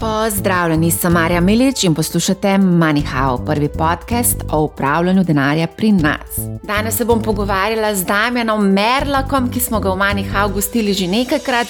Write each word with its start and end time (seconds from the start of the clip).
Pozdravljeni, 0.00 0.90
sem 0.90 1.12
Marja 1.12 1.40
Milič 1.40 1.84
in 1.84 1.94
poslušate 1.94 2.48
MoneyHow, 2.48 3.44
prvi 3.46 3.68
podcast 3.68 4.36
o 4.52 4.62
upravljanju 4.62 5.24
denarja 5.24 5.66
pri 5.66 5.92
nas. 5.92 6.38
Danes 6.62 6.96
se 6.96 7.04
bom 7.04 7.22
pogovarjala 7.22 7.94
z 7.94 8.04
Damjanom 8.04 8.72
Merlakom, 8.72 9.50
ki 9.52 9.60
smo 9.60 9.80
ga 9.80 9.90
v 9.90 9.98
MoneyHow 10.00 10.52
gostili 10.52 10.94
že 10.94 11.06
nekajkrat. 11.06 11.66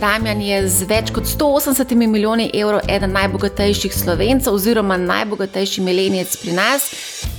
Damjan 0.00 0.40
je 0.40 0.68
z 0.68 0.88
več 0.88 1.12
kot 1.12 1.24
180 1.24 1.94
milijoni 1.94 2.50
evrov 2.54 2.80
eden 2.88 3.12
najbogatejših 3.12 3.94
slovencev, 3.94 4.54
oziroma 4.54 4.96
najbogatejši 4.96 5.80
milenijec 5.80 6.36
pri 6.36 6.52
nas. 6.52 6.88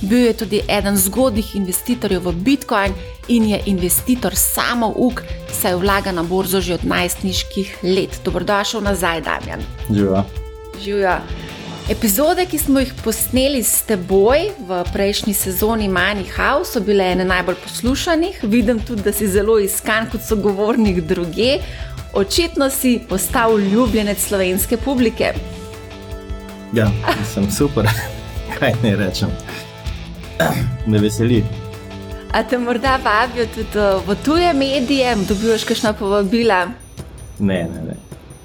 Bil 0.00 0.18
je 0.18 0.32
tudi 0.32 0.62
eden 0.68 0.96
zgodnih 0.96 1.56
investitorjev 1.56 2.22
v 2.22 2.32
Bitcoin 2.32 2.94
in 3.28 3.44
je 3.44 3.60
investitor 3.66 4.36
samo 4.36 4.92
uk, 4.96 5.22
saj 5.52 5.74
vlaga 5.74 6.12
na 6.12 6.22
borzo 6.22 6.60
že 6.60 6.74
od 6.74 6.84
najstniških 6.84 7.76
let. 7.82 8.20
Dobrodošel 8.24 8.80
nazaj, 8.80 9.20
Damjan. 9.20 9.60
Živa. 9.90 10.24
Živijo. 10.84 11.18
Epizode, 11.90 12.46
ki 12.46 12.58
smo 12.58 12.80
jih 12.80 12.92
posneli 13.04 13.62
s 13.62 13.84
teboj 13.86 14.48
v 14.68 14.78
prejšnji 14.92 15.34
sezoni 15.34 15.86
Money 15.88 16.26
House, 16.36 16.72
so 16.72 16.80
bile 16.82 17.04
ene 17.12 17.24
najbolj 17.24 17.54
poslušanih. 17.62 18.40
Vidim 18.42 18.80
tudi, 18.82 19.02
da 19.06 19.12
si 19.12 19.28
zelo 19.28 19.58
iskan 19.58 20.10
kot 20.10 20.20
sogovornik 20.26 21.00
druge. 21.00 21.60
Očitno 22.12 22.70
si 22.70 22.98
postal 23.08 23.58
ljubljenec 23.58 24.18
slovenske 24.18 24.76
publike. 24.76 25.30
Ja, 26.74 26.90
sem 27.34 27.46
super, 27.50 27.86
kaj 28.58 28.74
ne 28.82 28.96
rečem. 28.96 29.30
Me 30.86 30.98
veseli. 30.98 31.65
A 32.36 32.42
te 32.42 32.58
morda 32.58 32.98
vabijo 33.04 33.46
tudi 33.54 33.78
eh, 33.80 34.00
v 34.06 34.14
tuje 34.24 34.52
medije, 34.52 35.14
dobivaš 35.28 35.64
kakšna 35.64 35.94
povabila? 35.96 36.66
Ne, 37.38 37.62
ne, 37.72 37.80
ne. 37.86 37.94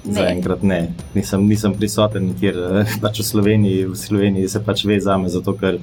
Zaenkrat 0.04 0.62
ne. 0.62 0.94
Nisem, 1.14 1.44
nisem 1.48 1.74
prisoten 1.76 2.24
nikjer, 2.30 2.56
eh, 2.56 2.94
pač 3.02 3.20
v 3.20 3.26
Sloveniji. 3.26 3.82
V 3.90 3.98
Sloveniji 4.00 4.48
se 4.48 4.62
pač 4.64 4.86
ve 4.88 4.96
za 5.00 5.18
me, 5.20 5.28
zato 5.28 5.52
ker, 5.60 5.76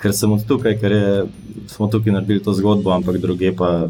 ker 0.00 0.16
sem 0.16 0.32
od 0.32 0.46
tukaj, 0.48 0.78
ker 0.80 0.96
je, 0.96 1.10
smo 1.74 1.90
tukaj 1.92 2.16
naredili 2.16 2.40
to 2.40 2.56
zgodbo, 2.56 2.94
ampak 2.96 3.20
druge 3.20 3.52
pa 3.52 3.84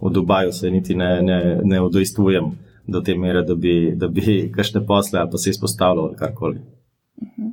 v 0.00 0.10
Dubaju 0.10 0.50
se 0.52 0.70
niti 0.70 0.98
ne, 0.98 1.22
ne, 1.22 1.38
ne 1.62 1.80
odojstvujem 1.86 2.50
do 2.90 3.04
te 3.06 3.14
mere, 3.14 3.46
da 3.46 3.54
bi, 3.54 3.94
da 3.94 4.10
bi 4.10 4.50
kakšne 4.50 4.82
posle 4.86 5.22
ali 5.22 5.30
pa 5.30 5.38
se 5.38 5.54
izpostavljal 5.54 6.16
karkoli. 6.18 6.58
Uh 7.22 7.28
mhm. 7.28 7.49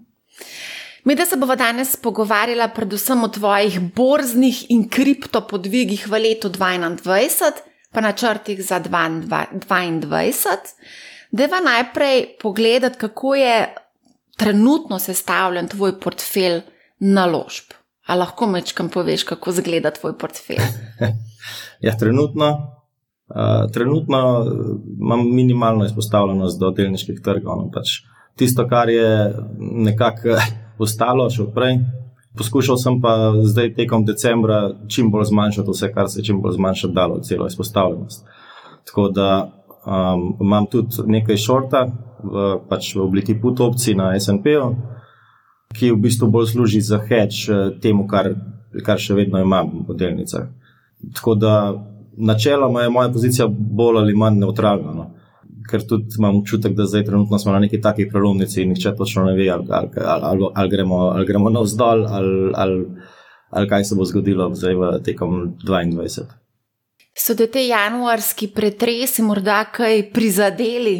Mi, 1.08 1.16
da 1.16 1.26
se 1.26 1.38
bomo 1.38 1.56
danes 1.56 1.96
pogovarjali 1.96 2.70
predvsem 2.76 3.24
o 3.24 3.28
tvojih 3.28 3.80
borznih 3.96 4.66
in 4.70 4.90
kriptopodvigih 4.90 6.02
v 6.12 6.20
letu 6.20 6.50
2021, 6.50 7.52
pa 7.94 8.02
načrtih 8.02 8.60
za 8.64 8.80
2022. 8.80 10.58
Deva 11.32 11.62
najprej 11.64 12.26
pogledati, 12.42 12.98
kako 12.98 13.36
je 13.36 13.76
trenutno 14.38 15.00
sestavljen 15.00 15.68
tvoj 15.68 15.96
portfelj 16.00 16.60
naložb. 17.00 17.72
A 18.08 18.16
lahko 18.16 18.48
mečkam 18.52 18.90
poveš, 18.90 19.24
kako 19.24 19.56
izgleda 19.56 19.92
tvoj 19.96 20.18
portfelj? 20.18 20.60
ja, 21.88 21.98
trenutno, 21.98 22.52
uh, 23.30 23.72
trenutno 23.72 24.46
imam 25.00 25.36
minimalno 25.36 25.86
izpostavljenost 25.86 26.60
do 26.60 26.72
delniških 26.72 27.24
trgov. 27.24 27.64
No, 27.64 27.72
pač 27.72 28.02
tisto, 28.36 28.68
kar 28.68 28.90
je 28.90 29.34
nekako 29.58 30.36
ostalo 30.80 31.30
še 31.30 31.44
odprej. 31.48 31.80
Poskušal 32.38 32.78
sem 32.78 33.00
pa 33.02 33.34
zdaj 33.42 33.74
tekom 33.74 34.06
decembra 34.06 34.70
čim 34.88 35.10
bolj 35.12 35.32
zmanjšati 35.32 35.74
vse, 35.74 35.90
kar 35.94 36.10
se 36.10 36.20
je 36.20 36.26
čim 36.30 36.42
bolj 36.42 36.58
zmanjšati 36.60 36.94
dalo, 36.94 37.20
celo 37.26 37.48
izpostavljenost. 37.48 38.26
Tako 38.86 39.08
da 39.10 39.30
um, 39.86 40.38
imam 40.42 40.68
tudi 40.70 41.02
nekaj 41.06 41.38
šorta 41.38 41.88
v, 42.24 42.46
pač 42.70 42.94
v 42.96 43.02
obliki 43.02 43.36
put 43.42 43.60
opcij 43.60 43.98
na 43.98 44.14
SP-u, 44.20 44.70
ki 45.74 45.92
v 45.92 46.00
bistvu 46.06 46.30
bolj 46.32 46.54
služi 46.54 46.82
za 46.82 47.02
hedge 47.02 47.50
eh, 47.50 47.74
temu, 47.82 48.08
kar, 48.08 48.32
kar 48.86 49.02
še 49.02 49.18
vedno 49.18 49.42
imam 49.42 49.84
v 49.90 49.98
delnicah. 49.98 50.48
Tako 51.18 51.36
da 51.36 51.54
načeloma 52.18 52.86
je 52.86 52.94
moja 52.94 53.10
pozicija 53.14 53.48
bolj 53.50 54.02
ali 54.02 54.16
manj 54.16 54.40
neutralna. 54.40 54.94
No 54.94 55.17
ker 55.70 55.84
tudi 55.88 56.16
imam 56.20 56.40
občutek, 56.42 56.74
da 56.76 56.86
zdaj 56.86 57.06
trenutno 57.06 57.40
smo 57.40 57.52
na 57.52 57.60
neki 57.60 57.82
taki 57.82 58.08
prelomnici 58.10 58.62
in 58.62 58.70
nihče 58.74 58.96
točno 58.98 59.26
ne 59.26 59.36
ve, 59.36 59.50
ali, 59.50 59.66
ali, 59.70 59.90
ali, 60.06 60.50
ali, 60.54 60.70
gremo, 60.70 60.96
ali 60.96 61.26
gremo 61.26 61.50
navzdol, 61.50 62.06
ali, 62.08 62.52
ali, 62.56 62.86
ali 63.50 63.70
kaj 63.70 63.84
se 63.84 63.96
bo 63.96 64.06
zgodilo 64.06 64.50
zdaj 64.56 64.76
v 64.76 64.92
tekom 65.04 65.54
22. 65.68 66.26
So 67.18 67.36
te, 67.36 67.48
te 67.48 67.68
januarski 67.68 68.48
pretresi 68.48 69.24
morda 69.26 69.64
kaj 69.74 70.10
prizadeli? 70.14 70.98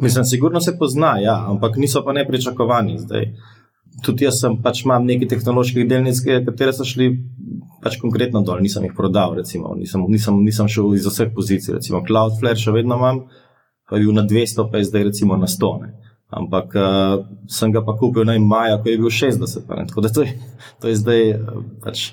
Mislim, 0.00 0.24
sigurno 0.24 0.60
se 0.60 0.76
pozna, 0.78 1.18
ja, 1.20 1.36
ampak 1.48 1.76
niso 1.76 2.04
pa 2.04 2.12
nepričakovani 2.12 2.98
zdaj. 2.98 3.30
Tudi 4.04 4.26
jaz 4.26 4.42
sem, 4.42 4.58
pač 4.62 4.82
imam 4.84 5.06
nekaj 5.08 5.30
tehnoloških 5.30 5.88
delnic, 5.88 6.20
ki 6.20 6.72
so 6.76 6.84
šli 6.84 7.14
pač 7.82 7.96
konkretno 8.02 8.42
dol, 8.44 8.60
nisem 8.60 8.84
jih 8.84 8.94
prodal, 8.96 9.36
recimo, 9.38 9.74
nisem, 9.78 10.04
nisem, 10.10 10.36
nisem 10.44 10.68
šel 10.68 10.94
iz 10.98 11.06
vseh 11.08 11.32
pozicij, 11.34 11.78
recimo 11.78 12.02
Cloudflare 12.04 12.60
še 12.60 12.74
vedno 12.74 12.98
imam, 13.00 13.22
pa 13.88 13.96
je 13.96 14.04
bil 14.04 14.14
na 14.14 14.26
200, 14.26 14.66
pa 14.70 14.78
je 14.78 14.88
zdaj 14.90 15.04
recimo 15.10 15.36
na 15.36 15.46
100. 15.46 15.72
Ne. 15.82 15.88
Ampak 16.26 16.74
uh, 16.74 17.22
sem 17.46 17.70
ga 17.70 17.86
pa 17.86 17.94
kupil 17.94 18.26
na 18.26 18.34
maja, 18.42 18.82
ko 18.82 18.90
je 18.90 18.98
bil 18.98 19.10
60. 19.10 19.62
Tako 19.62 20.00
da 20.02 20.10
to 20.10 20.26
je, 20.26 20.34
to 20.82 20.90
je 20.90 20.96
zdaj 20.98 21.22
uh, 21.38 21.62
pač, 21.84 22.10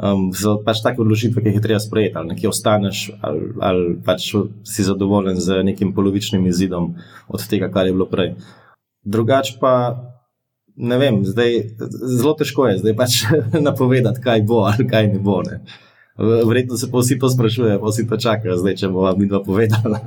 um, 0.00 0.32
pač 0.64 0.80
take 0.80 1.02
odložitve, 1.04 1.44
ki 1.44 1.52
jih 1.52 1.60
je 1.60 1.64
treba 1.68 1.80
sprejeti. 1.80 2.16
Ali 2.16 2.32
nekje 2.32 2.48
ostaneš, 2.48 3.04
ali, 3.20 3.52
ali 3.60 3.84
pač 4.00 4.32
si 4.64 4.88
zadovoljen 4.88 5.36
z 5.36 5.60
nekim 5.62 5.92
polovičnim 5.92 6.46
izidom 6.48 6.94
od 7.28 7.48
tega, 7.48 7.68
kar 7.68 7.86
je 7.86 7.96
bilo 7.96 8.08
prej. 8.08 8.34
Drugač 9.04 9.58
pa. 9.60 10.00
Ne 10.74 10.96
vem, 10.98 11.20
zdaj, 11.22 11.76
zelo 12.18 12.32
težko 12.34 12.64
je 12.66 12.80
zdaj 12.80 12.94
pač 12.98 13.20
napovedati, 13.68 14.18
kaj 14.18 14.40
bo 14.42 14.64
ali 14.66 14.88
kaj 14.88 15.12
ne 15.12 15.20
bo. 15.22 15.36
Ne. 15.46 15.60
Verjetno 16.18 16.74
se 16.74 16.88
pa 16.90 16.98
vsi 16.98 17.18
to 17.22 17.30
sprašujejo, 17.30 17.78
pa 17.78 17.92
vsi 17.92 18.06
to 18.10 18.18
čakajo, 18.18 18.56
zdaj, 18.58 18.74
če 18.82 18.90
bo 18.90 19.04
vam 19.06 19.20
midva 19.22 19.38
povedala. 19.44 20.00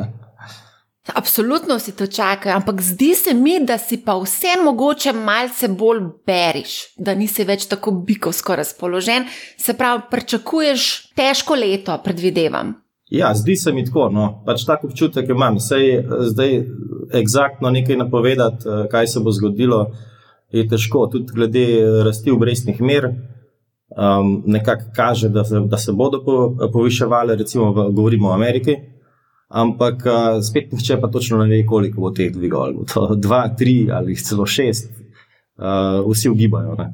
Absolutno 1.15 1.79
si 1.79 1.95
to 1.95 2.07
čakaj, 2.07 2.51
ampak 2.51 2.81
zdi 2.81 3.13
se 3.15 3.33
mi, 3.33 3.59
da 3.65 3.77
si 3.77 3.97
pa 4.05 4.17
vseeno 4.19 4.63
mogoče 4.63 5.13
malce 5.13 5.67
bolj 5.67 6.01
beriš, 6.27 6.73
da 6.97 7.15
nisi 7.15 7.43
več 7.43 7.65
tako 7.65 7.91
bikovsko 7.91 8.55
razpoložen. 8.55 9.25
Se 9.57 9.73
pravi, 9.73 10.01
pričakuješ 10.11 11.13
težko 11.15 11.55
leto, 11.55 11.95
predvidevam. 12.03 12.75
Ja, 13.09 13.31
zdi 13.35 13.55
se 13.55 13.71
mi 13.71 13.85
tako. 13.85 14.09
No. 14.11 14.27
Pač 14.45 14.65
tako 14.67 14.87
občutek 14.87 15.29
imam. 15.29 15.59
Sej, 15.63 16.03
zdaj, 16.33 16.59
eksaktno 17.15 17.71
nekaj 17.71 17.95
napovedati, 18.03 18.67
eh, 18.67 18.87
kaj 18.91 19.07
se 19.07 19.19
bo 19.19 19.31
zgodilo, 19.31 19.85
je 20.51 20.67
težko. 20.67 21.07
Tudi 21.11 21.31
glede 21.33 21.65
rasti 22.03 22.31
obrestnih 22.31 22.81
mer, 22.81 23.07
um, 23.07 24.43
nekako 24.45 24.91
kaže, 24.95 25.29
da 25.29 25.43
se, 25.43 25.59
da 25.59 25.77
se 25.77 25.91
bodo 25.91 26.21
poviševali, 26.73 27.35
recimo, 27.35 27.71
v, 27.71 27.89
govorimo 27.91 28.29
o 28.29 28.33
Ameriki. 28.33 28.75
Ampak 29.47 30.05
uh, 30.05 30.43
spet 30.43 30.71
nihče 30.71 30.97
pa 31.01 31.07
točno 31.07 31.37
ne 31.37 31.47
ve, 31.49 31.65
koliko 31.65 32.01
bo 32.01 32.11
teh 32.11 32.31
dvigov. 32.33 32.73
Bo 32.73 32.85
to 32.85 33.15
dva, 33.25 33.47
tri 33.57 33.87
ali 33.91 34.15
celo 34.15 34.45
šest, 34.45 34.91
uh, 35.57 36.03
vsi 36.11 36.29
ugibajo. 36.29 36.75
Ne? 36.75 36.93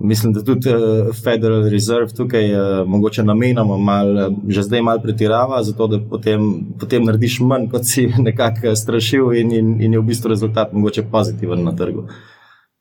Mislim, 0.00 0.32
da 0.32 0.44
tudi 0.44 0.70
uh, 0.70 1.14
Federal 1.24 1.68
Reserve 1.68 2.14
tukaj 2.16 2.54
uh, 2.54 2.86
mogoče 2.86 3.22
namenoma 3.22 3.76
mal, 3.76 4.06
že 4.48 4.62
zdaj 4.62 4.82
malo 4.82 5.02
pretirava, 5.02 5.62
zato 5.62 5.86
da 5.86 5.98
potem, 6.10 6.40
potem 6.80 7.04
narediš 7.04 7.40
manj, 7.40 7.68
kot 7.70 7.86
si 7.86 8.06
nekako 8.28 8.76
strašil, 8.76 9.32
in, 9.32 9.52
in, 9.52 9.80
in 9.82 9.92
je 9.92 10.00
v 10.00 10.06
bistvu 10.12 10.30
rezultat 10.30 10.72
mogoče 10.72 11.08
pozitiven 11.10 11.64
na 11.64 11.76
trgu. 11.76 12.06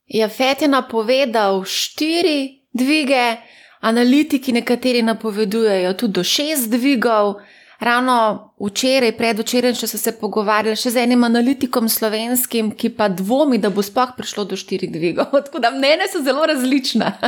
Je 0.07 0.29
Fed 0.29 0.61
je 0.61 0.67
napovedal 0.67 1.63
štiri 1.65 2.65
dvige, 2.73 3.37
analitiki 3.79 4.51
nekateri 4.51 5.01
napovedujejo 5.01 5.93
tudi 5.93 6.13
do 6.13 6.23
šest 6.23 6.71
dvigov. 6.71 7.35
Ravno 7.79 8.48
včeraj, 8.59 9.13
predvčeraj, 9.17 9.75
če 9.79 9.87
so 9.87 9.99
se 9.99 10.13
pogovarjali 10.19 10.77
še 10.79 10.93
z 10.95 11.03
enim 11.05 11.23
analitikom 11.27 11.89
slovenskim, 11.91 12.71
ki 12.75 12.91
pa 12.95 13.09
dvomi, 13.11 13.59
da 13.61 13.71
bo 13.71 13.83
spoh 13.85 14.15
prišlo 14.17 14.47
do 14.49 14.59
štirih 14.59 14.91
dvigov. 14.91 15.31
Tako 15.45 15.63
da 15.63 15.71
mnenja 15.75 16.09
so 16.11 16.23
zelo 16.25 16.47
različna. 16.49 17.13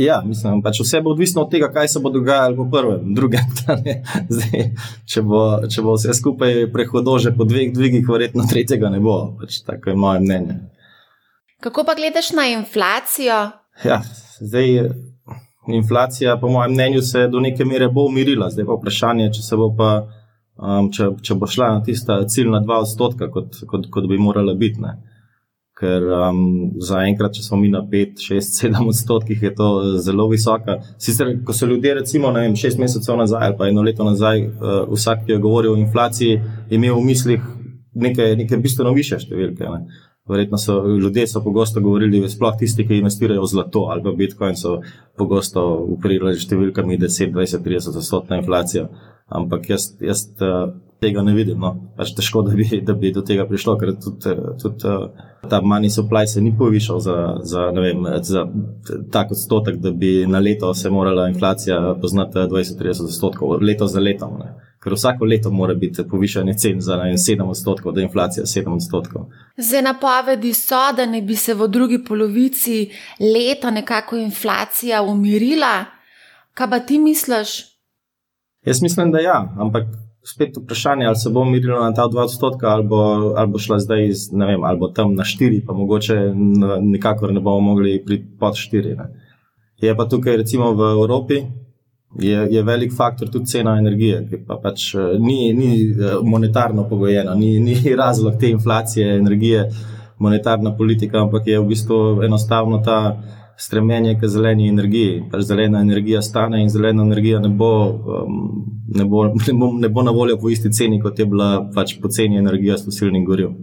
Ja, 0.00 0.22
mislim, 0.24 0.62
pač 0.64 0.78
vse 0.80 1.00
bo 1.04 1.10
odvisno 1.12 1.42
od 1.42 1.50
tega, 1.52 1.66
kaj 1.74 1.88
se 1.92 2.00
bo 2.00 2.08
dogajalo 2.14 2.54
po 2.56 2.64
prvem, 2.72 3.10
drugem. 3.12 3.50
Zdaj, 4.36 4.62
če, 5.04 5.22
bo, 5.26 5.40
če 5.68 5.82
bo 5.84 5.96
vse 5.98 6.14
skupaj 6.16 6.70
prehodo 6.72 7.18
že 7.20 7.34
po 7.36 7.44
dveh 7.44 7.74
dvigih, 7.74 8.06
verjetno 8.08 8.46
tretjega 8.48 8.88
ne 8.88 9.02
bo. 9.04 9.18
Pač 9.36 9.58
tako 9.66 9.92
je 9.92 9.96
moje 9.98 10.22
mnenje. 10.24 10.56
Kako 11.60 11.84
pa 11.84 11.98
gledaš 11.98 12.30
na 12.32 12.46
inflacijo? 12.48 13.50
Ja, 13.84 14.00
zdaj 14.40 14.88
inflacija, 15.68 16.38
po 16.40 16.48
mojem 16.48 16.72
mnenju, 16.72 17.02
se 17.02 17.26
do 17.28 17.40
neke 17.40 17.64
mere 17.64 17.90
bo 17.92 18.06
umirila. 18.08 18.48
Zdaj 18.50 18.70
pa 18.70 18.78
vprašanje, 18.78 19.28
če, 19.36 19.44
bo, 19.60 19.68
pa, 19.76 19.90
um, 20.60 20.90
če, 20.92 21.10
če 21.24 21.36
bo 21.40 21.48
šla 21.50 21.70
tista 21.86 22.20
ciljna 22.28 22.62
2 22.64 22.82
odstotka, 22.84 23.30
kot, 23.32 23.62
kot, 23.70 23.88
kot 23.92 24.08
bi 24.10 24.18
morala 24.20 24.54
biti. 24.58 24.82
Ne. 24.84 24.96
Ker 25.80 26.04
um, 26.12 26.42
zaenkrat, 26.84 27.38
če 27.38 27.44
smo 27.46 27.56
mi 27.62 27.70
na 27.72 27.80
5, 27.88 28.20
6, 28.26 28.58
7 28.68 28.90
odstotkih, 28.92 29.42
je 29.48 29.54
to 29.56 29.70
zelo 30.04 30.28
visoka. 30.28 30.80
Sicer, 31.00 31.32
ko 31.46 31.56
so 31.56 31.68
ljudje, 31.70 31.94
recimo, 32.02 32.32
vem, 32.36 32.58
6 32.58 32.80
mesecev 32.82 33.16
nazaj 33.20 33.48
ali 33.48 33.56
pa 33.56 33.70
eno 33.70 33.86
leto 33.86 34.04
nazaj, 34.04 34.44
uh, 34.50 34.82
vsak, 34.92 35.24
ki 35.24 35.36
je 35.36 35.40
govoril 35.40 35.78
o 35.78 35.80
inflaciji, 35.80 36.40
imel 36.76 36.98
v 37.00 37.06
mislih 37.08 37.48
neke, 37.94 38.34
neke 38.36 38.60
bistveno 38.60 38.92
više 38.96 39.18
številke. 39.24 39.64
Ne. 39.64 40.06
Verjetno 40.30 40.58
so 40.58 40.76
ljudje 40.86 41.26
so 41.26 41.42
pogosto 41.44 41.82
govorili, 41.82 42.22
sploh 42.28 42.54
tisti, 42.58 42.86
ki 42.86 43.00
investirajo 43.00 43.42
v 43.42 43.50
zlato 43.50 43.86
ali 43.90 44.04
pa 44.04 44.12
Bitcoin, 44.16 44.56
so 44.56 44.78
pogosto 45.18 45.64
uprili 45.96 46.36
številkami 46.38 46.98
10, 47.00 47.34
20, 47.34 47.64
30 47.66 47.98
odstotna 48.02 48.38
inflacija. 48.40 48.86
Ampak 49.30 49.68
jaz, 49.70 49.90
jaz 50.02 50.26
uh, 50.42 50.70
tega 51.00 51.22
ne 51.22 51.34
vidim. 51.34 51.58
No. 51.60 51.74
Pač 51.96 52.14
težko, 52.16 52.42
da 52.46 52.54
bi, 52.56 52.66
da 52.86 52.94
bi 52.94 53.12
do 53.12 53.24
tega 53.26 53.46
prišlo, 53.48 53.76
ker 53.80 53.94
tudi, 54.00 54.34
tudi 54.62 54.88
uh, 54.88 55.28
ta 55.50 55.60
money 55.64 55.90
supply 55.92 56.26
se 56.28 56.40
ni 56.40 56.54
povišal 56.56 57.00
za, 57.00 57.18
za, 57.42 57.68
vem, 57.76 58.06
za 58.22 58.46
tak 59.12 59.32
odstotek, 59.36 59.80
da 59.80 59.90
bi 59.90 60.26
na 60.28 60.38
leto 60.38 60.74
se 60.74 60.90
morala 60.90 61.28
inflacija 61.28 61.96
poznati 62.00 62.38
20-30 62.50 63.08
odstotkov, 63.10 63.58
leto 63.60 63.86
za 63.86 64.00
letom. 64.00 64.38
Ne 64.44 64.70
ker 64.82 64.92
vsako 64.92 65.24
leto 65.24 65.50
mora 65.50 65.74
biti 65.74 66.08
povišanje 66.08 66.54
cen 66.54 66.80
za 66.80 66.96
7 66.96 67.42
odstotkov, 67.48 67.92
da 67.92 68.00
je 68.00 68.04
inflacija 68.04 68.44
7 68.44 68.74
odstotkov. 68.74 69.26
Zdaj, 69.56 69.82
napovedi 69.82 70.54
so, 70.54 70.92
da 70.96 71.06
ne 71.06 71.22
bi 71.22 71.36
se 71.36 71.54
v 71.54 71.68
drugi 71.68 72.04
polovici 72.04 72.90
leta 73.20 73.70
nekako 73.70 74.16
inflacija 74.16 75.02
umirila. 75.02 75.84
Kaj 76.54 76.70
pa 76.70 76.78
ti 76.78 76.98
misliš? 76.98 77.48
Jaz 78.66 78.82
mislim, 78.82 79.12
da 79.12 79.18
ja, 79.18 79.54
ampak 79.58 79.84
spet 80.24 80.56
vprašanje, 80.56 81.06
ali 81.06 81.16
se 81.16 81.30
bo 81.30 81.40
umirilo 81.40 81.80
na 81.80 81.94
ta 81.94 82.02
2 82.02 82.22
odstotka, 82.22 82.68
ali 82.68 82.86
bo, 82.86 83.00
ali 83.36 83.50
bo 83.50 83.58
šla 83.58 83.78
zdaj 83.78 84.08
iz, 84.08 84.32
ne 84.32 84.46
vem, 84.46 84.64
ali 84.64 84.78
bo 84.78 84.88
tam 84.88 85.14
na 85.14 85.24
4, 85.24 85.62
pa 85.66 85.72
mogoče 85.72 86.32
nikakor 86.80 87.32
ne 87.32 87.40
bomo 87.40 87.60
mogli 87.60 88.02
pri 88.04 88.24
pod 88.40 88.54
4. 88.54 88.96
Ne. 88.98 89.08
Je 89.80 89.96
pa 89.96 90.04
tukaj, 90.04 90.36
recimo 90.36 90.74
v 90.74 90.92
Evropi, 90.92 91.42
je, 92.18 92.46
je 92.50 92.62
velik 92.62 92.92
faktor 92.96 93.28
tudi 93.28 93.46
cena 93.46 93.78
energije, 93.78 94.26
ki 94.30 94.42
pa 94.46 94.58
pač 94.62 94.94
eh, 94.94 95.14
ni, 95.18 95.52
ni 95.52 95.90
eh, 95.90 96.18
monetarno 96.22 96.88
pogojena, 96.88 97.34
ni, 97.34 97.58
ni 97.60 97.76
razlog 98.04 98.38
te 98.40 98.50
inflacije 98.50 99.16
energije, 99.16 99.68
monetarna 100.18 100.76
politika, 100.76 101.22
ampak 101.22 101.46
je 101.46 101.60
v 101.60 101.66
bistvu 101.66 102.22
enostavno 102.22 102.82
ta 102.84 103.16
stremenje 103.60 104.18
k 104.20 104.28
zeleni 104.28 104.68
energiji. 104.68 105.24
Pač 105.30 105.44
zelena 105.48 105.80
energija 105.80 106.22
stane 106.22 106.62
in 106.62 106.68
zelena 106.68 107.02
energija 107.02 107.40
ne 107.40 107.48
bo, 107.48 107.72
um, 107.90 108.38
ne, 108.88 109.04
bo, 109.04 109.26
ne, 109.46 109.52
bo, 109.52 109.72
ne 109.72 109.88
bo 109.88 110.02
na 110.02 110.14
voljo 110.16 110.38
po 110.40 110.50
isti 110.50 110.72
ceni, 110.72 111.00
kot 111.02 111.18
je 111.18 111.26
bila 111.26 111.50
pač 111.74 111.98
poceni 112.00 112.40
energija 112.40 112.78
s 112.78 112.88
fosilnim 112.88 113.24
gorivem. 113.24 113.58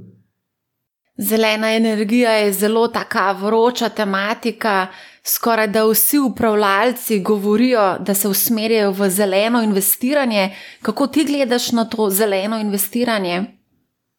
Zelena 1.17 1.73
energija 1.73 2.31
je 2.31 2.53
zelo 2.53 2.88
taka 2.88 3.31
vroča 3.31 3.89
tematika. 3.89 4.88
Skoraj 5.27 5.67
da 5.67 5.81
vsi 5.83 6.19
upravljalci 6.19 7.19
govorijo, 7.19 7.97
da 7.99 8.13
se 8.13 8.29
usmerjajo 8.29 8.91
v 8.91 9.09
zeleno 9.09 9.63
investiranje. 9.63 10.49
Kako 10.81 11.07
ti 11.07 11.25
gledaš 11.25 11.71
na 11.71 11.85
to 11.85 12.09
zeleno 12.09 12.59
investiranje? 12.59 13.44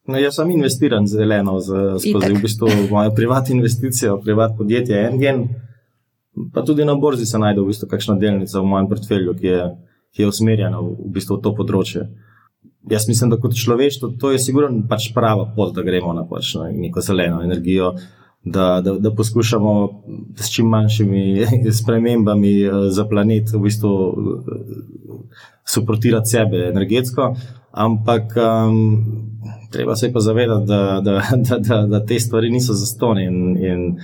No, 0.07 0.17
jaz 0.17 0.35
sem 0.35 0.51
investiran 0.51 1.07
zeleno, 1.07 1.59
skozi 1.61 2.33
v 2.33 2.41
bistvu 2.41 2.69
mojo 2.89 3.11
privatno 3.15 3.55
investicijo, 3.55 4.19
privatno 4.21 4.57
podjetje 4.57 5.07
Engen. 5.07 5.47
Pa 6.53 6.63
tudi 6.65 6.85
na 6.85 6.95
borzi 6.95 7.25
se 7.25 7.39
najde 7.39 7.61
v 7.61 7.71
bistvu 7.71 7.89
kakšna 7.91 8.15
delnica 8.21 8.59
v 8.59 8.65
mojem 8.65 8.89
portfelju, 8.91 9.35
ki 9.39 9.47
je, 9.47 9.63
ki 10.15 10.23
je 10.23 10.29
usmerjena 10.29 10.79
v, 10.79 10.93
v 10.99 11.13
bistvu 11.17 11.39
to 11.43 11.53
področje. 11.57 12.07
Jaz 12.89 13.09
mislim, 13.09 13.33
da 13.33 13.37
kot 13.41 13.57
človeštvo 13.59 14.13
to 14.21 14.31
je 14.31 14.39
sigurno 14.39 14.85
pač 14.89 15.11
prava 15.13 15.49
pot, 15.55 15.75
da 15.75 15.83
gremo 15.83 16.13
na 16.15 16.23
pač 16.27 16.55
neko 16.55 17.03
zeleno 17.03 17.43
energijo 17.43 17.93
da, 18.43 18.81
da, 18.81 18.93
da 18.93 19.15
poskušamo 19.15 20.01
s 20.35 20.51
čim 20.51 20.65
manjšimi 20.65 21.45
spremembami 21.83 22.61
eh, 22.61 22.71
za 22.89 23.07
planet 23.07 23.43
v 23.53 23.59
bistvu 23.59 23.89
eh, 23.89 24.53
suportirati 25.65 26.29
sebe 26.29 26.67
energetsko. 26.69 27.35
Ampak 27.71 28.23
um, 28.37 29.05
treba 29.71 29.95
se 29.95 30.13
pa 30.13 30.19
zavedati, 30.19 30.67
da, 30.67 31.01
da, 31.03 31.21
da, 31.49 31.57
da, 31.57 31.81
da 31.87 32.05
te 32.05 32.19
stvari 32.19 32.49
niso 32.49 32.73
zastonj. 32.73 33.21
In, 33.21 33.57
in 33.57 33.99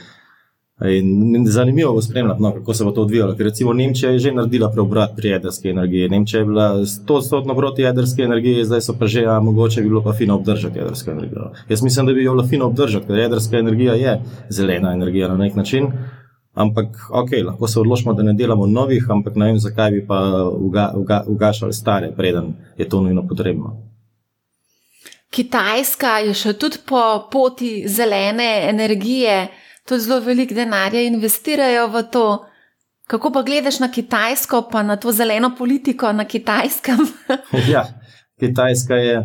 In 0.82 1.46
zanimivo 1.48 1.94
bo 1.94 2.02
spremljati, 2.02 2.42
no, 2.42 2.52
kako 2.54 2.74
se 2.74 2.84
bo 2.84 2.92
to 2.92 3.02
odvijalo. 3.02 3.36
Ker 3.36 3.46
recimo 3.46 3.74
Nemčija 3.74 4.12
je 4.12 4.20
že 4.20 4.32
naredila 4.32 4.72
preobrat 4.72 5.16
pri 5.16 5.30
jedrski 5.30 5.70
energiji. 5.70 6.10
Nemčija 6.10 6.40
je 6.40 6.46
bila 6.46 6.74
100-odstotno 6.76 7.56
proti 7.56 7.82
jedrski 7.82 8.22
energiji, 8.22 8.66
zdaj 8.66 8.82
so 8.82 8.96
pa 9.00 9.08
že, 9.08 9.24
a 9.26 9.40
mogoče 9.40 9.82
bi 9.82 9.88
bilo 9.88 10.04
pa 10.04 10.14
fino 10.14 10.36
obdržati 10.36 10.80
jedrsko 10.80 11.12
energijo. 11.12 11.52
Jaz 11.70 11.82
mislim, 11.82 12.06
da 12.06 12.14
bi 12.14 12.24
jo 12.24 12.34
bilo 12.34 12.48
fino 12.48 12.66
obdržati, 12.66 13.08
ker 13.08 13.18
jedrska 13.18 13.58
energija 13.58 13.94
je 13.94 14.22
zelena 14.50 14.94
energija 14.94 15.28
na 15.28 15.38
nek 15.38 15.56
način. 15.56 15.88
Ampak, 16.54 16.88
ok, 17.12 17.30
lahko 17.46 17.68
se 17.68 17.80
odločimo, 17.80 18.14
da 18.14 18.24
ne 18.24 18.34
delamo 18.34 18.68
novih, 18.68 19.06
ampak 19.10 19.36
ne 19.36 19.46
vem, 19.46 19.60
zakaj 19.60 19.92
bi 19.92 20.06
pa 20.08 20.50
uga, 20.60 20.92
uga, 20.96 21.24
ugašali 21.28 21.74
stare, 21.74 22.12
preden 22.18 22.54
je 22.78 22.90
to 22.90 23.02
nujno 23.02 23.28
potrebno. 23.28 23.78
Kitajska 25.30 26.18
je 26.20 26.34
še 26.34 26.54
tudi 26.54 26.78
po 26.88 27.28
poti 27.32 27.88
zelene 27.88 28.70
energije 28.70 29.48
tudi 29.88 30.02
zelo 30.02 30.20
veliko 30.20 30.56
denarja 30.56 31.02
investirajo 31.02 31.88
v 31.88 32.04
to. 32.12 32.28
Kako 33.08 33.30
pa 33.32 33.44
gledaš 33.46 33.80
na 33.80 33.92
Kitajsko, 33.92 34.64
pa 34.72 34.82
na 34.84 34.96
to 34.98 35.12
zeleno 35.12 35.52
politiko 35.58 36.12
na 36.12 36.26
Kitajskem? 36.26 36.98
ja, 37.74 37.86
Kitajska 38.40 38.96
je, 38.96 39.20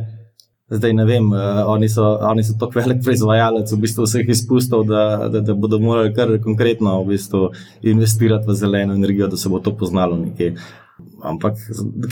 zdaj 0.69 0.93
ne 0.93 1.05
vem, 1.09 1.31
uh, 1.33 1.63
oni 1.67 1.89
so, 1.89 2.19
so 2.45 2.59
tako 2.61 2.79
velik 2.79 3.01
proizvajalec 3.05 3.73
v 3.73 3.79
bistvu 3.81 4.05
vseh 4.05 4.29
izpustov, 4.29 4.85
da, 4.85 5.31
da, 5.33 5.41
da 5.41 5.57
bodo 5.57 5.79
morali 5.81 6.13
kar 6.15 6.37
konkretno 6.45 6.99
v 7.03 7.15
bistvu 7.15 7.49
investirati 7.83 8.51
v 8.51 8.55
zeleno 8.55 8.95
energijo, 8.95 9.31
da 9.33 9.41
se 9.41 9.49
bo 9.49 9.59
to 9.65 9.73
poznalo 9.77 10.17
nekje. 10.17 10.55
Ampak 11.23 11.55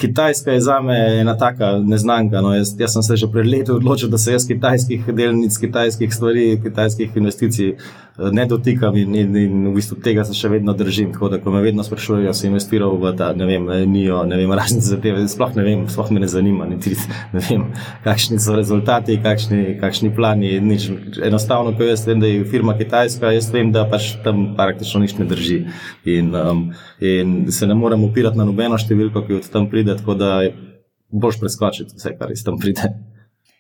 Kitajska 0.01 0.53
je 0.53 0.61
za 0.61 0.81
me 0.81 1.21
ena 1.21 1.37
taka 1.39 1.79
neznanka. 1.79 2.41
No, 2.41 2.55
jaz, 2.55 2.75
jaz 2.79 2.93
sem 2.93 3.03
se 3.03 3.17
že 3.17 3.27
pred 3.33 3.47
leti 3.47 3.73
odločil, 3.73 4.09
da 4.09 4.19
se 4.19 4.33
jaz 4.33 4.47
kitajskih 4.47 5.07
delnic, 5.15 5.57
kitajskih 5.59 6.15
stvari, 6.15 6.61
kitajskih 6.63 7.17
investicij 7.17 7.69
eh, 7.69 8.31
ne 8.33 8.47
dotikam 8.47 8.97
in, 8.97 9.15
in, 9.15 9.37
in 9.37 9.69
v 9.71 9.75
bistvu 9.79 9.99
tega 10.05 10.25
se 10.25 10.35
še 10.35 10.51
vedno 10.53 10.73
držim. 10.73 11.13
Tako 11.13 11.29
da, 11.33 11.41
ko 11.43 11.55
me 11.55 11.63
vedno 11.63 11.85
sprašujejo, 11.85 12.35
sem 12.35 12.53
investiral 12.53 12.97
v 13.01 13.13
ta, 13.17 13.33
ne 13.37 13.47
vem, 13.49 13.69
nijo, 13.91 14.23
ne 14.29 14.39
vem, 14.41 14.53
razne 14.53 14.83
zadeve, 14.85 15.25
sploh 15.29 15.57
ne 15.57 15.65
vem, 15.67 15.87
sploh 15.89 16.13
me 16.15 16.25
ne 16.25 16.31
zanima, 16.31 16.69
niti 16.69 16.95
ne 17.33 17.45
vem, 17.49 17.67
kakšni 18.05 18.41
so 18.43 18.57
rezultati, 18.57 19.19
kakšni, 19.23 19.79
kakšni 19.81 20.13
plani. 20.15 20.59
Nič. 20.61 20.89
Enostavno, 21.25 21.73
ko 21.77 21.87
jaz 21.87 22.05
vem, 22.07 22.21
da 22.21 22.29
je 22.31 22.45
firma 22.49 22.77
kitajska, 22.79 23.33
jaz 23.35 23.51
vem, 23.55 23.73
da 23.73 23.85
pač 23.89 24.15
tam 24.25 24.53
praktično 24.59 25.03
nič 25.03 25.17
ne 25.19 25.29
drži. 25.29 25.59
In, 26.09 26.35
um, 26.35 26.65
in 27.01 27.53
se 27.53 27.67
ne 27.67 27.75
morem 27.75 28.05
upirati 28.05 28.39
na 28.39 28.47
nobeno 28.49 28.79
številko, 28.79 28.98
ki 29.27 29.35
od 29.35 29.51
tam 29.51 29.71
pride, 29.71 29.97
tako 29.97 30.15
da 30.15 30.43
boš 31.09 31.41
preskočiti 31.41 31.97
vse, 31.97 32.17
kar 32.19 32.33
iz 32.33 32.45
tam 32.45 32.59
pride. 32.59 32.93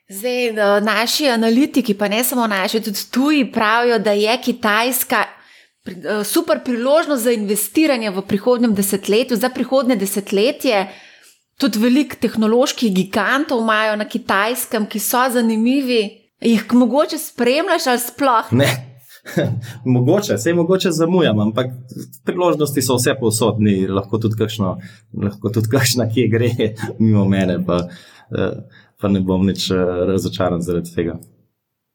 Zdaj, 0.08 0.52
naši 0.80 1.28
analitiki, 1.28 1.94
pa 1.94 2.08
ne 2.08 2.24
samo 2.24 2.46
naši, 2.46 2.80
tudi 2.80 2.98
tuji, 3.10 3.52
pravijo, 3.52 3.98
da 3.98 4.12
je 4.12 4.38
Kitajska 4.44 5.24
eh, 5.86 6.24
super 6.24 6.60
priložnost 6.64 7.22
za 7.22 7.32
investiranje 7.32 8.10
v 8.10 8.22
prihodnjem 8.22 8.74
desetletju, 8.74 9.36
za 9.36 9.48
prihodnje 9.48 9.96
desetletje. 9.96 10.86
Tudi 11.58 11.78
veliko 11.78 12.16
tehnoloških 12.20 12.94
gigantov 12.94 13.60
imajo 13.60 13.96
na 13.96 14.08
Kitajskem, 14.08 14.86
ki 14.86 14.98
so 14.98 15.28
zanimivi. 15.30 16.28
Jih 16.40 16.72
mogoče 16.72 17.18
spremljaš 17.18 17.86
ali 17.86 17.98
sploh? 17.98 18.52
Ne, 18.52 18.87
mogoče, 19.84 20.34
vse 20.34 20.54
mogoče 20.54 20.90
zamujam, 20.90 21.40
ampak 21.40 21.72
priložnosti 22.24 22.82
so 22.82 22.96
vse 22.96 23.14
posodni, 23.20 23.86
lahko 23.86 24.18
tudi 24.18 24.38
kakšno, 24.38 24.76
lahko 25.22 25.50
tudi 25.54 25.70
kakšna, 25.72 26.08
ki 26.12 26.28
gre 26.32 26.50
mimo 27.02 27.24
mene, 27.28 27.58
pa, 27.66 27.82
eh, 28.36 28.54
pa 29.00 29.08
ne 29.08 29.20
bom 29.20 29.46
nič 29.46 29.70
eh, 29.70 29.82
razočaran 30.12 30.62
zaradi 30.62 30.94
tega. 30.94 31.18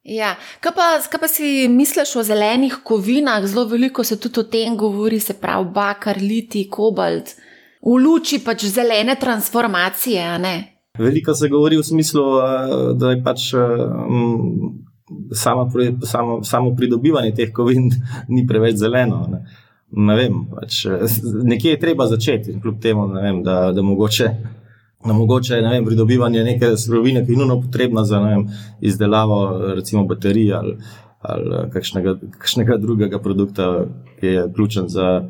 Ja, 0.04 0.34
kaj 0.60 0.74
pa, 0.76 0.88
kaj 1.08 1.20
pa 1.22 1.30
si 1.32 1.70
misliš 1.72 2.18
o 2.20 2.24
zelenih 2.28 2.82
kovinah? 2.84 3.46
Zelo 3.48 3.64
veliko 3.72 4.04
se 4.04 4.20
tudi 4.20 4.42
o 4.42 4.44
tem 4.44 4.76
govori, 4.78 5.20
se 5.20 5.34
pravi, 5.34 5.70
bakar, 5.72 6.20
liti, 6.20 6.66
kobalt, 6.70 7.38
v 7.84 7.96
luči 8.04 8.42
pač 8.44 8.66
zelene 8.68 9.16
transformacije. 9.20 10.28
Veliko 11.00 11.34
se 11.34 11.48
govori 11.50 11.80
v 11.80 11.88
smislu, 11.88 12.26
eh, 12.40 12.76
da 13.00 13.16
je 13.16 13.24
pač. 13.24 13.54
Um, 15.14 15.30
samo, 16.04 16.44
samo, 16.44 16.76
pridobivanje 16.76 17.34
teh 17.36 17.52
kovin 17.54 17.92
ni 18.28 18.48
preveč 18.48 18.76
zeleno. 18.76 19.28
Ne. 19.32 19.46
Ne 19.96 20.16
vem, 20.18 20.40
pač, 20.50 20.88
nekje 21.46 21.76
je 21.76 21.80
treba 21.80 22.08
začeti, 22.10 22.56
kljub 22.62 22.80
temu, 22.82 23.06
vem, 23.14 23.44
da, 23.46 23.72
da 23.72 23.82
mogoče, 23.86 24.30
da 25.06 25.14
mogoče 25.14 25.60
ne 25.62 25.70
vem, 25.70 25.86
pridobivanje 25.86 26.44
neke 26.44 26.72
surovine, 26.82 27.22
ki 27.26 27.36
je 27.36 27.38
nujno 27.38 27.60
potrebna 27.62 28.02
za 28.04 28.20
vem, 28.24 28.48
izdelavo, 28.82 29.38
recimo 29.76 30.08
baterij 30.10 30.54
ali, 30.58 30.74
ali 31.22 31.62
kakšnega, 31.76 32.16
kakšnega 32.40 32.80
drugega 32.82 33.20
produkta, 33.22 33.70
ki 34.20 34.34
je 34.34 34.48
ključen 34.56 34.90
za, 34.90 35.28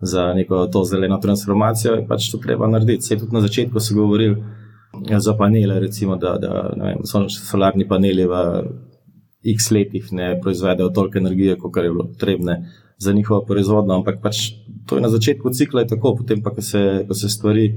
za 0.00 0.28
neko 0.34 0.66
to 0.66 0.84
zeleno 0.84 1.16
transformacijo, 1.22 1.94
je 1.94 2.06
pač 2.08 2.28
to 2.30 2.38
treba 2.42 2.68
narediti. 2.68 3.08
Se 3.08 3.18
tudi 3.18 3.32
na 3.32 3.40
začetku 3.40 3.80
so 3.80 3.96
govorili 3.96 4.44
za 5.18 5.36
panele, 5.38 5.80
recimo, 5.80 6.16
da, 6.16 6.36
da 6.38 6.68
vem, 6.76 7.00
solarni 7.28 7.88
paneli 7.88 8.28
v 8.28 8.44
x 9.44 9.70
letih 9.70 10.12
ne 10.12 10.40
proizvedejo 10.40 10.88
toliko 10.88 11.18
energije, 11.18 11.58
kot 11.58 11.76
je 11.76 11.90
bilo 11.90 12.04
potrebne 12.04 12.68
za 12.98 13.12
njihovo 13.12 13.44
proizvodnjo. 13.46 13.94
Ampak 13.94 14.20
pač 14.22 14.36
to 14.86 14.96
je 14.96 15.02
na 15.02 15.08
začetku 15.08 15.50
cikla 15.50 15.84
tako, 15.86 16.14
potem 16.16 16.42
pa, 16.42 16.50
ko 16.50 16.62
se, 16.62 17.04
ko 17.08 17.14
se 17.14 17.28
stvari 17.28 17.72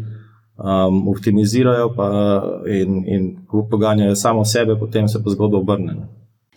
um, 0.57 1.07
optimizirajo 1.07 1.93
pa, 1.95 2.09
in, 2.67 3.03
in 3.07 3.31
poganjajo 3.69 4.15
samo 4.15 4.45
sebe, 4.45 4.75
potem 4.79 5.07
se 5.07 5.23
pa 5.23 5.29
zgodba 5.29 5.57
obrne. 5.57 5.95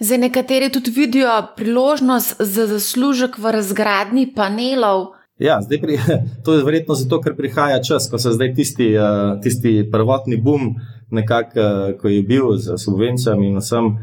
Za 0.00 0.16
nekatere 0.16 0.68
tudi 0.70 0.90
vidijo 0.90 1.30
priložnost 1.56 2.36
za 2.38 2.66
zaslužek 2.66 3.38
v 3.38 3.52
razgradnji 3.52 4.32
panelov. 4.34 5.06
Ja, 5.38 5.58
pri, 5.80 5.98
to 6.44 6.54
je 6.54 6.64
verjetno 6.64 6.94
zato, 6.94 7.20
ker 7.20 7.36
prihaja 7.36 7.82
čas, 7.82 8.10
ko 8.10 8.18
se 8.18 8.32
zdaj 8.34 8.54
tisti, 8.54 8.92
uh, 8.98 9.40
tisti 9.42 9.88
prvotni 9.92 10.36
boom, 10.36 10.76
nekako, 11.10 11.60
uh, 11.60 11.98
ko 12.00 12.08
je 12.08 12.22
bil 12.22 12.56
z 12.58 12.78
subvencijami 12.78 13.48
in 13.48 13.58
vsem. 13.58 13.96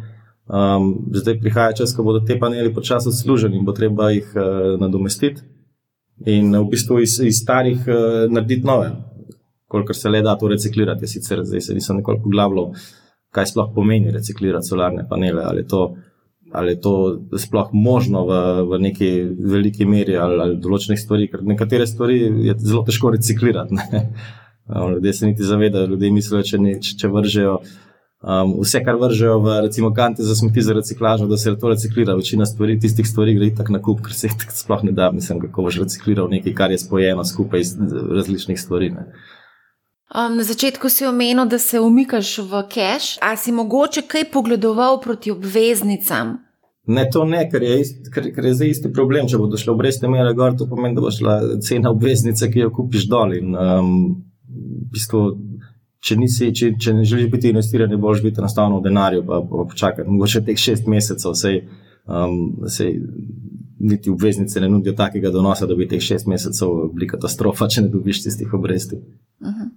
Um, 0.46 1.08
zdaj 1.10 1.40
prihaja 1.42 1.74
čas, 1.74 1.96
ko 1.98 2.04
bodo 2.06 2.20
te 2.22 2.36
paneli 2.40 2.70
počasi 2.74 3.10
služeni 3.12 3.58
in 3.58 3.66
bo 3.66 3.74
treba 3.74 4.12
jih 4.14 4.28
uh, 4.38 4.76
nadomestiti 4.78 5.42
in 6.30 6.54
v 6.54 6.68
bistvu 6.70 7.00
iz, 7.02 7.18
iz 7.26 7.40
starih 7.42 7.88
uh, 7.90 8.28
narediti 8.30 8.68
nove, 8.68 8.92
kolikor 9.68 9.98
se 9.98 10.10
le 10.10 10.22
da 10.22 10.36
to 10.38 10.48
reciklirati. 10.48 11.08
Sicer 11.08 11.42
zdaj 11.44 11.62
se 11.62 11.74
nisem 11.74 11.98
nekoliko 11.98 12.30
glavljal, 12.30 12.76
kaj 13.34 13.50
sploh 13.52 13.72
pomeni 13.76 14.14
reciklirati 14.14 14.70
solarne 14.70 15.08
panele, 15.10 15.42
ali 15.44 15.64
je 15.64 15.68
to, 15.68 15.82
ali 16.54 16.76
je 16.76 16.82
to 16.82 16.94
sploh 17.42 17.74
možno 17.74 18.28
v, 18.30 18.38
v 18.70 18.80
neki 18.86 19.10
veliki 19.56 19.90
meri 19.90 20.14
ali, 20.22 20.38
ali 20.42 20.60
določenih 20.62 21.02
stvari, 21.02 21.26
ker 21.32 21.42
nekatere 21.42 21.88
stvari 21.90 22.20
je 22.46 22.56
zelo 22.62 22.84
težko 22.86 23.16
reciklirati. 23.18 23.82
Ljudje 24.94 25.14
se 25.14 25.28
niti 25.28 25.44
zavedajo, 25.44 25.88
ljudje 25.88 26.12
mislijo, 26.12 26.46
če, 26.46 26.58
če, 26.82 26.94
če 27.02 27.10
vržejo. 27.14 27.58
Um, 28.26 28.56
vse, 28.62 28.80
kar 28.82 28.96
vržejo 28.98 29.38
v 29.40 29.60
recimo, 29.62 29.92
kante 29.94 30.24
za 30.24 30.36
smeti 30.36 30.62
za 30.62 30.74
reciklažo, 30.74 31.28
da 31.28 31.38
se 31.38 31.58
to 31.62 31.70
reciklira. 31.70 32.16
Večina 32.16 32.46
stvari, 32.46 32.80
tistih 32.80 33.08
stvari 33.08 33.36
gre 33.36 33.52
tako 33.56 33.74
na 33.74 33.82
kup, 33.82 34.02
ker 34.02 34.14
se 34.18 34.28
jih 34.28 34.48
sploh 34.50 34.82
ne 34.84 34.92
da. 34.92 35.12
Mislim, 35.12 35.40
kako 35.40 35.62
boš 35.62 35.78
recikliral 35.84 36.30
nekaj, 36.30 36.54
kar 36.54 36.72
je 36.72 36.78
spojeno 36.82 37.26
skupaj 37.26 37.60
iz 37.60 37.76
različnih 38.12 38.62
stvari. 38.62 38.90
Um, 38.90 40.38
na 40.38 40.44
začetku 40.44 40.90
si 40.90 41.06
omenil, 41.06 41.46
da 41.46 41.60
se 41.60 41.80
umikaš 41.80 42.38
v 42.38 42.64
cache. 42.74 43.20
A 43.22 43.36
si 43.38 43.52
mogoče 43.52 44.02
kaj 44.02 44.32
pogledoval 44.34 45.02
proti 45.02 45.32
obveznicam? 45.32 46.38
Ne, 46.88 47.06
to 47.14 47.26
ne, 47.26 47.46
ker 47.50 47.62
je, 47.64 47.80
ist, 47.82 48.10
ker, 48.14 48.32
ker 48.34 48.46
je 48.46 48.56
zdaj 48.58 48.74
isti 48.74 48.94
problem. 48.94 49.30
Če 49.30 49.38
bodo 49.38 49.58
šle 49.58 49.74
obrestne 49.74 50.10
mere 50.10 50.34
gor, 50.34 50.58
to 50.58 50.66
pomeni, 50.70 50.98
da 50.98 51.06
bo 51.06 51.14
šla 51.14 51.60
cena 51.62 51.94
obveznice, 51.94 52.50
ki 52.50 52.66
jo 52.66 52.74
kupiš 52.74 53.06
dol. 53.10 53.38
In, 53.38 53.54
um, 53.54 53.96
v 54.50 54.90
bistvu, 54.98 55.28
če, 56.06 56.18
nisi, 56.20 56.52
če, 56.56 56.72
če 56.82 56.94
ne 56.94 57.06
želiš 57.08 57.32
biti 57.34 57.50
investiran, 57.50 57.90
ne 57.90 57.98
boš 58.02 58.22
biti 58.26 58.42
enostavno 58.42 58.80
v 58.80 58.88
denarju, 58.90 59.24
pa, 59.26 59.40
pa 59.42 59.66
počakati. 59.72 60.10
Mogoče 60.10 60.44
teh 60.46 60.60
šest 60.60 60.90
mesecev, 60.92 61.34
sej, 61.40 61.64
um, 62.06 62.68
sej, 62.72 63.00
niti 63.86 64.12
obveznice 64.14 64.62
ne 64.62 64.70
nudijo 64.70 64.96
takega 64.98 65.32
donosa, 65.34 65.68
da 65.70 65.78
bi 65.78 65.88
teh 65.90 66.02
šest 66.02 66.30
mesecev 66.32 66.76
bili 66.94 67.10
katastrofa, 67.10 67.70
če 67.72 67.88
ne 67.88 67.94
dobiš 67.94 68.24
tistih 68.28 68.54
obresti. 68.54 69.02
Uh 69.42 69.50
mhm. 69.50 69.58
-huh. 69.58 69.74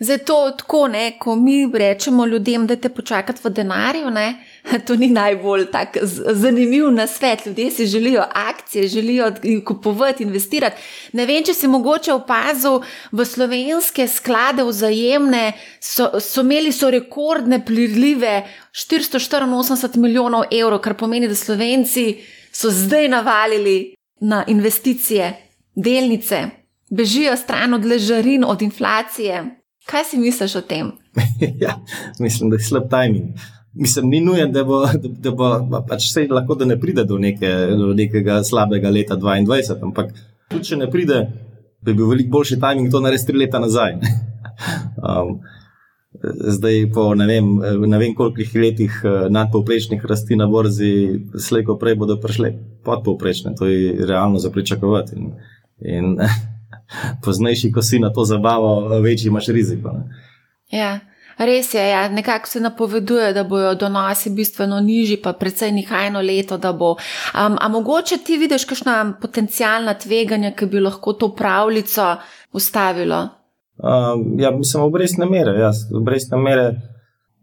Zdaj 0.00 0.18
to 0.18 0.50
tako, 0.58 0.88
ne, 0.88 1.18
ko 1.18 1.36
mi 1.36 1.70
rečemo 1.74 2.26
ljudem, 2.26 2.66
da 2.66 2.76
te 2.76 2.88
počakati 2.88 3.40
v 3.44 3.50
denarju, 3.50 4.10
ne, 4.10 4.44
to 4.86 4.96
ni 4.96 5.08
najbolj 5.10 5.66
zanimiv 6.02 6.90
na 6.90 7.06
svet. 7.06 7.46
Ljudje 7.46 7.70
si 7.70 7.86
želijo 7.86 8.24
akcije, 8.32 8.88
želijo 8.88 9.32
kupovati, 9.66 10.22
investirati. 10.22 10.76
Ne 11.12 11.26
vem, 11.26 11.42
če 11.44 11.54
si 11.54 11.68
mogoče 11.68 12.12
opazil 12.12 12.80
v 13.12 13.24
slovenske 13.26 14.08
sklade 14.08 14.62
vzajemne, 14.64 15.52
so, 15.80 16.10
so 16.20 16.46
imeli 16.46 16.72
so 16.72 16.90
rekordne 16.90 17.64
prilive 17.64 18.46
484 18.72 19.96
milijonov 19.96 20.44
evrov, 20.52 20.78
kar 20.78 20.94
pomeni, 20.94 21.28
da 21.28 21.34
slovenci 21.34 22.20
so 22.52 22.70
zdaj 22.70 23.08
navalili 23.08 23.94
na 24.20 24.44
investicije, 24.46 25.34
delnice, 25.74 26.44
bežijo 26.90 27.36
stran 27.36 27.74
od 27.74 27.84
ležarin, 27.84 28.44
od 28.44 28.62
inflacije. 28.62 29.57
Kaj 29.88 30.04
si 30.04 30.18
misliš 30.20 30.58
o 30.60 30.60
tem? 30.60 30.92
ja, 31.64 31.78
mislim, 32.20 32.50
da 32.50 32.56
je 32.56 32.66
slab 32.66 32.90
timing. 32.92 33.32
Mislim, 33.74 34.08
ni 34.08 34.20
nujen, 34.20 34.52
da 34.52 34.64
bo, 34.64 34.82
da, 34.86 35.08
da 35.08 35.30
bo 35.30 35.50
pač 35.88 36.10
vse 36.10 36.26
lahko, 36.30 36.56
da 36.58 36.66
ne 36.68 36.76
pride 36.80 37.04
do, 37.08 37.18
neke, 37.18 37.50
do 37.78 37.92
nekega 37.96 38.42
slabega 38.44 38.90
leta 38.90 39.16
2022, 39.16 39.78
ampak 39.88 40.10
tudi 40.50 40.72
če 40.72 40.80
ne 40.80 40.88
pride, 40.90 41.20
bi 41.84 41.94
bil 41.94 42.10
veliko 42.10 42.36
boljši 42.36 42.58
timing 42.60 42.90
to 42.92 43.00
narediti 43.00 43.30
tri 43.30 43.44
leta 43.44 43.60
nazaj. 43.62 43.96
um, 45.08 45.38
zdaj, 46.58 46.82
po 46.92 47.12
ne 47.14 47.28
vem, 47.30 47.48
ne 47.86 48.02
vem 48.02 48.14
koliko 48.18 48.60
letih 48.60 49.00
eh, 49.04 49.28
nadpovprečnih 49.30 50.04
rasti 50.04 50.36
na 50.36 50.48
borzi, 50.50 50.92
slejko 51.38 51.78
prej 51.78 51.96
bodo 52.00 52.18
prišle 52.20 52.52
podpovprečne, 52.84 53.54
to 53.56 53.66
je 53.70 54.06
realno 54.06 54.38
za 54.38 54.50
pričakovati. 54.50 55.16
In, 55.16 55.32
in 55.80 56.16
poznejši, 57.24 57.72
ko 57.72 57.82
si 57.82 57.98
na 57.98 58.12
to 58.12 58.24
zabavo, 58.24 59.00
večji 59.02 59.28
imaš 59.28 59.46
riziko. 59.46 59.94
Ja. 60.70 60.98
Res 61.38 61.74
je, 61.74 61.82
ja. 61.90 62.08
nekako 62.08 62.48
se 62.48 62.60
napoveduje, 62.60 63.32
da 63.32 63.44
bodo 63.44 63.74
donosi 63.74 64.30
bistveno 64.34 64.80
nižji, 64.80 65.20
pa 65.22 65.32
predvsej 65.32 65.70
nihajno 65.72 66.20
leto. 66.20 66.58
Um, 66.58 67.56
a 67.60 67.68
mogoče 67.68 68.18
ti 68.26 68.36
vidiš 68.36 68.64
kakšna 68.64 69.14
potencijalna 69.22 69.94
tveganja, 69.94 70.50
ki 70.50 70.66
bi 70.66 70.80
lahko 70.80 71.12
to 71.12 71.30
pravljico 71.34 72.16
ustavilo? 72.52 73.28
Um, 73.78 74.40
ja, 74.40 74.50
mislim, 74.50 74.82
obrestne 74.82 75.26
mere. 75.26 75.54
Ja, 75.60 75.70
obrestne 75.94 76.38
mere. 76.38 76.80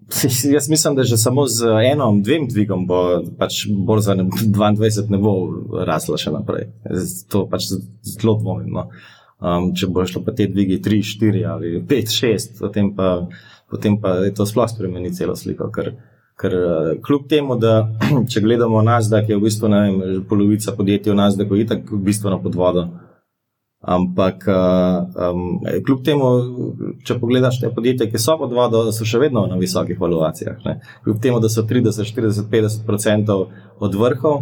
Jaz 0.56 0.70
mislim, 0.70 0.96
da 0.96 1.04
že 1.04 1.18
samo 1.18 1.48
z 1.48 1.66
enim, 1.92 2.24
dvem 2.24 2.48
dvigom 2.48 2.88
bo 2.88 3.22
pač 3.40 3.66
borza 3.70 4.16
22 4.16 5.10
ne 5.10 5.18
bo 5.18 5.34
rasla 5.86 6.18
še 6.18 6.36
naprej. 6.36 6.68
To 7.32 7.48
pač 7.50 7.72
zelo 8.04 8.36
dvomim. 8.42 8.74
No. 8.76 8.90
Um, 9.46 9.68
če 9.78 9.92
bo 9.94 10.02
šlo 10.10 10.24
pa 10.26 10.34
te 10.34 10.48
dvigi 10.50 10.80
3, 10.82 11.04
4 11.06 11.46
ali 11.52 11.78
5, 11.86 12.14
6, 12.18 12.54
potem 12.64 12.90
pa, 12.98 13.10
potem 13.70 13.98
pa 14.02 14.18
je 14.26 14.32
to 14.34 14.46
sploh 14.50 14.70
spremeni 14.72 15.14
celo 15.14 15.36
sliko. 15.38 15.68
Ker, 15.76 15.92
ker 16.42 16.56
uh, 16.58 16.92
kljub 17.06 17.28
temu, 17.30 17.58
da 17.62 17.76
če 18.32 18.42
gledamo 18.42 18.82
nas, 18.86 19.12
da 19.12 19.22
je 19.22 19.38
v 19.38 19.44
bistvu 19.46 19.70
vem, 19.70 20.00
polovica 20.30 20.74
podjetij 20.78 21.14
v 21.14 21.20
nas, 21.20 21.38
da 21.38 21.46
je 21.46 21.68
tako 21.76 22.02
bistveno 22.02 22.42
pod 22.42 22.58
vodo. 22.58 22.88
Ampak 23.86 24.48
uh, 24.50 25.30
um, 25.30 25.60
kljub 25.86 26.02
temu, 26.08 26.32
če 27.06 27.20
pogledaš 27.22 27.60
te 27.62 27.70
podjetja, 27.70 28.10
ki 28.10 28.18
so 28.18 28.40
pod 28.42 28.56
vodo, 28.56 28.88
so 28.96 29.06
še 29.06 29.22
vedno 29.28 29.46
na 29.52 29.60
visokih 29.62 30.00
valuacijah. 30.02 30.58
Kljub 31.06 31.22
temu, 31.22 31.44
da 31.44 31.54
so 31.54 31.68
30, 31.70 32.02
40, 32.18 32.50
50 32.50 32.88
odstotkov 32.88 33.46
od 33.86 34.00
vrhov, 34.02 34.42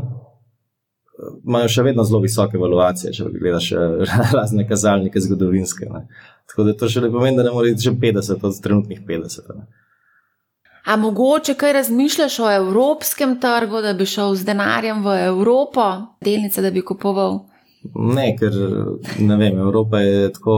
imajo 1.45 1.69
še 1.69 1.83
vedno 1.83 2.03
zelo 2.03 2.21
visoke 2.23 2.57
valuacije, 2.57 3.13
če 3.13 3.29
gledaš 3.35 3.69
razne 4.37 4.67
kazalnike 4.67 5.21
zgodovinske. 5.21 5.87
Ne. 5.91 6.07
Tako 6.49 6.67
da 6.67 6.75
to 6.77 6.89
še 6.89 7.05
ne 7.05 7.11
pomeni, 7.13 7.37
da 7.37 7.47
ne 7.47 7.53
more 7.53 7.71
biti 7.73 7.89
že 7.89 7.95
50 8.01 8.45
od 8.47 8.59
trenutnih 8.63 9.01
50. 9.07 9.53
Ne. 9.55 9.67
A 10.83 10.97
mogoče 10.99 11.53
kaj 11.55 11.73
razmišljaš 11.73 12.39
o 12.39 12.49
evropskem 12.51 13.37
trgu, 13.39 13.79
da 13.81 13.93
bi 13.95 14.05
šel 14.05 14.35
z 14.35 14.49
denarjem 14.49 14.99
v 15.05 15.13
Evropo, 15.29 15.85
delnice, 16.25 16.61
da 16.61 16.73
bi 16.75 16.83
kupoval? 16.83 17.39
Ne, 17.95 18.33
ker 18.39 18.57
ne 19.19 19.37
vem, 19.39 19.59
Evropa 19.59 20.01
je 20.03 20.27
tako. 20.33 20.57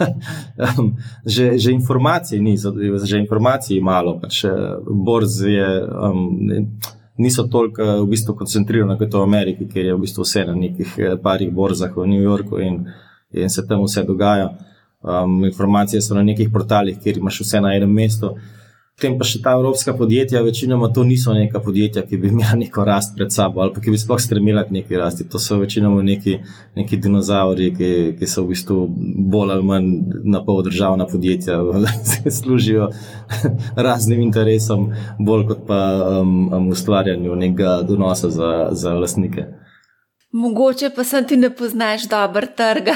že, 1.34 1.58
že 1.58 1.72
informacij 1.72 2.40
ni, 2.40 2.56
že 3.04 3.18
informacij 3.20 3.76
je 3.76 3.82
malo, 3.84 4.16
pač 4.20 4.44
eh, 4.48 4.56
borz 4.88 5.42
je. 5.44 5.68
Um, 5.84 6.80
niso 7.20 7.44
toliko 7.52 7.84
v 8.00 8.08
bistvu 8.10 8.34
koncentrirane 8.38 8.96
kot 8.98 9.14
v 9.14 9.22
Ameriki, 9.22 9.68
kjer 9.68 9.90
je 9.90 9.94
v 9.94 10.02
bistvu 10.04 10.24
vse 10.24 10.44
na 10.48 10.56
nekih 10.56 10.96
eh, 10.98 11.16
parih 11.22 11.52
borzah 11.52 11.92
v 11.96 12.06
New 12.08 12.22
Yorku 12.22 12.60
in, 12.64 12.80
in 13.32 13.52
se 13.52 13.66
tam 13.66 13.84
vse 13.84 14.04
dogaja. 14.08 14.50
Um, 15.00 15.44
informacije 15.48 16.02
so 16.04 16.14
na 16.14 16.22
nekih 16.22 16.50
portalih, 16.52 16.98
kjer 17.00 17.18
imaš 17.18 17.40
vse 17.40 17.60
na 17.60 17.74
enem 17.76 17.92
mestu. 17.92 18.34
Potem 19.00 19.14
pa 19.16 19.24
še 19.24 19.38
ta 19.40 19.54
evropska 19.56 19.94
podjetja, 19.96 20.42
večinoma 20.44 20.90
to 20.92 21.06
niso 21.08 21.32
neka 21.32 21.62
podjetja, 21.64 22.02
ki 22.04 22.18
bi 22.20 22.28
imela 22.28 22.52
neko 22.60 22.82
rast 22.84 23.14
pred 23.16 23.32
sabo 23.32 23.62
ali 23.64 23.72
ki 23.72 23.94
bi 23.94 23.96
sploh 23.96 24.18
stremila 24.20 24.60
k 24.68 24.74
neki 24.76 24.98
rasti. 25.00 25.24
To 25.32 25.40
so 25.40 25.56
večinoma 25.56 26.02
neki, 26.04 26.34
neki 26.76 26.98
dinozauri, 27.00 27.70
ki, 27.78 27.88
ki 28.18 28.28
so 28.28 28.44
v 28.44 28.52
bistvu 28.52 28.84
bolj 29.32 29.54
ali 29.54 29.64
manj 29.70 29.88
na 30.28 30.42
pol 30.44 30.60
državna 30.66 31.06
podjetja, 31.08 31.56
ki 32.26 32.34
služijo 32.42 32.90
raznim 33.88 34.20
interesom, 34.20 34.90
bolj 35.16 35.46
kot 35.54 35.64
pa 35.70 35.80
um, 36.20 36.36
um, 36.52 36.68
ustvarjanju 36.76 37.40
nekega 37.46 37.78
donosa 37.88 38.28
za, 38.28 38.52
za 38.76 38.92
lastnike. 39.00 39.48
Mogoče 40.32 40.90
pa 40.94 41.04
sem 41.04 41.26
ti 41.26 41.36
ne 41.36 41.48
poznaš 41.50 42.02
dobro 42.08 42.46
trga. 42.56 42.94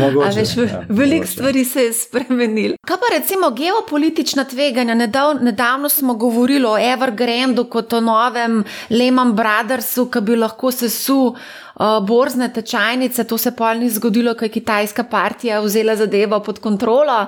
Mogoče, 0.00 0.40
veš, 0.40 0.56
ja, 0.56 0.82
veliko 0.88 1.26
stvari 1.26 1.64
se 1.64 1.84
je 1.84 1.92
spremenilo. 1.92 2.76
Kaj 2.86 2.96
pa 2.96 3.16
recimo 3.16 3.50
geopolitična 3.50 4.44
tveganja? 4.44 4.94
Nedav, 4.94 5.42
nedavno 5.44 5.88
smo 5.88 6.14
govorili 6.14 6.66
o 6.66 6.78
Evergrandu 6.78 7.64
kot 7.64 7.92
o 7.92 8.00
novem 8.00 8.64
Lehman 8.90 9.32
Brothersu, 9.32 10.10
ki 10.10 10.20
bi 10.20 10.36
lahko 10.36 10.70
sesul 10.70 11.26
uh, 11.30 11.86
borzne 12.06 12.52
tečajnice. 12.52 13.24
To 13.24 13.38
se 13.38 13.56
pa 13.56 13.72
ni 13.74 13.88
zgodilo, 13.90 14.34
ker 14.34 14.50
je 14.50 14.58
kitajska 14.58 15.04
partija 15.04 15.60
vzela 15.60 15.96
zadevo 15.96 16.42
pod 16.44 16.58
kontrolo. 16.58 17.26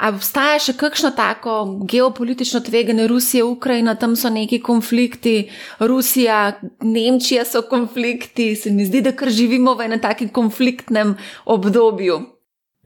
Ali 0.00 0.16
obstaja 0.16 0.56
še 0.64 0.72
kakšno 0.80 1.10
tako 1.12 1.54
geopolitično 1.84 2.62
tveganje 2.64 3.04
Rusije, 3.10 3.44
Ukrajina, 3.44 3.94
tam 4.00 4.16
so 4.16 4.30
neki 4.32 4.62
konflikti, 4.64 5.50
Rusija, 5.80 6.40
Nemčija 6.80 7.44
so 7.44 7.60
konflikti, 7.68 8.54
se 8.56 8.72
mi 8.72 8.86
zdi, 8.88 9.02
da 9.04 9.12
kar 9.12 9.28
živimo 9.28 9.74
v 9.76 9.90
enem 9.90 10.00
takem 10.00 10.32
konfliktnem 10.32 11.18
obdobju. 11.44 12.16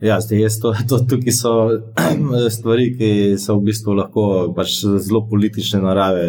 Ja, 0.03 0.19
zdaj, 0.19 0.49
to, 0.59 0.73
to, 0.89 0.99
tukaj 1.07 1.31
so 1.31 1.53
stvari, 2.57 2.89
ki 2.99 3.09
so 3.39 3.55
v 3.61 3.69
bistvu 3.69 3.95
lahko 3.95 4.25
pač 4.57 4.81
zelo 4.83 5.23
politične 5.31 5.79
narave. 5.85 6.25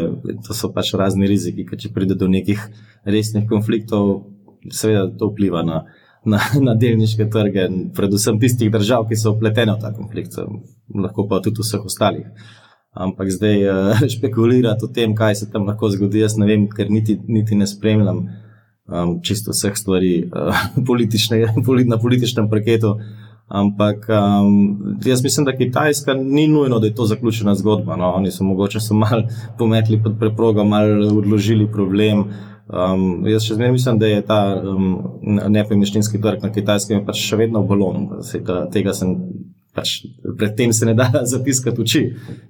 To 0.46 0.54
so 0.54 0.70
pač 0.70 0.94
razni 0.94 1.26
riziki, 1.26 1.66
ker 1.66 1.82
če 1.82 1.90
pride 1.90 2.14
do 2.14 2.30
nekih 2.30 2.62
resnih 3.02 3.48
konfliktov, 3.50 4.30
seveda 4.70 5.08
to 5.18 5.32
vpliva 5.32 5.66
na, 5.66 5.82
na, 6.26 6.40
na 6.60 6.74
delniške 6.74 7.28
trge, 7.32 7.68
predvsem 7.96 8.40
tistih 8.42 8.70
držav, 8.72 9.06
ki 9.08 9.18
so 9.18 9.34
upletene 9.34 9.76
v 9.76 9.82
ta 9.82 9.92
konflikt, 9.94 10.38
lahko 10.94 11.26
pa 11.30 11.40
tudi 11.44 11.64
vseh 11.64 11.84
ostalih. 11.86 12.26
Ampak 12.96 13.28
zdaj 13.28 13.68
uh, 13.68 14.02
špekulirati 14.14 14.86
o 14.86 14.88
tem, 14.88 15.14
kaj 15.14 15.42
se 15.42 15.50
tam 15.52 15.68
lahko 15.68 15.90
zgodi, 15.92 16.24
jaz 16.24 16.38
ne 16.40 16.48
vem, 16.48 16.66
ker 16.72 16.90
niti, 16.90 17.18
niti 17.28 17.58
ne 17.58 17.68
spremljam 17.68 18.24
um, 18.24 19.18
čisto 19.22 19.52
vseh 19.52 19.76
stvari 19.76 20.16
uh, 20.26 20.66
politične, 20.88 21.44
na 21.86 22.00
političnem 22.00 22.50
parketu. 22.50 22.96
Ampak 23.46 24.08
um, 24.10 24.96
jaz 25.04 25.22
mislim, 25.22 25.44
da 25.46 25.52
Kitajska 25.54 26.14
ni 26.14 26.48
nujno, 26.48 26.80
da 26.82 26.86
je 26.86 26.94
to 26.94 27.04
zaključena 27.06 27.54
zgodba. 27.54 27.96
No? 27.96 28.10
Oni 28.18 28.30
so 28.30 28.44
mogoče 28.44 28.80
so 28.80 28.94
malo 28.94 29.22
pometli 29.58 30.02
pod 30.02 30.16
preprogo, 30.18 30.64
malo 30.64 31.18
odložili 31.18 31.68
problem. 31.72 32.24
Um, 32.66 33.22
jaz 33.30 33.44
še 33.46 33.54
zmeraj 33.54 33.76
mislim, 33.76 33.98
da 34.02 34.08
je 34.10 34.22
ta 34.26 34.40
um, 34.58 34.96
nepremičninski 35.54 36.18
trg 36.22 36.42
na 36.42 36.50
Kitajskem 36.50 37.04
pač 37.06 37.20
še 37.22 37.38
vedno 37.38 37.62
v 37.62 37.70
balonu. 37.70 38.22
Tega 38.74 38.94
sem 38.96 39.12
pač 39.76 40.00
predtem 40.38 40.72
se 40.72 40.88
ne 40.88 40.94
da 40.98 41.06
zatiskati 41.32 41.82
oči. 41.84 42.02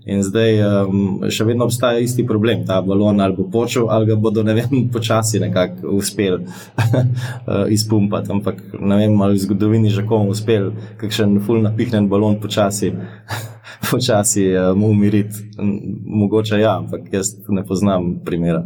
In 0.08 0.22
zdaj 0.24 0.60
um, 0.62 1.02
še 1.28 1.44
vedno 1.48 1.66
obstaja 1.68 2.00
isti 2.00 2.24
problem, 2.26 2.62
ta 2.64 2.78
balon 2.86 3.20
ali 3.20 3.36
bo 3.36 3.44
počel, 3.52 3.90
ali 3.92 4.08
ga 4.08 4.16
bodo 4.16 4.44
ne 4.46 4.54
vem, 4.56 4.86
počasi 4.94 5.42
nekako 5.42 5.98
uspeli 5.98 6.46
uh, 6.46 7.66
izpumpati. 7.76 8.32
Ampak 8.32 8.62
ne 8.80 9.02
vem, 9.02 9.20
ali 9.20 9.36
v 9.36 9.44
zgodovini 9.44 9.92
že 9.92 10.06
komu 10.08 10.32
uspel, 10.32 10.70
kakšen 11.02 11.42
full 11.44 11.60
napihnen 11.66 12.08
balon 12.08 12.40
počasi. 12.40 12.94
Počasi 13.90 14.48
um, 14.56 14.88
umiriti, 14.88 15.50
mogoče 15.60 16.62
ja, 16.62 16.78
ampak 16.80 17.12
jaz 17.12 17.34
ne 17.52 17.66
poznam 17.66 18.14
primera. 18.24 18.64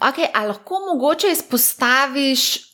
Okay, 0.00 0.26
ali 0.34 0.48
lahko 0.48 0.74
mogoče 0.92 1.32
izpostaviš 1.32 2.68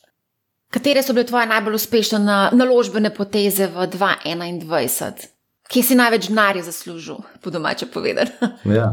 Katere 0.75 1.03
so 1.03 1.13
bile 1.13 1.25
tvoje 1.25 1.47
najbolj 1.47 1.75
uspešne 1.75 2.19
naložbene 2.51 3.13
poteze 3.15 3.67
v 3.71 3.87
2021? 3.93 5.27
Kje 5.71 5.83
si 5.83 5.95
največ 5.95 6.27
denarja 6.27 6.65
zaslužil, 6.67 7.21
po 7.41 7.49
domače 7.49 7.87
povedano? 7.93 8.31
ja. 8.79 8.89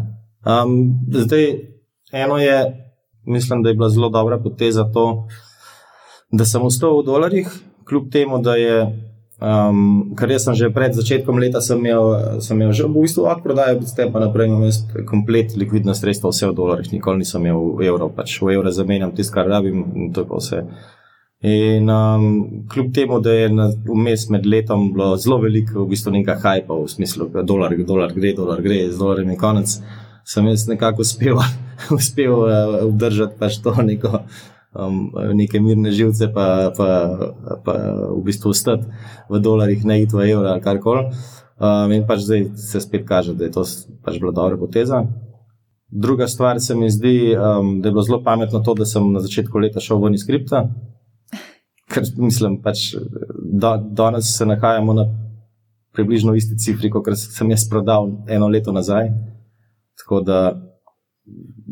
um, 0.47 0.95
zdaj, 1.11 1.49
eno 2.12 2.39
je, 2.39 2.59
mislim, 3.27 3.62
da 3.62 3.69
je 3.69 3.75
bila 3.75 3.89
zelo 3.89 4.09
dobra 4.09 4.39
poteza 4.39 4.85
to, 4.95 5.27
da 6.31 6.45
sem 6.45 6.62
ostal 6.62 7.01
v 7.01 7.07
dolarjih, 7.07 7.51
kljub 7.89 8.12
temu, 8.12 8.39
da 8.39 8.55
je. 8.57 8.87
Um, 9.43 10.13
ker 10.15 10.31
jaz 10.31 10.45
sem 10.47 10.55
že 10.55 10.69
pred 10.71 10.95
začetkom 10.95 11.35
leta 11.43 11.59
imel, 11.75 12.39
sem 12.39 12.55
imel 12.55 12.71
že 12.71 12.87
v 12.87 12.95
bistvu 12.95 13.27
od 13.27 13.43
prodaje, 13.43 13.75
od 13.75 13.91
tega 13.91 14.23
naprej 14.23 14.47
imam 14.47 14.71
komplet 15.03 15.57
likvidna 15.59 15.99
sredstva, 15.99 16.31
vse 16.31 16.47
v 16.47 16.55
dolarjih, 16.55 16.95
nikoli 16.95 17.27
nisem 17.27 17.43
imel 17.43 17.75
v 17.75 17.91
evro, 17.91 18.07
pač 18.07 18.39
v 18.39 18.55
evro 18.55 18.71
zamenjam 18.71 19.11
tisto, 19.11 19.35
kar 19.35 19.51
rabim 19.51 19.83
in 19.99 20.15
to 20.15 20.23
je 20.23 20.29
pa 20.31 20.39
vse. 20.39 20.59
In 21.43 21.91
um, 21.91 22.27
kljub 22.71 22.95
temu, 22.95 23.19
da 23.19 23.35
je 23.35 23.51
vmes 23.91 24.29
med 24.31 24.47
letom 24.47 24.93
bilo 24.95 25.17
zelo 25.19 25.41
veliko, 25.43 25.83
v 25.83 25.91
bistvu 25.91 26.15
nekaj 26.15 26.39
hajpa, 26.39 26.79
v 26.79 26.87
smislu, 26.87 27.27
da 27.35 27.43
dolar, 27.43 27.75
dolar 27.83 28.15
gre, 28.15 28.31
dolar 28.39 28.63
gre, 28.63 28.85
z 28.95 28.95
dolarjem 28.95 29.35
je 29.35 29.41
konec, 29.43 29.75
sem 30.23 30.47
jaz 30.47 30.69
nekako 30.71 31.03
uspel, 31.03 31.43
uspel 31.99 32.47
uh, 32.47 32.79
obdržati 32.87 33.35
pač 33.43 33.59
to 33.59 33.75
neko, 33.75 34.23
um, 34.75 35.11
neke 35.35 35.61
mirne 35.61 35.93
živce, 35.93 36.31
pa, 36.35 36.73
pa, 36.76 36.88
pa 37.64 37.76
v 38.11 38.21
bistvu 38.25 38.50
ostati 38.50 38.88
v 39.31 39.41
dolarjih, 39.41 39.85
ne 39.85 40.02
iti 40.02 40.17
v 40.17 40.31
evro 40.31 40.49
ali 40.49 40.64
karkoli. 40.64 41.09
Um, 41.62 41.93
in 41.93 42.07
pač 42.07 42.25
zdaj 42.26 42.49
se 42.59 42.81
spet 42.81 43.05
kaže, 43.09 43.37
da 43.38 43.47
je 43.47 43.55
to 43.55 43.67
pač 44.02 44.19
bila 44.19 44.33
dobra 44.33 44.59
poteza. 44.59 45.05
Druga 45.93 46.26
stvar 46.29 46.61
se 46.61 46.75
mi 46.75 46.88
zdi, 46.91 47.37
um, 47.37 47.81
da 47.81 47.88
je 47.88 47.93
bilo 47.93 48.02
zelo 48.02 48.23
pametno 48.25 48.62
to, 48.64 48.75
da 48.75 48.88
sem 48.88 49.12
na 49.12 49.21
začetku 49.21 49.59
leta 49.59 49.81
šel 49.81 50.00
ven 50.02 50.17
iz 50.17 50.25
skripta 50.25 50.67
ker 51.93 52.06
mislim, 52.17 52.58
pač, 52.63 52.93
da 53.63 53.76
danes 53.76 54.32
se 54.37 54.47
nahajamo 54.47 54.95
na 54.97 55.06
približno 55.93 56.35
isti 56.35 56.58
cifri, 56.58 56.91
kot 56.91 57.11
sem 57.19 57.50
jaz 57.52 57.67
prodal 57.71 58.11
eno 58.28 58.49
leto 58.49 58.73
nazaj. 58.73 59.11
Tako 60.02 60.21
da, 60.26 60.39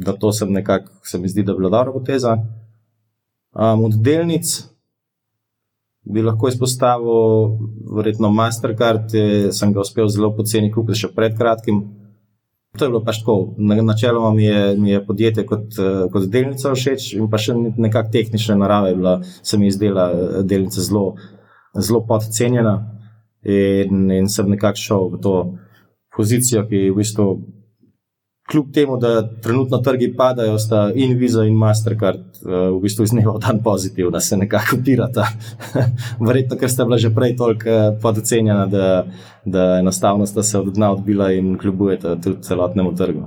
da 0.06 0.12
to 0.12 0.32
sem 0.36 0.52
nekako, 0.52 1.00
se 1.04 1.18
mi 1.18 1.28
zdi, 1.28 1.42
da 1.42 1.52
je 1.52 1.58
bila 1.58 1.72
dobra 1.72 1.92
poteza. 1.92 2.36
Um, 3.50 3.84
od 3.84 3.96
delnic 3.98 4.46
bi 6.06 6.22
lahko 6.22 6.48
izpostavil, 6.48 7.56
verjetno 7.96 8.30
Mastercard, 8.32 9.10
sem 9.52 9.72
ga 9.72 9.82
uspel 9.82 10.08
zelo 10.08 10.30
poceni 10.36 10.70
kupiti 10.72 11.02
še 11.02 11.10
pred 11.14 11.36
kratkim. 11.38 11.82
To 12.78 12.86
je 12.86 12.92
bilo 12.92 13.02
pač 13.02 13.18
tako. 13.20 13.56
Načeloma 13.58 14.30
mi 14.34 14.44
je, 14.44 14.76
mi 14.78 14.90
je 14.90 15.00
podjetje 15.06 15.44
kot, 15.46 15.78
eh, 15.78 16.04
kot 16.12 16.28
delnica 16.30 16.70
všeč, 16.74 17.14
in 17.18 17.26
pa 17.30 17.38
še 17.38 17.56
nekako 17.58 18.12
tehnične 18.14 18.56
narave, 18.60 18.94
bila, 18.94 19.18
se 19.42 19.58
mi 19.58 19.66
je 19.66 19.74
zdela 19.74 20.06
eh, 20.10 20.42
delnica 20.46 20.80
zelo, 20.80 21.16
zelo 21.74 22.04
podcenjena. 22.06 22.76
In, 23.42 24.10
in 24.12 24.28
sem 24.28 24.50
nekako 24.52 24.78
šel 24.78 25.08
v 25.14 25.20
to 25.24 25.34
pozicijo, 26.14 26.66
ki 26.68 26.76
je 26.76 26.92
v 26.92 26.96
bistvu, 27.00 27.26
kljub 28.50 28.72
temu, 28.74 28.96
da 28.98 29.22
trenutno 29.42 29.78
trgi 29.78 30.12
padajo, 30.16 30.58
sta 30.58 30.88
in 30.94 31.16
Visa 31.18 31.44
in 31.46 31.54
Mastercard 31.54 32.20
eh, 32.20 32.70
v 32.70 32.80
bistvu 32.82 33.06
iz 33.06 33.14
dneva 33.14 33.36
v 33.36 33.42
dan 33.46 33.62
pozitivna, 33.62 34.20
se 34.20 34.36
nekako 34.36 34.80
upirata. 34.80 35.26
Verjetno, 36.28 36.58
ker 36.58 36.70
sta 36.70 36.84
bila 36.84 36.98
že 36.98 37.14
prej 37.14 37.36
toliko 37.36 37.80
podcenjena, 38.02 38.66
da 38.66 39.04
da 39.44 39.78
enostavno 39.78 40.26
sta 40.26 40.42
se 40.42 40.58
od 40.58 40.74
dna 40.74 40.92
odbila 40.92 41.32
in 41.32 41.58
kljubujete 41.58 42.16
tudi 42.24 42.42
celotnemu 42.42 42.94
trgu. 42.96 43.22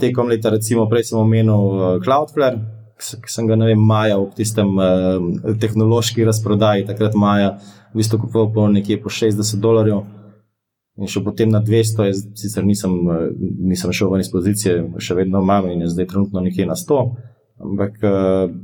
Tekom 0.00 0.28
leta, 0.28 0.50
recimo, 0.50 0.88
prej 0.88 1.04
sem 1.04 1.18
omenil 1.18 1.54
uh, 1.54 2.02
Cloudflare, 2.04 2.58
ki 2.98 3.30
sem 3.30 3.46
ga, 3.46 3.56
ne 3.56 3.66
vem, 3.70 3.80
maja 3.80 4.18
v 4.18 4.28
tistem 4.36 4.74
uh, 4.78 5.54
tehnološki 5.60 6.26
razprodaji, 6.26 6.86
takrat 6.86 7.14
maja, 7.14 7.56
v 7.92 8.02
bistvu 8.02 8.20
kupoval 8.24 8.52
po 8.54 8.68
nekje 8.68 9.00
po 9.02 9.10
60 9.10 9.62
dolarjev. 9.62 10.04
In 10.98 11.10
še 11.10 11.22
potem 11.22 11.50
na 11.52 11.60
200, 11.62 12.08
jaz 12.10 12.22
sicer 12.38 12.66
nisem, 12.66 12.94
uh, 13.06 13.26
nisem 13.38 13.94
šel 13.94 14.12
ven 14.12 14.24
iz 14.24 14.30
pozicije, 14.32 14.80
še 14.98 15.18
vedno 15.18 15.42
imam 15.44 15.70
in 15.70 15.86
je 15.86 15.92
zdaj 15.94 16.08
trenutno 16.10 16.42
nekje 16.42 16.66
na 16.66 16.74
100, 16.78 17.02
ampak 17.62 18.00
uh, 18.02 18.54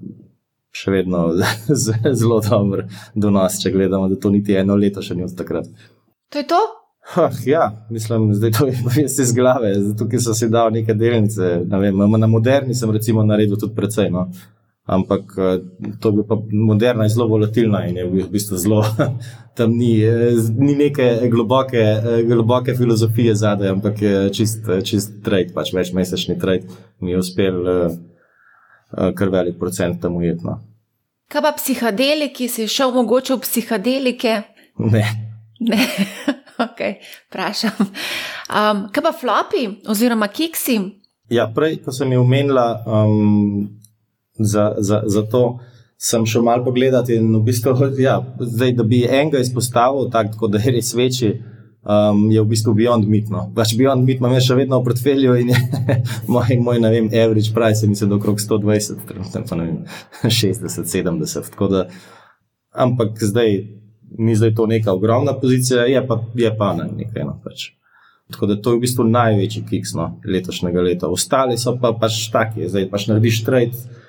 še 0.75 0.95
vedno 0.95 1.27
zelo 2.21 2.41
dober 2.43 2.89
donos, 3.15 3.61
če 3.63 3.75
gledamo, 3.75 4.11
da 4.11 4.19
to 4.19 4.35
niti 4.35 4.59
eno 4.59 4.79
leto 4.79 5.05
še 5.05 5.15
ni 5.15 5.27
od 5.27 5.37
takrat. 5.39 5.71
To 6.35 6.43
je 6.43 6.49
to? 6.51 6.63
Huh, 7.15 7.47
ja, 7.47 7.85
mislim, 7.91 8.33
da 8.41 8.47
je 8.47 8.53
to 8.53 8.67
res 8.97 9.19
iz 9.19 9.33
glave. 9.37 9.75
Tukaj 9.99 10.23
so 10.25 10.35
si 10.35 10.49
dal 10.49 10.73
neke 10.73 10.95
delnice. 10.97 11.59
Ne 11.69 11.81
vem, 11.83 12.01
na 12.19 12.27
moderni 12.27 12.75
sem 12.75 12.91
recimo 12.91 13.23
naredil 13.23 13.61
tudi 13.61 13.77
precej. 13.77 14.09
No. 14.11 14.31
Ampak 14.85 15.33
eh, 15.39 15.59
to 16.01 16.13
je 16.13 16.25
pa 16.29 16.37
moderna 16.53 17.05
in 17.05 17.11
zelo 17.11 17.29
volatilna 17.29 17.87
in 17.89 17.97
je 17.97 18.05
v 18.05 18.27
bistvu 18.29 18.57
zelo. 18.57 18.85
Tam 19.57 19.73
ni, 19.73 20.05
eh, 20.05 20.37
ni 20.57 20.75
neke 20.77 21.29
globoke, 21.33 21.81
eh, 21.81 22.23
globoke 22.29 22.75
filozofije 22.77 23.35
zadaj, 23.35 23.69
ampak 23.69 24.03
je 24.03 24.31
čist, 24.33 24.69
čist 24.85 25.23
trade, 25.25 25.55
pač 25.55 25.73
večmesečni 25.73 26.37
trade. 26.39 26.69
Mi 27.01 27.11
je 27.11 27.19
uspel 27.19 27.65
kar 28.95 29.29
velik 29.29 29.57
procent 29.59 29.99
tam 30.03 30.17
ujetno. 30.17 30.61
Kaj 31.33 31.43
pa 31.43 31.51
psihadeliki, 31.57 32.47
si 32.49 32.69
šel 32.69 32.93
mogoče 32.95 33.35
v 33.35 33.41
psihadelike? 33.43 34.35
Ne. 34.79 35.05
Ne, 35.65 35.81
ok, 36.67 36.81
vprašam. 37.27 37.89
Um, 38.53 38.85
kaj 38.93 39.03
pa 39.03 39.13
flopi 39.17 39.65
oziroma 39.89 40.29
kiksi? 40.29 40.77
Ja, 41.33 41.49
prej, 41.55 41.81
ko 41.83 41.95
sem 41.95 42.13
jih 42.13 42.21
omenila 42.21 42.85
um, 42.85 43.81
za, 44.39 44.75
za, 44.79 45.03
za 45.07 45.23
to, 45.23 45.59
sem 45.99 46.27
šel 46.27 46.43
malo 46.43 46.65
pogledati 46.65 47.15
in 47.15 47.31
v 47.37 47.43
bistvu, 47.47 47.75
ja, 47.99 48.19
zdaj, 48.41 48.73
da 48.73 48.83
bi 48.83 49.05
enega 49.05 49.39
izpostavil, 49.39 50.11
tako 50.13 50.49
da 50.49 50.59
je 50.59 50.73
res 50.79 50.95
večji. 50.95 51.35
Um, 51.85 52.31
je 52.33 52.41
v 52.41 52.49
bistvu 52.49 52.73
Beyond 52.73 53.05
Meat. 53.05 53.29
No. 53.29 53.43
Pač 53.53 53.75
Beyond 53.77 54.07
Meat 54.09 54.23
imam 54.23 54.33
še 54.41 54.55
vedno 54.57 54.79
v 54.81 54.87
portfelju 54.87 55.35
in 55.37 55.51
je 55.53 55.59
moj, 56.33 56.57
moj 56.65 56.81
ne 56.81 56.89
vem, 56.89 57.11
average 57.13 57.53
price 57.53 57.85
mislim, 57.85 58.09
da 58.09 58.17
okrog 58.17 58.41
120, 58.41 59.03
trenutno 59.05 59.43
pa 59.45 59.59
ne 59.61 59.67
vem, 59.67 59.83
60, 60.41 60.89
70. 60.89 61.93
Ampak 62.73 63.21
zdaj, 63.21 63.59
ni 64.17 64.37
zdaj 64.37 64.55
to 64.57 64.67
neka 64.67 64.97
ogromna 64.97 65.37
pozicija, 65.37 65.85
je 65.85 66.01
pa, 66.09 66.23
je 66.35 66.55
pa 66.57 66.73
ne, 66.73 66.89
nekaj. 67.05 67.29
No, 67.29 67.37
pač. 67.45 67.75
Tako 68.33 68.49
da 68.49 68.57
to 68.57 68.73
je 68.73 68.81
v 68.81 68.85
bistvu 68.87 69.05
največji 69.05 69.67
kiks 69.69 69.93
no, 69.99 70.09
letošnjega 70.25 70.81
leta. 70.81 71.13
Ostali 71.13 71.59
so 71.61 71.77
pa 71.77 71.93
pač 71.93 72.31
taki, 72.33 72.65
zdaj 72.65 72.89
pač 72.89 73.11
narediš 73.13 73.45
trade. 73.45 74.01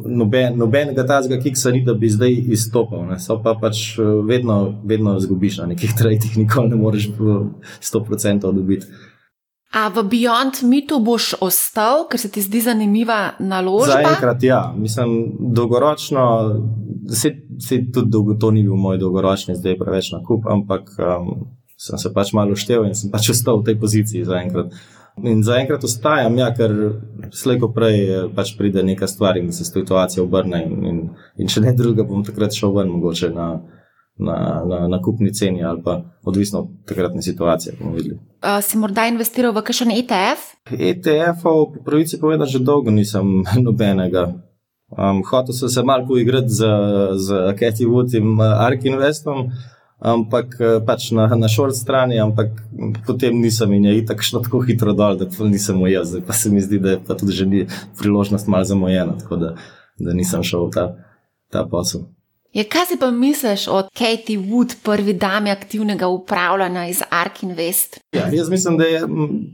Noben, 0.00 0.56
nobenega 0.56 1.04
tazga 1.06 1.36
kiksa 1.36 1.70
ni, 1.70 1.82
da 1.84 1.94
bi 1.94 2.08
zdaj 2.08 2.32
izstopal. 2.56 3.04
Ne. 3.10 3.18
So 3.20 3.36
pa 3.44 3.52
pač 3.60 3.98
eh, 3.98 4.12
vedno, 4.28 4.80
vedno 4.88 5.18
zgubiš 5.20 5.60
na 5.60 5.66
nekih 5.74 5.92
tradih, 5.98 6.36
nikoli 6.40 6.72
ne 6.72 6.80
moreš 6.80 7.10
100% 7.12 8.52
dobiti. 8.52 8.86
A 9.72 9.88
v 9.88 10.04
Beyond 10.04 10.60
Meatu 10.68 10.98
boš 11.00 11.32
ostal, 11.40 12.04
ker 12.04 12.20
se 12.20 12.28
ti 12.28 12.42
zdi 12.44 12.60
zanimiva 12.60 13.38
naložba? 13.40 14.02
Zaenkrat 14.04 14.42
ja, 14.44 14.60
mislim, 14.76 15.32
dolgoročno 15.40 16.24
se, 17.08 17.32
se 17.56 17.78
tudi 17.92 18.10
dolgo, 18.12 18.36
to 18.36 18.50
ni 18.50 18.62
bil 18.62 18.76
moj 18.76 19.00
dolgoročni, 19.00 19.56
zdaj 19.56 19.78
preveč 19.80 20.10
na 20.12 20.20
kup, 20.26 20.44
ampak 20.44 20.92
um, 21.00 21.48
sem 21.80 21.98
se 21.98 22.12
pač 22.12 22.34
malo 22.36 22.56
štev 22.56 22.84
in 22.84 22.92
sem 22.94 23.10
pač 23.10 23.32
ostal 23.32 23.62
v 23.62 23.70
tej 23.70 23.80
poziciji 23.80 24.28
zaenkrat. 24.28 24.76
In 25.20 25.42
zaenkrat 25.44 25.84
ostajam, 25.84 26.38
ja, 26.40 26.48
ker 26.56 26.72
slejko 27.36 27.68
prej 27.76 27.98
eh, 28.00 28.22
pač 28.32 28.54
pride 28.56 28.80
neka 28.86 29.06
stvar 29.10 29.36
in 29.36 29.50
se 29.52 29.66
situacija 29.68 30.24
obrne. 30.24 30.62
In, 30.64 30.86
in, 30.88 31.00
in 31.36 31.50
če 31.52 31.60
ne 31.66 31.74
drugega, 31.76 32.06
bom 32.08 32.24
takrat 32.24 32.56
šel 32.56 32.72
ven, 32.78 32.88
mogoče 32.94 33.28
na, 33.34 33.48
na, 34.16 34.36
na, 34.68 34.78
na 34.88 35.00
kupni 35.04 35.34
ceni 35.36 35.64
ali 35.64 35.84
pa 35.84 35.98
odvisno 36.24 36.62
od 36.64 36.70
takratne 36.88 37.22
situacije. 37.22 37.76
Uh, 37.82 38.56
si 38.64 38.80
morda 38.80 39.04
investiral 39.10 39.52
v 39.52 39.64
kakšen 39.68 39.92
ETF? 39.98 40.48
ETF-ov, 40.72 41.60
po 41.76 41.84
pravici 41.84 42.20
povedano, 42.20 42.48
že 42.48 42.64
dolgo 42.64 42.90
nisem 42.90 43.44
nobenega. 43.66 44.30
Um, 44.92 45.20
hotel 45.28 45.56
sem 45.56 45.68
se 45.72 45.84
malo 45.84 46.08
poigrati 46.08 46.52
z, 46.52 46.72
z 47.16 47.28
Cathy 47.60 47.84
Wood 47.88 48.16
in 48.16 48.32
uh, 48.40 48.64
Ark 48.64 48.84
Investom 48.84 49.52
ampak 50.02 50.56
eh, 50.60 50.78
pač 50.86 51.10
na, 51.14 51.28
na 51.38 51.48
short 51.48 51.78
strani, 51.78 52.18
ampak 52.18 52.50
potem 53.06 53.38
nisem 53.38 53.70
in 53.78 53.86
je 53.86 53.98
itak 54.02 54.22
šlo 54.26 54.42
tako 54.42 54.62
hitro 54.66 54.92
dol, 54.98 55.16
da 55.16 55.28
nisem 55.46 55.78
moj 55.78 55.94
jaz. 55.94 56.16
Pa 56.26 56.34
se 56.34 56.50
mi 56.50 56.60
zdi, 56.60 56.82
da 56.82 56.96
je 56.96 57.02
pa 57.06 57.14
tudi 57.14 57.32
že 57.32 57.46
ni 57.46 57.66
priložnost 57.98 58.50
malo 58.50 58.66
zamojena, 58.66 59.14
tako 59.22 59.38
da, 59.38 59.54
da 59.98 60.16
nisem 60.16 60.42
šel 60.42 60.66
v 60.66 60.74
ta, 60.74 60.84
ta 61.54 61.64
posel. 61.70 62.10
Je, 62.52 62.66
kaj 62.68 62.90
si 62.90 62.96
pa 63.00 63.08
misliš 63.10 63.64
o 63.72 63.78
Katie 63.96 64.36
Wood, 64.36 64.74
prvi 64.84 65.14
dami 65.16 65.50
aktivnega 65.50 66.08
upravljanja 66.12 66.84
iz 66.90 67.00
Ark 67.08 67.42
Invest? 67.42 67.96
Ja, 68.12 68.26
jaz 68.28 68.50
mislim, 68.50 68.76
da 68.76 68.84
je 68.84 69.00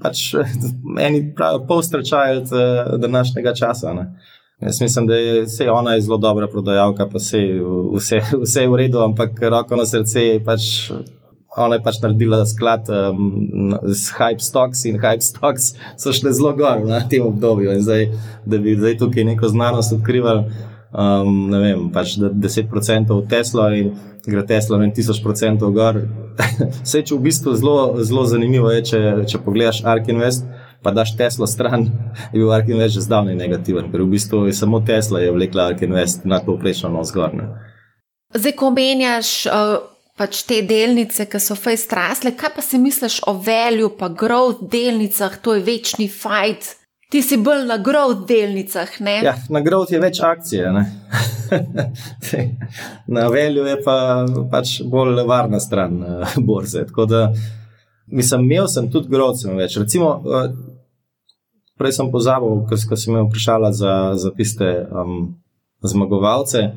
pač 0.02 0.32
meni 0.98 1.28
pol 1.68 1.82
stračajec 1.82 2.50
eh, 2.52 2.96
današnjega 2.98 3.54
časa. 3.54 3.94
Ne? 3.94 4.08
Jaz 4.60 4.80
mislim, 4.80 5.06
da 5.06 5.14
je 5.14 5.42
vse 5.42 5.70
ona 5.70 5.94
je 5.94 6.00
zelo 6.00 6.16
dobra 6.18 6.48
prodajalka, 6.48 7.06
pa 7.06 7.18
vse, 7.18 7.38
vse, 7.94 8.20
vse 8.42 8.60
je 8.60 8.68
v 8.68 8.76
redu, 8.76 8.98
ampak 8.98 9.42
roko 9.42 9.76
na 9.76 9.86
srce 9.86 10.22
je 10.22 10.44
pač. 10.44 10.90
Ona 11.56 11.74
je 11.74 11.82
pač 11.82 11.96
naredila 12.02 12.44
sklad 12.46 12.86
um, 12.90 13.74
z 13.82 14.12
Hype 14.18 14.44
Stocks 14.44 14.84
in 14.84 14.98
Hype 15.00 15.24
Stocks 15.24 15.72
so 15.96 16.12
šle 16.12 16.32
zelo 16.32 16.52
gor 16.54 16.84
na 16.86 17.00
tem 17.08 17.24
obdobju. 17.26 17.72
Zdaj, 17.82 18.04
da 18.46 18.58
bi 18.58 18.76
zdaj 18.76 18.98
tukaj 18.98 19.24
neko 19.24 19.48
znanost 19.48 19.92
odkrivali, 19.92 20.44
um, 20.92 21.48
ne 21.50 21.58
vem, 21.58 21.88
pač 21.90 22.18
10% 22.18 23.16
Tesla 23.28 23.72
in 23.74 23.94
gre 24.26 24.46
Tesla 24.46 24.78
na 24.78 24.90
1000% 24.92 25.72
gor. 25.74 26.02
Vse, 26.84 27.02
če 27.02 27.14
v 27.16 27.20
bistvu 27.26 27.56
zelo, 27.58 27.78
zelo 28.04 28.26
zanimivo 28.26 28.70
je, 28.74 28.84
če, 28.92 29.02
če 29.26 29.42
pogledaš 29.42 29.82
Ark 29.86 30.10
Invest 30.12 30.46
pa 30.82 30.90
daš 30.90 31.16
Tesla 31.16 31.46
stran, 31.46 31.90
je 32.32 32.38
bil 32.38 32.52
Ark 32.52 32.68
Invest 32.68 32.94
že 32.94 33.00
zdavnaj 33.00 33.34
negativen, 33.34 33.90
ker 33.92 34.02
v 34.02 34.12
bistvu 34.14 34.46
je 34.46 34.54
samo 34.54 34.80
Tesla 34.80 35.20
je 35.20 35.32
vlekla 35.32 35.72
Ark 35.72 35.82
Invest 35.82 36.24
nad 36.24 36.46
povprečno 36.46 36.88
na 36.88 37.02
vzgor. 37.02 37.34
Zdaj, 38.34 38.52
ko 38.52 38.70
menjaš 38.70 39.46
uh, 39.46 39.78
pač 40.18 40.42
te 40.46 40.60
delnice, 40.62 41.26
ki 41.30 41.40
so 41.40 41.56
fej 41.58 41.78
strasle, 41.80 42.34
kaj 42.36 42.54
pa 42.56 42.64
si 42.64 42.78
misliš 42.78 43.22
o 43.26 43.34
velju, 43.34 43.94
pa 43.98 44.10
growth 44.12 44.68
delnicah, 44.70 45.38
to 45.42 45.56
je 45.56 45.64
večni 45.64 46.08
fajt. 46.08 46.74
Ti 47.08 47.22
si 47.24 47.38
bolj 47.40 47.64
na 47.64 47.78
growth 47.80 48.26
delnicah, 48.28 48.90
ne? 49.00 49.20
Ja, 49.24 49.34
na 49.48 49.62
growth 49.64 49.94
je 49.94 50.00
več 50.02 50.20
akcije, 50.20 50.72
ne. 50.76 50.84
na 53.16 53.30
velju 53.32 53.64
je 53.64 53.78
pa 53.80 54.26
pač 54.52 54.82
bolj 54.84 55.24
varna 55.26 55.60
stran 55.60 56.02
uh, 56.04 56.36
borze. 56.36 56.84
Tako 56.86 57.08
da 57.08 57.22
Mislim, 58.10 58.40
imel 58.42 58.68
sem 58.68 58.88
tudi 58.90 59.10
grodce 59.12 59.52
več. 59.52 59.76
Recimo, 59.76 60.14
uh, 60.24 60.46
prej 61.78 61.96
sem 61.98 62.10
pozabil, 62.12 62.66
ko, 62.68 62.76
ko 62.88 62.98
sem 62.98 63.14
imel 63.14 63.28
vprašala 63.28 63.72
za, 63.72 63.94
za 64.18 64.30
tiste 64.34 64.66
um, 64.90 65.38
zmagovalce. 65.82 66.72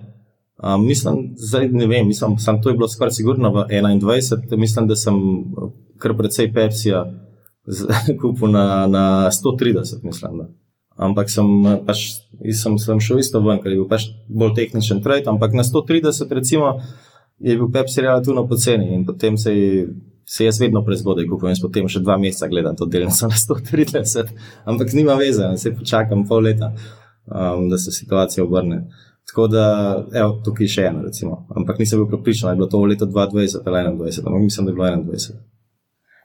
Um, 0.62 0.86
mislim, 0.86 1.34
zdaj 1.36 1.70
ne 1.74 1.88
vem, 1.90 2.08
mislim, 2.08 2.38
sem 2.38 2.62
to 2.62 2.70
je 2.70 2.78
bilo 2.78 2.88
skoraj 2.88 3.16
sigurno 3.18 3.50
v 3.52 3.66
21. 3.66 4.58
Mislim, 4.58 4.88
da 4.88 4.96
sem 4.96 5.18
kar 5.98 6.14
precej 6.18 6.52
Pepsija 6.54 7.06
kupil 8.22 8.54
na, 8.54 8.88
na 8.88 9.06
130, 9.32 10.04
mislim. 10.04 10.38
Da. 10.38 10.50
Ampak 11.02 11.30
sem, 11.34 11.48
pač, 11.86 12.22
sem, 12.54 12.78
sem 12.78 13.00
šel 13.02 13.22
isto 13.24 13.42
ven, 13.42 13.62
ker 13.62 13.74
je 13.74 13.80
bil 13.82 13.90
pač 13.90 14.12
bolj 14.30 14.54
tehničen 14.60 15.02
trade, 15.02 15.30
ampak 15.32 15.56
na 15.58 15.66
130, 15.66 16.30
recimo, 16.38 16.76
je 17.42 17.58
bil 17.58 17.72
Pepsi 17.74 18.06
relativno 18.06 18.46
poceni 18.48 18.94
in 18.94 19.06
potem 19.06 19.38
se 19.38 19.54
je 19.56 19.88
se 20.26 20.46
jaz 20.46 20.60
vedno 20.62 20.84
prezgodaj 20.86 21.28
kupujem, 21.30 21.56
potem 21.62 21.88
še 21.92 22.02
dva 22.04 22.18
meseca 22.18 22.48
gledam 22.48 22.76
to 22.78 22.86
delnico 22.86 23.28
na 23.28 23.38
130, 23.38 24.34
ampak 24.66 24.94
nima 24.94 25.16
veze, 25.20 25.48
se 25.58 25.74
počakam 25.76 26.26
pol 26.28 26.46
leta, 26.48 26.72
um, 27.28 27.70
da 27.70 27.78
se 27.78 27.92
situacija 27.92 28.44
obrne. 28.44 28.86
Tako 29.28 29.48
da, 29.48 29.66
evo, 30.18 30.42
tukaj 30.46 30.68
še 30.68 30.86
eno, 30.90 31.06
recimo. 31.06 31.46
Ampak 31.56 31.80
nisem 31.80 32.02
bil 32.02 32.10
pripričan, 32.10 32.50
da 32.50 32.54
je 32.56 32.60
bilo 32.60 32.68
to 32.72 32.82
v 32.82 32.92
letu 32.92 33.08
2020 33.08 33.68
ali 33.70 33.96
2021, 33.96 34.28
ampak 34.28 34.46
mislim, 34.48 34.66
da 34.66 34.72
je 34.72 34.76
bilo 34.76 34.88
2021. 35.12 35.42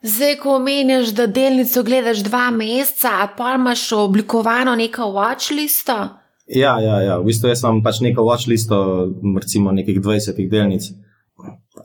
Zdaj, 0.07 0.37
ko 0.43 0.57
omeniš, 0.57 1.13
da 1.17 1.27
delnico 1.27 1.83
gledaš 1.83 2.23
dva 2.27 2.51
meseca, 2.51 3.29
pa 3.37 3.55
imaš 3.55 3.93
oblikovano 3.93 4.75
neko 4.77 5.09
watchlisto? 5.17 5.97
Ja, 6.47 6.77
ja, 6.81 7.01
ja, 7.03 7.19
v 7.19 7.27
bistvu 7.27 7.51
jaz 7.51 7.65
imam 7.65 7.83
pač 7.83 8.01
neko 8.05 8.23
watchlisto, 8.27 8.79
recimo 9.41 9.73
nekih 9.75 9.99
20 10.01 10.43
delnic 10.51 10.91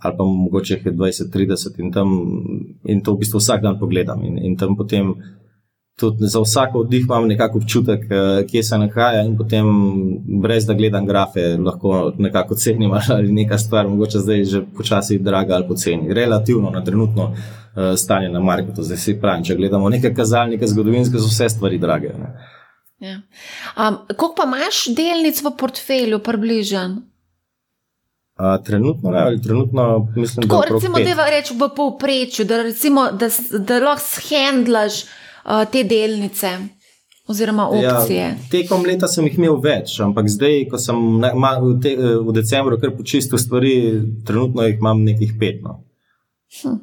ali 0.01 0.17
pa 0.17 0.23
mogoče 0.23 0.73
jih 0.73 0.85
je 0.85 0.91
20, 0.91 1.29
30 1.33 1.79
in, 1.79 1.91
tam, 1.91 2.09
in 2.85 3.03
to 3.03 3.13
v 3.13 3.21
bistvu 3.21 3.39
vsak 3.39 3.61
dan 3.61 3.79
pogledam. 3.79 4.23
In, 4.25 4.37
in 4.37 4.57
tam 4.57 4.75
potem 4.77 5.13
tudi 6.01 6.27
za 6.27 6.41
vsak 6.41 6.75
oddih 6.75 7.03
imam 7.05 7.27
nekako 7.27 7.57
občutek, 7.57 8.05
eh, 8.09 8.45
kje 8.47 8.63
se 8.63 8.77
nahaja, 8.77 9.21
in 9.25 9.37
potem 9.37 9.65
brez 10.41 10.65
da 10.65 10.73
gledam 10.73 11.05
grafe, 11.05 11.57
lahko 11.57 12.13
nekako 12.17 12.55
cenim 12.55 12.91
ali 13.09 13.31
neka 13.31 13.57
stvar, 13.57 13.87
mogoče 13.87 14.19
zdaj 14.19 14.43
že 14.43 14.63
počasi 14.77 15.19
draga 15.19 15.55
ali 15.55 15.67
poceni. 15.67 16.13
Relativno 16.13 16.69
na 16.69 16.83
trenutno 16.83 17.23
uh, 17.23 17.93
stanje 17.95 18.29
na 18.29 18.39
marketu, 18.39 18.83
zdaj 18.83 18.97
si 18.97 19.19
pravim, 19.21 19.43
če 19.43 19.55
gledamo 19.55 19.89
neke 19.89 20.13
kazalnike 20.13 20.67
zgodovinske, 20.67 21.19
so 21.19 21.29
vse 21.29 21.49
stvari 21.49 21.77
drage. 21.77 22.15
Ja. 22.99 23.21
Um, 23.77 23.97
Koliko 24.07 24.35
pa 24.37 24.43
imaš 24.49 24.87
delnic 24.95 25.41
v 25.43 25.53
portfelju, 25.57 26.19
približen? 26.19 27.10
Trenutno, 28.65 29.11
ne, 29.11 29.19
ali 29.19 29.41
trenutno 29.41 30.07
mislim, 30.15 30.47
Tako, 30.47 30.63
da 30.67 30.73
recimo, 30.75 30.99
da 30.99 31.29
reč 31.29 31.51
v 31.51 31.69
povprečju, 31.75 32.45
da, 32.45 32.61
recimo, 32.63 33.11
da, 33.11 33.29
da 33.59 33.79
lahko 33.79 34.03
shendlaš 34.05 35.03
uh, 35.03 35.65
te 35.71 35.83
delnice. 35.83 36.57
Oziroma, 37.27 37.69
ja, 37.81 37.99
opcije. 37.99 38.21
Ja, 38.21 38.35
tekom 38.51 38.85
leta 38.85 39.07
sem 39.07 39.27
jih 39.29 39.37
imel 39.37 39.59
več, 39.63 39.93
ampak 40.03 40.27
zdaj, 40.29 40.65
ko 40.71 40.79
sem 40.81 40.97
ma, 41.21 41.53
v, 41.61 41.75
te, 41.83 41.93
v 41.95 42.33
decembru 42.35 42.79
kar 42.81 42.91
počistil 42.97 43.39
stvari, 43.39 43.73
trenutno 44.27 44.65
jih 44.67 44.81
imam 44.81 45.03
nekih 45.05 45.37
pet. 45.39 45.61
No. 45.63 45.79
Hm. 46.61 46.81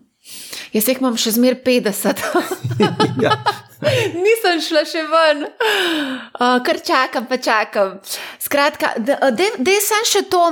Jaz 0.73 0.89
jih 0.89 1.01
imam 1.03 1.19
še 1.21 1.35
zmer 1.37 1.59
50. 1.65 2.23
ja. 3.25 3.35
Nisem 4.25 4.59
šla 4.63 4.83
še 4.89 5.05
ven, 5.07 5.45
uh, 5.47 6.59
kar 6.67 6.81
čakam, 6.83 7.29
pa 7.31 7.39
čakam. 7.39 7.99
Skratka, 8.43 8.95
da 8.99 9.19
sem 9.85 10.09
še 10.09 10.25
to. 10.31 10.43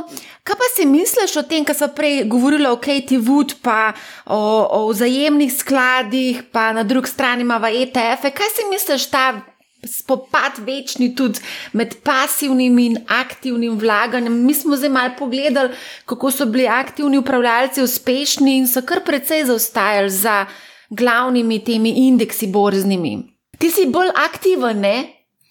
Kaj 0.46 0.58
pa 0.60 0.68
si 0.70 0.86
misliš 0.86 1.34
o 1.40 1.42
tem, 1.48 1.66
kar 1.66 1.74
so 1.74 1.88
prej 1.94 2.22
govorili 2.30 2.68
o 2.70 2.78
Katie 2.78 3.18
Wood, 3.18 3.56
pa 3.66 3.90
o, 4.30 4.38
o 4.38 4.80
vzajemnih 4.92 5.50
skladih, 5.50 6.44
pa 6.54 6.70
na 6.76 6.86
drugi 6.86 7.10
strani 7.10 7.42
ima 7.42 7.58
ETF? 7.58 8.22
-e? 8.22 8.30
Kaj 8.30 8.50
si 8.54 8.68
misliš 8.70 9.10
ta 9.10 9.42
spopad 9.86 10.58
večni 10.66 11.14
tudi 11.14 11.40
med 11.72 11.96
pasivnim 12.02 12.78
in 12.78 12.96
aktivnim 13.08 13.78
vlaganjem? 13.78 14.38
Mi 14.46 14.54
smo 14.54 14.76
zdaj 14.76 14.90
malo 14.90 15.14
pogledali, 15.18 15.74
kako 16.06 16.30
so 16.30 16.46
bili 16.46 16.68
aktivni 16.68 17.18
upravljalci 17.18 17.82
uspešni 17.82 18.56
in 18.58 18.68
so 18.68 18.82
kar 18.86 19.02
precej 19.02 19.44
zaostajali 19.44 20.10
za 20.10 20.46
glavnimi 20.90 21.58
temi 21.64 21.92
indeksi 22.06 22.46
borznimi. 22.52 23.18
Ti 23.58 23.70
si 23.70 23.86
bolj 23.92 24.12
aktiven, 24.28 24.80
ne? 24.80 24.96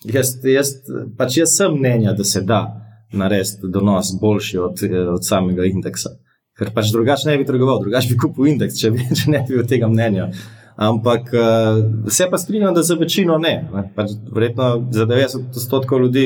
Jaz, 0.05 0.35
jaz, 0.45 0.75
pač 1.17 1.39
jaz 1.39 1.55
sem 1.57 1.73
mnenja, 1.73 2.13
da 2.13 2.23
se 2.23 2.41
da 2.45 2.61
narediti 3.15 3.71
donos 3.73 4.11
boljši 4.21 4.57
od, 4.57 4.83
od 5.15 5.25
samega 5.25 5.65
indeksa. 5.65 6.13
Ker 6.55 6.71
pač 6.75 6.91
drugače 6.93 7.29
ne 7.29 7.39
bi 7.39 7.47
trgoval, 7.47 7.81
drugače 7.83 8.13
bi 8.13 8.19
kupil 8.19 8.51
indeks, 8.53 8.77
če, 8.79 8.91
bi, 8.93 9.07
če 9.17 9.31
ne 9.33 9.41
bi 9.47 9.57
bil 9.57 9.65
tega 9.67 9.89
mnenja. 9.91 10.29
Ampak 10.75 11.31
uh, 11.31 11.81
se 12.11 12.27
pa 12.31 12.37
strinjam, 12.37 12.75
da 12.75 12.83
za 12.83 12.97
večino 12.99 13.37
ne. 13.41 13.57
Pač, 13.95 14.15
verjetno 14.31 14.69
za 14.91 15.07
90% 15.07 15.99
ljudi 16.01 16.25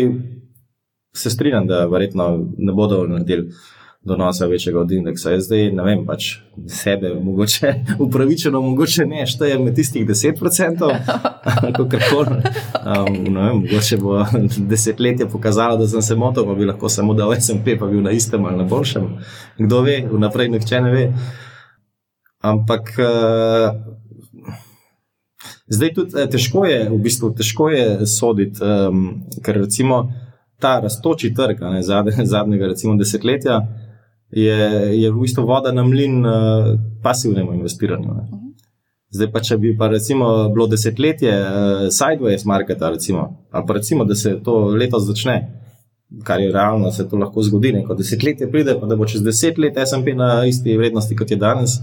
se 1.15 1.30
strinjam, 1.30 1.67
da 1.69 1.86
verjetno 1.89 2.32
ne 2.58 2.74
bodo 2.74 3.04
naredili 3.08 3.54
donosa 4.02 4.46
večjega 4.46 4.80
od 4.80 4.92
indeksa. 4.92 5.32
Jaz 5.32 5.46
zdaj 5.46 5.72
ne 5.76 5.84
vem, 5.84 6.06
pač 6.08 6.30
sebe, 6.68 7.12
mogoče 7.24 7.74
upravičeno, 8.06 8.62
mogoče 8.62 9.06
ne, 9.06 9.26
štejem 9.28 9.64
med 9.64 9.76
tistih 9.76 10.08
10%, 10.08 10.94
kako 11.78 11.88
koli. 12.10 12.40
Um, 12.80 13.34
mogoče 13.62 13.98
bo 13.98 14.24
desetletje 14.72 15.28
pokazalo, 15.30 15.78
da 15.78 15.88
sem 15.88 16.02
se 16.02 16.16
motil, 16.16 16.48
pa 16.48 16.56
bi 16.56 16.70
lahko 16.70 16.90
samo 16.90 17.14
dal 17.14 17.36
SMP, 17.36 17.76
pa 17.80 17.92
bil 17.92 18.02
na 18.02 18.16
istem 18.16 18.46
ali 18.46 18.58
na 18.58 18.64
boljšem. 18.64 19.12
Kdo 19.60 19.82
ve, 19.82 20.02
vnaprej 20.12 20.50
nihče 20.56 20.82
ne 20.82 20.96
ve. 20.96 21.06
Ampak. 22.42 22.96
Uh, 22.98 23.96
Zdaj 25.70 25.92
tudi 25.94 26.18
eh, 26.18 26.26
težko 26.26 26.64
je, 26.66 26.80
v 26.90 26.98
bistvu 26.98 27.28
težko 27.38 27.68
je 27.70 28.08
soditi, 28.10 28.58
um, 28.66 29.04
ker 29.46 29.60
recimo 29.62 30.00
ta 30.60 30.80
raztoči 30.82 31.30
trg 31.38 31.62
ne, 31.62 31.84
zadnjega, 32.26 32.72
recimo, 32.72 32.96
desetletja 32.98 33.60
je, 34.32 34.58
je 35.02 35.12
v 35.12 35.22
bistvu 35.22 35.46
voda 35.46 35.72
na 35.72 35.84
mlin 35.84 36.26
uh, 36.26 36.76
pasivnemu 37.04 37.54
investiranju. 37.54 38.13
Ne. 38.13 38.39
Zdaj 39.10 39.32
pa, 39.34 39.42
če 39.42 39.58
bi 39.58 39.74
pa 39.78 39.88
recimo 39.89 40.28
bilo 40.54 40.68
desetletje 40.70 41.32
uh, 41.34 41.88
sideways 41.94 42.46
marketa, 42.46 42.92
recimo, 42.94 43.46
ali 43.52 43.65
pa 43.68 43.74
recimo, 43.80 44.06
da 44.06 44.15
se 44.15 44.36
to 44.46 44.68
letos 44.70 45.08
začne, 45.08 45.38
kar 46.26 46.42
je 46.42 46.52
realno, 46.54 46.92
se 46.92 47.08
to 47.10 47.18
lahko 47.18 47.42
zgodi, 47.46 47.74
neko 47.74 47.98
desetletje 47.98 48.50
pride, 48.52 48.78
pa 48.82 48.89
da 48.89 48.98
bo 48.98 49.08
čez 49.10 49.24
deset 49.26 49.58
let 49.58 49.78
SMP 49.86 50.13
na 50.18 50.46
isti 50.46 50.78
vrednosti, 50.78 51.18
kot 51.18 51.32
je 51.32 51.38
danes, 51.42 51.80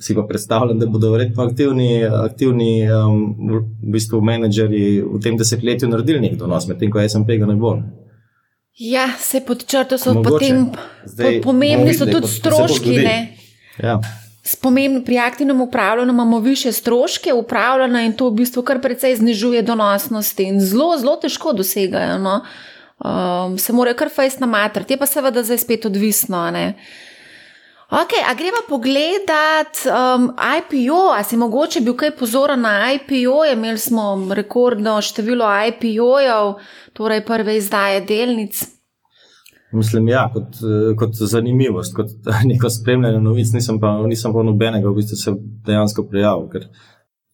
si 0.00 0.14
pa 0.16 0.24
predstavljam, 0.28 0.78
da 0.78 0.86
bodo 0.86 1.10
verjetno 1.12 1.44
aktivni, 1.44 2.04
aktivni 2.04 2.88
um, 2.88 3.24
v 3.52 3.92
bistvu 3.92 4.20
menedžerji 4.24 5.02
v 5.04 5.20
tem 5.20 5.36
desetletju 5.36 5.88
naredili 5.88 6.22
nek 6.24 6.38
donos, 6.40 6.68
medtem 6.68 6.92
ko 6.92 7.02
SMP 7.04 7.36
ga 7.40 7.48
ne 7.48 7.56
bo. 7.60 7.74
Ja, 8.78 9.08
se 9.18 9.40
pod 9.40 9.66
črto 9.66 9.98
so 9.98 10.14
Mogoče. 10.14 10.30
potem 10.30 10.72
Zdaj, 11.04 11.40
pomembni, 11.42 11.94
so 11.94 12.06
tudi 12.06 12.28
stroški. 12.28 12.96
Ja. 13.82 14.00
Spomem, 14.42 15.04
pri 15.04 15.18
aktivnem 15.18 15.60
upravljanju 15.60 16.12
imamo 16.12 16.38
više 16.38 16.72
stroške 16.72 17.32
upravljanja 17.32 18.00
in 18.02 18.12
to 18.12 18.30
v 18.30 18.34
bistvu 18.34 18.62
kar 18.62 18.80
precej 18.80 19.16
znižuje 19.16 19.62
donosnosti 19.62 20.42
in 20.42 20.60
zelo, 20.60 20.98
zelo 20.98 21.16
težko 21.16 21.52
dosegajo. 21.52 22.18
No? 22.18 22.40
Um, 23.04 23.58
se 23.58 23.72
morajo 23.72 23.96
kar 23.96 24.08
fajs 24.14 24.38
namatrati, 24.38 24.92
je 24.92 24.98
pa 24.98 25.06
seveda 25.06 25.42
zdaj 25.42 25.58
spet 25.58 25.86
odvisno. 25.86 26.50
Ne? 26.50 26.74
Ok, 27.90 28.12
a 28.30 28.34
gremo 28.34 28.62
pogledat 28.68 29.74
um, 29.90 30.30
IPO, 30.58 31.10
a 31.18 31.24
si 31.26 31.36
mogoče 31.36 31.80
bil 31.82 31.96
kaj 31.98 32.12
pozoren 32.20 32.60
na 32.62 32.92
IPO, 32.94 33.40
imeli 33.52 33.78
smo 33.82 34.04
rekordno 34.30 35.00
število 35.02 35.48
IPO-jev, 35.68 36.52
torej 36.94 37.24
prve 37.26 37.56
izdaje 37.58 38.04
delnic. 38.06 38.62
Mislim, 39.72 40.08
ja, 40.08 40.28
kot, 40.34 40.62
kot 40.98 41.18
zanimivost, 41.18 41.96
kot 41.96 42.14
neko 42.52 42.70
spremljanje 42.70 43.20
novic, 43.26 43.50
nisem 43.58 43.82
pa, 43.82 43.96
nisem 44.06 44.38
pa 44.38 44.46
nobenega, 44.46 44.86
v 44.88 45.00
bistvu 45.00 45.18
se 45.18 45.34
dejansko 45.66 46.06
prijavil 46.06 46.46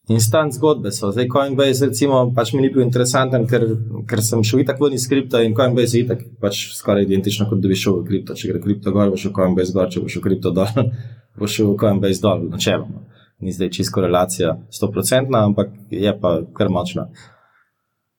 instant 0.08 0.54
zgodbe 0.54 0.92
so. 0.92 1.10
Zdaj, 1.12 1.28
Coinbase, 1.28 1.86
recimo, 1.86 2.20
pač 2.34 2.52
mi 2.54 2.62
ni 2.62 2.70
bil 2.70 2.84
interesanten, 2.84 3.46
ker, 3.50 3.64
ker 4.06 4.22
sem 4.22 4.44
šel 4.46 4.62
tako 4.68 4.90
iz 4.94 5.08
kripta 5.10 5.42
in 5.42 5.56
Coinbase 5.56 5.98
je 5.98 6.08
tako 6.12 6.30
pač 6.42 6.62
skoraj 6.78 7.06
identično, 7.08 7.48
kot 7.50 7.62
da 7.62 7.70
bi 7.70 7.78
šel 7.78 8.00
v 8.00 8.06
kripto. 8.10 8.36
Če 8.38 8.52
gre 8.52 8.62
kripto 8.62 8.94
gor, 8.94 9.10
bo 9.10 9.18
šel 9.20 9.34
Coinbase 9.36 9.74
gor, 9.74 9.90
če 9.90 10.04
bo 10.04 10.12
šel 10.12 10.24
kripto 10.24 10.54
dol, 10.54 10.70
bo 11.38 11.50
šel 11.50 11.74
Coinbase 11.80 12.22
dol, 12.22 12.46
načeloma. 12.52 13.02
Ni 13.42 13.52
zdaj 13.52 13.72
čisto 13.74 13.98
korelacija 13.98 14.54
100%, 14.72 15.34
ampak 15.42 15.74
je 15.92 16.12
pa 16.20 16.38
kar 16.56 16.70
močna. 16.72 17.10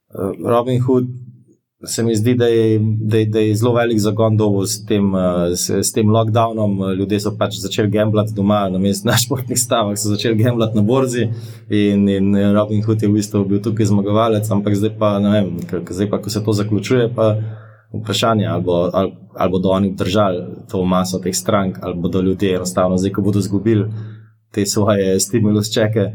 Uh, 0.07 0.35
Robin 0.43 0.77
Hood 0.83 1.07
se 1.85 2.03
mi 2.03 2.15
zdi, 2.15 2.35
da 2.35 2.45
je, 2.45 2.79
da 3.01 3.17
je, 3.17 3.25
da 3.25 3.39
je 3.39 3.55
zelo 3.55 3.73
velik 3.73 3.99
zagon 3.99 4.37
dobo 4.37 4.65
s 4.65 4.85
tem, 4.85 5.15
eh, 5.15 5.55
s, 5.55 5.69
s 5.69 5.91
tem 5.91 6.09
lockdownom. 6.09 6.93
Ljudje 6.97 7.19
so 7.19 7.35
pač 7.37 7.59
začeli 7.61 7.89
gambljati 7.89 8.33
doma, 8.33 8.69
na 8.69 8.79
mestu 8.79 9.07
na 9.09 9.17
športnih 9.17 9.59
stavah, 9.59 9.97
so 9.97 10.09
začeli 10.09 10.43
gambljati 10.43 10.75
na 10.75 10.81
borzi 10.81 11.29
in, 11.69 12.09
in 12.09 12.35
Robin 12.53 12.83
Hood 12.83 13.01
je 13.01 13.09
v 13.09 13.13
bistvu 13.13 13.45
bil 13.45 13.61
tukaj 13.61 13.85
zmagovalec, 13.85 14.49
ampak 14.51 14.75
zdaj 14.75 14.97
pa, 14.99 15.17
vem, 15.17 15.53
zdaj 15.89 16.09
pa, 16.09 16.21
ko 16.21 16.29
se 16.29 16.43
to 16.43 16.53
zaključuje, 16.53 17.11
pa 17.15 17.35
vprašanje, 17.93 18.47
ali, 18.47 18.63
bo, 18.63 18.89
ali, 18.93 19.13
ali 19.35 19.51
bodo 19.51 19.69
oni 19.69 19.93
držali 19.95 20.65
to 20.71 20.85
maso 20.85 21.19
teh 21.19 21.35
strank, 21.35 21.77
ali 21.81 21.95
bodo 21.95 22.21
ljudje 22.21 22.55
enostavno 22.55 22.97
zdaj, 22.97 23.11
ko 23.11 23.21
bodo 23.21 23.39
izgubili 23.39 23.85
te 24.51 24.65
svoje 24.65 25.19
stimulus 25.19 25.73
čeke 25.73 26.11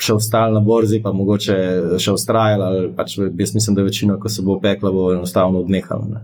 še 0.00 0.16
ostali 0.16 0.54
na 0.54 0.60
borzi, 0.64 1.00
pa 1.02 1.12
mogoče 1.12 1.56
še 2.00 2.12
ustrajali. 2.16 2.90
Pač 2.96 3.16
jaz 3.18 3.54
mislim, 3.54 3.76
da 3.76 3.86
večino, 3.86 4.18
ko 4.20 4.28
se 4.28 4.42
bo 4.42 4.58
pekla, 4.60 4.92
bo 4.94 5.10
enostavno 5.14 5.62
odnehala. 5.64 6.22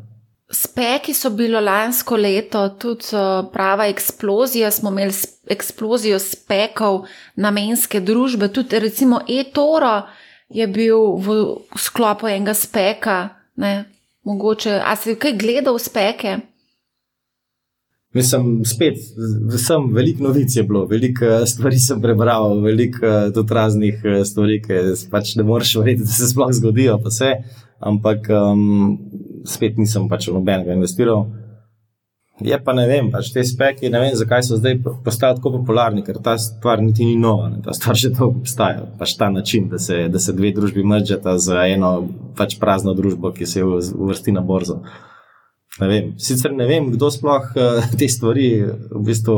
Speki 0.53 1.11
so 1.15 1.33
bili 1.35 1.59
lansko 1.59 2.17
leto 2.17 2.69
tudi 2.79 3.19
prava 3.53 3.89
eksplozija. 3.91 4.71
Smo 4.71 4.93
imeli 4.95 5.15
eksplozijo 5.51 6.21
spekov 6.23 7.05
namenske 7.37 8.01
družbe, 8.01 8.49
tudi 8.55 8.79
recimo 8.83 9.21
e-toro 9.29 10.07
je 10.49 10.67
bil 10.71 11.19
v 11.19 11.37
sklopu 11.79 12.31
enega 12.31 12.55
speka. 12.55 13.19
Ne? 13.57 13.85
Mogoče, 14.27 14.81
a 14.83 14.95
si 14.99 15.15
kaj 15.19 15.35
gledal 15.39 15.79
speke? 15.79 16.39
Mislim, 18.17 18.65
spet, 18.65 18.97
sem 19.61 19.91
veliko 19.93 20.25
novic 20.25 20.55
je 20.57 20.63
bilo, 20.65 20.87
veliko 20.89 21.25
eh, 21.25 21.47
stvari 21.47 21.79
sem 21.79 22.01
prebral, 22.01 22.63
veliko 22.65 23.07
eh, 23.07 23.31
tudi 23.35 23.55
raznih 23.55 24.05
eh, 24.05 24.23
stvari, 24.25 24.61
ki 24.65 24.79
pač 25.13 25.35
ne 25.37 25.45
moreš 25.45 25.75
verjeti, 25.83 26.07
da 26.07 26.15
se 26.17 26.29
sploh 26.31 26.53
zgodijo, 26.57 26.97
pa 27.03 27.13
vse. 27.13 27.35
Ampak 27.87 28.31
um, 28.33 28.95
spet 29.45 29.77
nisem 29.77 30.07
pač 30.09 30.31
v 30.31 30.39
nobenega 30.39 30.73
investiral. 30.73 31.27
Je 32.41 32.57
pa 32.65 32.73
ne 32.77 32.87
vem, 32.89 33.11
pač 33.13 33.29
te 33.35 33.45
speki, 33.45 33.91
ne 33.93 34.01
vem, 34.01 34.15
zakaj 34.17 34.47
so 34.49 34.57
zdaj 34.61 34.79
postali 35.05 35.37
tako 35.37 35.53
popularni, 35.59 36.05
ker 36.05 36.17
ta 36.25 36.39
stvar 36.41 36.81
niti 36.85 37.05
ni 37.05 37.19
nova, 37.21 37.51
ne, 37.53 37.61
ta 37.65 37.77
stvar 37.77 38.01
že 38.01 38.15
dolgo 38.17 38.41
obstaja. 38.41 38.87
Pač 38.97 39.13
ta 39.21 39.29
način, 39.33 39.69
da 39.73 39.81
se, 39.81 40.07
da 40.13 40.21
se 40.21 40.33
dve 40.37 40.55
družbi 40.57 40.85
mržata 40.85 41.37
za 41.41 41.67
eno 41.69 41.93
pač 42.37 42.57
prazno 42.61 42.97
družbo, 42.97 43.35
ki 43.37 43.49
se 43.49 43.65
uvrsti 43.65 44.33
na 44.37 44.45
borzo. 44.45 44.81
Ne 45.81 45.89
vem. 45.91 46.13
Sicer 46.21 46.55
ne 46.57 46.65
vem, 46.69 46.89
kdo 46.95 47.11
sploh 47.13 47.51
uh, 47.53 47.89
te 47.99 48.09
stvari, 48.09 48.47
v 48.65 49.03
bistvu, 49.05 49.35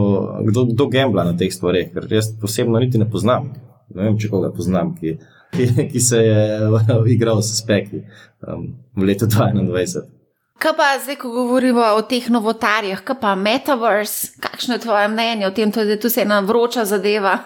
kdo, 0.46 0.68
kdo 0.70 0.86
gembla 0.92 1.24
na 1.26 1.34
teh 1.38 1.50
stvareh, 1.50 1.90
ker 1.94 2.06
jaz 2.12 2.30
osebno 2.44 2.78
niti 2.78 3.00
ne 3.00 3.08
poznam. 3.10 3.50
Ne 3.94 4.06
vem, 4.06 4.20
če 4.20 4.30
koga 4.30 4.52
poznam, 4.54 4.92
ki, 5.00 5.16
ki, 5.56 5.88
ki 5.90 6.04
se 6.04 6.22
je 6.22 6.44
igral 7.16 7.42
s 7.42 7.58
speki 7.58 8.04
um, 8.46 8.70
v 8.94 9.10
letu 9.10 9.26
2021. 9.26 10.14
Kaj 10.58 10.74
pa 10.74 10.86
zdaj, 10.98 11.20
ko 11.20 11.30
govorimo 11.30 11.84
o 11.94 12.00
teh 12.06 12.24
novotarjih, 12.34 13.02
kaj 13.06 13.18
pa 13.22 13.34
metaverse, 13.38 14.38
kakšno 14.42 14.74
je 14.74 14.82
tvoje 14.86 15.10
mnenje 15.10 15.46
o 15.46 15.52
tem, 15.54 15.70
da 15.74 15.86
je 15.86 15.98
to 16.02 16.10
ena 16.18 16.40
vroča 16.42 16.84
zadeva? 16.86 17.38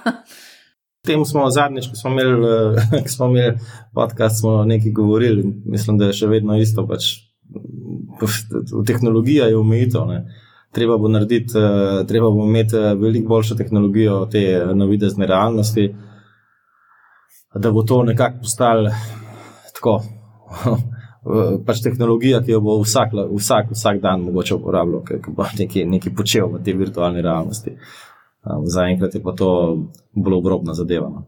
Tem 1.05 1.25
smo 1.27 1.49
zadnjič, 1.51 1.91
ko 1.91 1.97
smo 1.97 2.13
imeli, 2.13 2.53
ko 3.05 3.09
smo 3.13 3.33
imeli 3.33 3.59
podcast, 3.95 4.41
smo 4.41 4.65
nekaj 4.65 4.93
govorili 4.97 5.45
in 5.45 5.61
mislim, 5.65 5.99
da 6.01 6.09
je 6.09 6.21
še 6.23 6.29
vedno 6.33 6.57
isto. 6.61 6.87
Pač 6.89 7.32
tehnologija 8.87 9.47
je 9.47 9.57
omejitev. 9.57 10.15
Treba 10.73 10.97
bo 10.99 11.09
narediti, 11.09 11.53
uh, 11.59 12.07
treba 12.09 12.31
bo 12.31 12.47
imeti 12.47 12.77
eh, 12.77 12.95
veliko 12.95 13.29
boljšo 13.29 13.55
tehnologijo 13.55 14.27
te 14.33 14.41
eh, 14.53 14.75
navidezne 14.75 15.27
realnosti, 15.27 15.95
da 17.55 17.71
bo 17.71 17.83
to 17.83 18.03
nekako 18.03 18.39
postalo 18.41 18.91
tako. 19.75 20.01
pač 21.67 21.83
tehnologija, 21.85 22.41
ki 22.43 22.51
jo 22.51 22.61
bo 22.61 22.79
vsak, 22.81 23.13
vsak, 23.31 23.71
vsak 23.71 24.01
dan 24.03 24.25
mogoče 24.27 24.57
uporabljal, 24.57 25.05
ki 25.07 25.35
bo 25.37 25.47
nekaj, 25.59 25.85
nekaj 25.87 26.15
počel 26.19 26.49
v 26.51 26.63
tej 26.65 26.75
virtualni 26.81 27.23
realnosti. 27.23 27.77
Um, 28.43 28.65
Zaenkrat 28.67 29.15
je 29.15 29.23
pa 29.23 29.37
to 29.39 29.51
bolj 30.15 30.41
obrobna 30.41 30.75
zadeva. 30.75 31.07
No. 31.09 31.27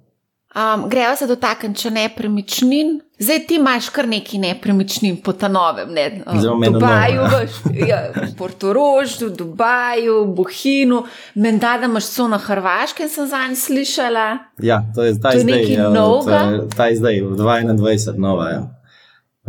Um, 0.54 0.88
Gremo 0.88 1.16
se 1.16 1.26
dotakniti 1.26 1.82
še 1.82 1.90
nepremičnin. 1.90 3.00
Zdaj 3.18 3.40
ti 3.48 3.56
imaš 3.58 3.88
kar 3.90 4.06
nekaj 4.06 4.38
nepremičnin 4.38 5.16
po 5.22 5.32
ta 5.34 5.48
novem, 5.50 5.90
ne? 5.90 6.04
Zelo 6.38 6.54
v 6.60 6.70
Dubaju, 6.76 7.24
v, 7.32 7.88
ja, 7.88 7.98
v 8.14 8.28
Portorožju, 8.38 9.32
v 9.32 9.34
Dubaju, 9.40 10.20
v 10.22 10.30
Bohinu, 10.38 11.02
menda 11.34 11.74
da 11.82 11.90
imaš 11.90 12.12
so 12.12 12.28
na 12.30 12.38
Hrvaškem, 12.38 13.10
sem 13.10 13.26
za 13.26 13.42
njih 13.50 13.58
slišala. 13.58 14.28
Ja, 14.62 14.78
to 14.94 15.02
je, 15.02 15.18
to 15.18 15.34
je 15.34 15.44
nekaj 15.50 15.74
ja, 15.74 15.90
novega. 15.90 16.66
Ta 16.70 16.86
je 16.86 17.02
zdaj, 17.02 17.22
v 17.26 17.34
2021, 17.34 18.22
nova. 18.22 18.50
Ja. 18.54 18.62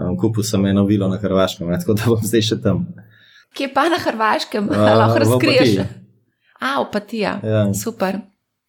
Um, 0.02 0.18
kupil 0.18 0.42
sem 0.42 0.66
eno 0.66 0.90
vilo 0.90 1.06
na 1.12 1.22
Hrvaškem, 1.22 1.70
ne? 1.70 1.78
tako 1.86 2.02
da 2.02 2.10
bom 2.10 2.26
zdaj 2.26 2.50
še 2.50 2.64
tam. 2.66 2.88
Kje 3.54 3.70
pa 3.78 3.92
na 3.94 4.02
Hrvaškem? 4.02 4.74
Uh, 4.74 4.90
Lahko 5.06 5.22
razkriješ. 5.22 5.84
A, 6.58 6.80
opatija. 6.82 7.38
Ja. 7.46 7.68
Super. 7.78 8.26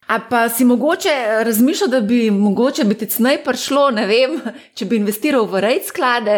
A 0.07 0.19
pa 0.29 0.49
si 0.49 0.65
mogoče 0.65 1.09
razmišljal, 1.43 1.89
da 1.89 2.01
bi 2.01 2.31
mogoče 2.31 2.83
biti 2.83 3.05
cnej 3.05 3.41
prišlo, 3.43 3.89
ne 3.91 4.05
vem, 4.07 4.37
če 4.73 4.85
bi 4.85 5.01
investiral 5.01 5.45
v 5.51 5.61
rejt 5.65 5.89
sklade? 5.91 6.37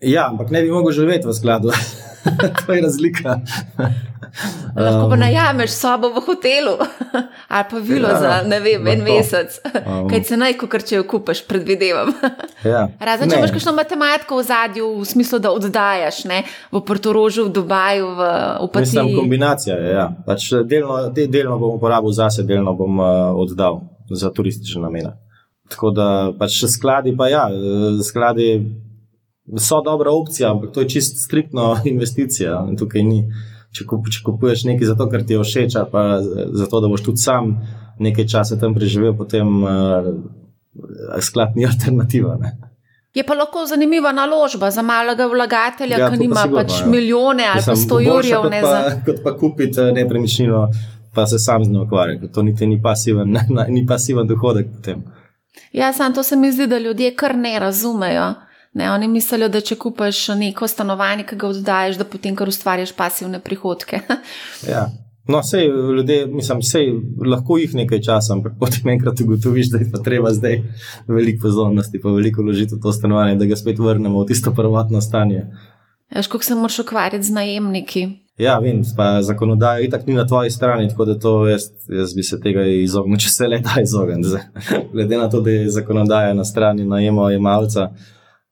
Ja, 0.00 0.30
ampak 0.30 0.50
ne 0.50 0.62
bi 0.62 0.72
mogel 0.72 0.96
živeti 0.96 1.28
v 1.28 1.34
skladu. 1.36 1.74
to 2.66 2.72
je 2.72 2.80
razlika. 2.82 3.36
Lahko 4.76 5.08
pa 5.10 5.14
um, 5.14 5.20
najameš 5.20 5.74
sobo 5.76 6.08
v 6.08 6.20
hotelu 6.24 6.72
ali 7.54 7.64
pa 7.70 7.78
vilo 7.78 8.08
ja, 8.08 8.18
za 8.18 8.30
ne 8.48 8.60
vem, 8.64 8.86
en 8.88 9.02
mesec. 9.04 9.58
Um, 9.84 10.08
Kaj 10.08 10.22
se 10.24 10.38
naj, 10.40 10.56
kot 10.56 10.86
če 10.88 10.96
jo 10.96 11.04
kupaš, 11.08 11.42
predvidevam. 11.48 12.14
ja. 12.72 12.86
Razen 12.96 13.28
če 13.28 13.36
imaš 13.36 13.52
kakšno 13.52 13.74
matematiko 13.76 14.40
v 14.40 14.46
zadju, 14.48 14.88
v 15.02 15.08
smislu, 15.08 15.40
da 15.42 15.52
oddajaš 15.52 16.24
ne? 16.30 16.42
v 16.72 16.80
Portorožu, 16.80 17.46
v 17.50 17.54
Dubaju, 17.58 18.08
v. 18.16 18.30
Mislim, 18.80 19.12
kombinacija 19.18 19.76
je. 19.76 19.92
Ja. 19.92 20.08
Pač 20.26 20.48
delno, 20.64 21.02
de, 21.12 21.28
delno 21.28 21.58
bom 21.60 21.76
uporabil 21.76 22.16
zase, 22.16 22.46
delno 22.48 22.72
bom 22.78 23.02
uh, 23.04 23.36
oddal 23.36 23.82
za 24.08 24.32
turistične 24.32 24.86
namene. 24.86 25.12
Tako 25.72 25.92
da 25.92 26.06
pač 26.38 26.62
skladi, 26.68 27.12
pa 27.16 27.28
ja, 27.28 27.46
skladi 28.04 28.54
so 29.60 29.80
dobra 29.84 30.12
opcija, 30.12 30.50
ampak 30.50 30.72
to 30.72 30.80
je 30.80 30.88
čist 30.96 31.20
striktno 31.24 31.76
investicija. 31.94 32.64
Tukaj 32.78 33.02
ni 33.02 33.26
če, 33.72 33.86
kup, 33.88 34.08
če 34.12 34.22
kupuješ 34.26 34.66
nekaj 34.68 34.92
zato, 34.92 35.08
ker 35.10 35.24
ti 35.26 35.36
je 35.36 35.44
všeč, 35.44 35.78
pa 35.92 36.20
zato, 36.22 36.80
da 36.80 36.90
boš 36.92 37.06
tudi 37.08 37.22
sam 37.22 37.56
nekaj 38.02 38.28
časa 38.28 38.58
tam 38.60 38.74
preživel, 38.74 39.14
potem 39.16 39.62
uh, 39.64 40.12
sklad 41.20 41.56
ni 41.56 41.66
alternativa. 41.72 42.36
Ne? 42.40 42.56
Je 43.14 43.24
pa 43.28 43.34
lahko 43.36 43.66
zanimiva 43.68 44.12
naložba 44.12 44.70
za 44.70 44.82
malega 44.82 45.26
vlagatelja, 45.28 45.98
Ja, 45.98 46.08
ki 46.08 46.16
pa 46.16 46.20
nima 46.20 46.42
sigurno, 46.42 46.62
pač 46.62 46.80
ja. 46.80 46.86
milijone 46.86 47.44
ali 47.44 47.60
pa 47.64 47.72
Mislim, 47.72 47.86
sto 47.86 47.94
boljše 47.94 48.08
jurjev. 48.08 48.42
Kot 48.42 48.62
pa, 48.62 48.94
kot 49.06 49.18
pa 49.24 49.34
kupiti 49.36 49.80
eh, 49.80 49.92
nepremičnino, 49.92 50.68
pa 51.14 51.26
se 51.26 51.38
sam 51.38 51.64
z 51.64 51.70
njo 51.70 51.82
ukvarjati. 51.84 52.32
To 52.32 52.42
niti 52.42 52.66
ni 52.66 52.80
pasiven, 52.82 53.36
ni 53.76 53.86
pasiven 53.86 54.26
dohodek 54.26 54.72
potem. 54.76 55.04
Ja, 55.72 55.92
samo 55.92 56.14
to 56.14 56.22
se 56.22 56.36
mi 56.36 56.52
zdi, 56.52 56.66
da 56.66 56.78
ljudje 56.78 57.14
kar 57.16 57.36
ne 57.36 57.58
razumejo. 57.58 58.32
Ne, 58.72 58.90
oni 58.90 59.08
mislijo, 59.08 59.48
da 59.52 59.60
če 59.60 59.76
kupiš 59.76 60.28
neko 60.40 60.68
stanovanje, 60.68 61.26
ki 61.28 61.36
ga 61.36 61.48
oddaješ, 61.52 61.98
da 62.00 62.08
potem 62.08 62.36
kar 62.36 62.48
ustvarjaš 62.48 62.94
pasivne 62.96 63.40
prihodke. 63.40 64.00
Ja. 64.72 64.88
No, 65.28 65.38
sej 65.42 65.68
ljudje, 65.68 66.26
mislim, 66.26 66.62
sej 66.66 66.88
lahko 67.26 67.54
jih 67.58 67.74
nekaj 67.78 68.00
časa, 68.02 68.32
ampak 68.34 68.56
potem 68.58 68.88
enkrat 68.90 69.20
ugotoviš, 69.22 69.68
da 69.70 69.78
je 69.78 69.86
pa 69.92 70.00
treba 70.02 70.32
zdaj 70.34 70.56
veliko 71.06 71.44
pozornosti, 71.44 72.00
pa 72.02 72.10
veliko 72.10 72.42
vložiti 72.42 72.74
v 72.74 72.80
to 72.82 72.92
stanovanje, 72.92 73.36
da 73.38 73.46
ga 73.46 73.56
spet 73.56 73.78
vrnemo 73.78 74.24
v 74.24 74.26
tisto 74.32 74.50
prvotno 74.54 75.00
stanje. 75.00 75.44
Veš, 76.14 76.26
kako 76.26 76.44
se 76.44 76.54
moraš 76.54 76.78
ukvarjati 76.78 77.26
z 77.26 77.36
najemniki. 77.38 78.02
Ja, 78.38 78.58
vem, 78.58 78.82
pa 78.96 79.22
zakonodaja 79.22 79.80
itak 79.86 80.06
ni 80.06 80.14
na 80.14 80.26
tvoji 80.26 80.50
strani, 80.50 80.88
tako 80.88 81.04
da 81.04 81.18
to 81.18 81.46
jaz, 81.48 81.68
jaz 81.88 82.14
bi 82.14 82.22
se 82.22 82.40
tega 82.40 82.64
izognil, 82.66 83.20
če 83.22 83.30
se 83.30 83.48
le 83.48 83.60
da 83.62 83.78
izogniti. 83.82 84.42
Glede 84.92 85.16
na 85.16 85.30
to, 85.30 85.40
da 85.40 85.50
je 85.50 85.70
zakonodaja 85.70 86.34
na 86.34 86.44
strani 86.44 86.84
najemojemalca, 86.88 87.90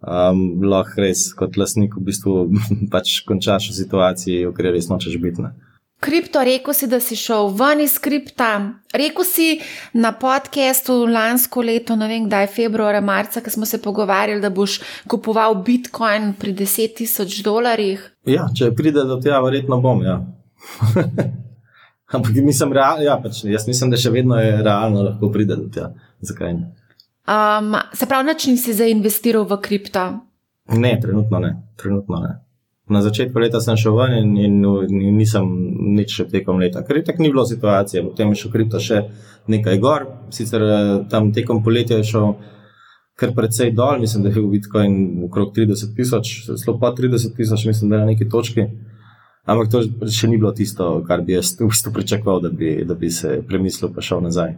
um, 0.00 0.62
lahko 0.64 1.02
res 1.04 1.30
kot 1.36 1.58
lasnik 1.60 1.96
v 1.96 2.06
bistvu 2.10 2.36
pač 2.94 3.20
končaš 3.26 3.70
v 3.72 3.80
situaciji, 3.82 4.46
v 4.46 4.54
kateri 4.56 4.78
res 4.78 4.88
nočeš 4.92 5.18
biti. 5.22 5.44
Ne. 5.44 5.52
Kripto, 6.00 6.40
rekel 6.40 6.72
si, 6.72 6.86
da 6.88 6.96
si 6.96 7.16
šel 7.16 7.50
ven 7.52 7.82
iz 7.84 7.98
kripta. 8.00 8.54
Rekel 8.96 9.24
si 9.28 9.48
na 9.92 10.14
podkastu 10.16 10.94
lansko 11.04 11.60
leto, 11.60 11.92
ne 11.92 12.08
vem 12.08 12.24
kdaj, 12.24 12.48
februarja, 12.54 13.02
marca, 13.04 13.42
ko 13.44 13.52
smo 13.52 13.68
se 13.68 13.82
pogovarjali, 13.84 14.40
da 14.40 14.48
boš 14.48 14.78
kupoval 15.04 15.58
bitcoin 15.60 16.32
pri 16.40 16.54
10 16.56 16.96
tisoč 17.02 17.42
dolarjih. 17.44 18.00
Ja, 18.24 18.48
če 18.48 18.72
pride 18.72 19.04
do 19.04 19.20
tega, 19.20 19.42
verjetno 19.44 19.76
bom. 19.84 20.00
Ja. 20.00 20.22
Ampak 22.16 22.32
mislim, 22.48 22.72
real, 22.72 23.04
ja, 23.04 23.20
pač, 23.20 23.44
jaz 23.44 23.68
mislim, 23.68 23.92
da 23.92 24.00
še 24.00 24.10
vedno 24.16 24.40
je 24.40 24.56
realno 24.64 25.04
lahko 25.04 25.28
pride 25.30 25.60
do 25.60 25.68
tega. 25.68 25.92
Zakaj 26.24 26.56
ne? 26.56 26.80
Um, 27.31 27.77
se 27.95 28.07
pravi, 28.11 28.27
nič 28.27 28.47
nisi 28.51 28.75
zainvestiral 28.75 29.45
v 29.47 29.61
kripto. 29.62 30.03
Ne, 30.75 30.99
trenutno 31.01 31.38
ne. 31.38 31.51
Trenutno 31.79 32.19
ne. 32.19 32.33
Na 32.90 33.03
začetku 33.03 33.38
leta 33.38 33.61
sem 33.62 33.77
šel 33.79 33.95
ven 33.95 34.16
in, 34.19 34.31
in, 34.37 34.55
in 34.90 35.14
nisem 35.14 35.47
nič 35.95 36.11
še 36.11 36.25
tekom 36.27 36.59
leta, 36.59 36.83
ker 36.83 36.99
je 36.99 37.05
tako 37.07 37.23
ni 37.23 37.31
bilo 37.31 37.45
situacije. 37.47 38.03
Potem 38.03 38.33
je 38.35 38.40
šel 38.40 38.51
kripto 38.51 38.81
še 38.83 39.05
nekaj 39.47 39.79
gor, 39.79 40.07
sicer 40.35 40.64
eh, 40.66 40.88
tam 41.11 41.31
tekom 41.31 41.62
poletja 41.62 42.01
je 42.01 42.09
šel 42.11 42.35
kar 43.21 43.35
precej 43.37 43.71
dol, 43.77 44.01
mislim, 44.03 44.25
da 44.25 44.33
je 44.33 44.40
bil 44.40 44.49
Bitcoin 44.51 45.23
okrog 45.29 45.53
30 45.55 45.95
tisoč, 45.95 46.33
zelo 46.51 46.79
pa 46.81 46.90
30 46.97 47.37
tisoč, 47.37 47.66
mislim, 47.69 47.93
da 47.93 47.97
je 47.97 48.01
na 48.01 48.11
neki 48.11 48.29
točki. 48.33 48.66
Ampak 49.47 49.71
to 49.71 49.85
še 50.09 50.31
ni 50.33 50.40
bilo 50.40 50.51
tisto, 50.57 50.88
kar 51.07 51.23
bi 51.23 51.37
jaz 51.37 51.53
v 51.61 51.71
bistvu 51.71 51.93
pričakoval, 51.95 52.43
da 52.43 52.51
bi, 52.51 52.81
da 52.88 52.99
bi 52.99 53.11
se 53.12 53.38
premislil 53.47 53.93
pa 53.95 54.03
šel 54.03 54.25
nazaj. 54.25 54.57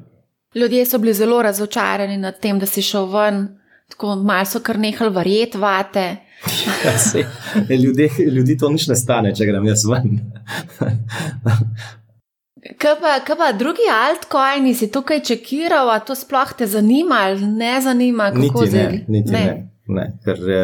Ljudje 0.55 0.87
so 0.87 0.99
bili 0.99 1.15
zelo 1.15 1.43
razočarani 1.43 2.17
nad 2.17 2.41
tem, 2.41 2.59
da 2.59 2.67
si 2.67 2.83
šel 2.83 3.07
ven, 3.07 3.59
tako 3.89 4.17
malo 4.17 4.45
so 4.45 4.61
kar 4.61 4.79
nehali 4.79 5.15
verjeti 5.15 5.59
vate. 5.59 6.17
Ja, 6.85 6.99
sej, 6.99 7.25
ljudje, 7.71 8.09
ljudi 8.27 8.57
to 8.59 8.69
nič 8.69 8.89
ne 8.91 8.97
stane, 8.97 9.31
če 9.35 9.47
grem 9.47 9.67
jaz 9.67 9.85
ven. 9.87 10.17
Kaj 12.79 12.95
pa, 13.01 13.13
kaj 13.27 13.37
pa 13.37 13.53
drugi 13.59 13.87
altcoini, 13.91 14.75
si 14.75 14.87
tukaj 14.91 15.21
čekiral, 15.27 15.91
a 15.91 15.99
to 15.99 16.15
sploh 16.15 16.53
te 16.59 16.67
zanima 16.67 17.19
ali 17.27 17.47
ne 17.47 17.81
zanima? 17.83 18.31
Niti 18.31 18.71
ne, 18.73 19.05
niti 19.09 19.33
ne. 19.33 19.41
ne. 19.47 19.69
Ne, 19.93 20.07
ker 20.25 20.39
je 20.49 20.63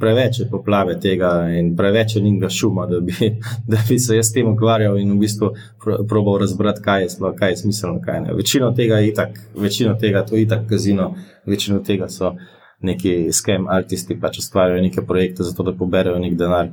preveč 0.00 0.40
je 0.40 0.46
poplave 0.50 0.96
tega 1.00 1.30
in 1.56 1.74
preveč 1.76 2.16
je 2.16 2.22
njega 2.22 2.48
šuma, 2.48 2.86
da 2.86 3.00
bi, 3.00 3.14
da 3.72 3.80
bi 3.88 3.98
se 3.98 4.16
jaz 4.16 4.30
s 4.30 4.36
tem 4.36 4.48
ukvarjal 4.52 4.98
in 4.98 5.12
v 5.14 5.18
bistvu 5.24 5.52
pro- 5.84 6.00
probal 6.08 6.40
razbrati, 6.44 6.82
kaj 6.84 7.02
je, 7.02 7.10
sploh, 7.16 7.34
kaj 7.36 7.52
je 7.52 7.60
smiselno, 7.64 8.00
kaj 8.04 8.20
ne. 8.26 8.34
Večino 8.36 8.72
tega 8.76 8.98
je 9.00 9.12
itak, 9.12 9.40
večino 9.56 9.94
tega 10.00 10.24
to 10.26 10.36
je 10.36 10.42
itak 10.42 10.66
kazino, 10.68 11.14
večino 11.46 11.80
tega 11.84 12.08
so 12.08 12.34
neki 12.80 13.32
skem 13.32 13.68
artisti, 13.68 14.16
pač 14.20 14.38
ustvarjajo 14.40 14.82
neke 14.82 15.04
projekte 15.06 15.44
zato, 15.44 15.62
da 15.62 15.76
poberajo 15.76 16.18
nek 16.18 16.36
denar. 16.38 16.70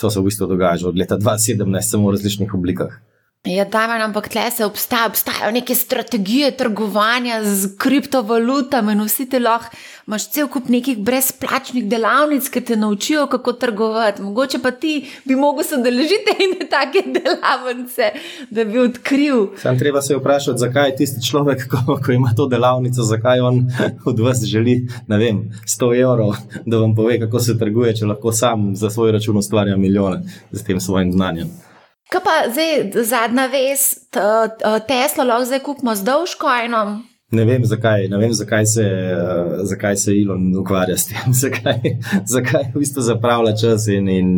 To 0.00 0.10
se 0.10 0.20
v 0.20 0.28
bistvu 0.28 0.46
dogaja 0.46 0.86
od 0.88 0.96
leta 0.96 1.18
2017, 1.18 1.80
samo 1.80 2.08
v 2.08 2.16
različnih 2.16 2.54
oblikah. 2.54 3.00
Ja, 3.44 3.64
da, 3.64 3.86
ampak 4.04 4.28
tle 4.28 4.50
se 4.52 4.64
obstaja, 4.64 5.06
obstajajo 5.08 5.52
neke 5.52 5.74
strategije 5.74 6.50
trgovanja 6.56 7.38
z 7.44 7.70
kriptovalutami 7.78 8.92
in 8.92 9.00
vsi 9.00 9.24
te 9.30 9.38
lahko 9.40 9.76
imaš 10.06 10.26
cel 10.30 10.48
kup 10.48 10.68
nekih 10.68 10.98
brezplačnih 11.00 11.86
delavnic, 11.88 12.50
ki 12.52 12.60
te 12.60 12.76
naučijo, 12.76 13.24
kako 13.32 13.52
trgovati. 13.52 14.22
Mogoče 14.22 14.58
pa 14.62 14.70
ti 14.70 15.08
bi 15.24 15.36
mogel 15.36 15.64
sodelovati 15.64 16.36
in 16.44 16.68
take 16.68 17.04
delavnice, 17.16 18.10
da 18.50 18.64
bi 18.64 18.78
odkril. 18.78 19.46
Sam 19.62 19.78
treba 19.78 20.02
se 20.02 20.16
vprašati, 20.16 20.58
zakaj 20.58 20.90
je 20.90 20.96
tisti 20.96 21.24
človek, 21.30 21.64
ko, 21.70 21.96
ko 22.04 22.12
ima 22.12 22.34
to 22.36 22.46
delavnico, 22.46 23.02
zakaj 23.02 23.40
on 23.40 23.64
od 24.04 24.20
vas 24.20 24.44
želi, 24.44 24.76
ne 25.06 25.18
vem, 25.18 25.40
100 25.64 25.90
evrov, 26.02 26.36
da 26.66 26.78
vam 26.78 26.94
pove, 26.94 27.20
kako 27.20 27.40
se 27.40 27.58
trguje, 27.58 27.96
če 27.96 28.12
lahko 28.12 28.32
sam 28.32 28.76
za 28.76 28.90
svoj 28.90 29.12
račun 29.12 29.36
ustvarja 29.36 29.76
milijone 29.76 30.22
z 30.52 30.64
tem 30.64 30.80
svojim 30.80 31.12
znanjem. 31.12 31.69
Kaj 32.10 32.20
pa 32.26 32.50
zdaj 32.50 33.04
zadnja 33.06 33.46
t- 33.46 34.80
Tesla 34.88 35.24
lahko 35.24 35.44
zdaj 35.44 35.60
kupimo 35.62 35.94
z 35.94 36.02
Dogecoinom? 36.04 37.10
Ne 37.30 37.44
vem, 37.44 37.62
zakaj, 37.64 38.08
ne 38.10 38.18
vem 38.18 38.32
zakaj, 38.34 38.66
se, 38.66 38.82
uh, 38.82 39.60
zakaj 39.62 39.96
se 39.96 40.10
Elon 40.10 40.56
ukvarja 40.58 40.96
s 40.98 41.06
tem, 41.06 41.30
zakaj, 41.44 41.78
zakaj 42.26 42.72
v 42.74 42.82
bistvu 42.82 43.02
zapravlja 43.06 43.54
čas 43.56 43.86
in, 43.86 44.08
in 44.08 44.30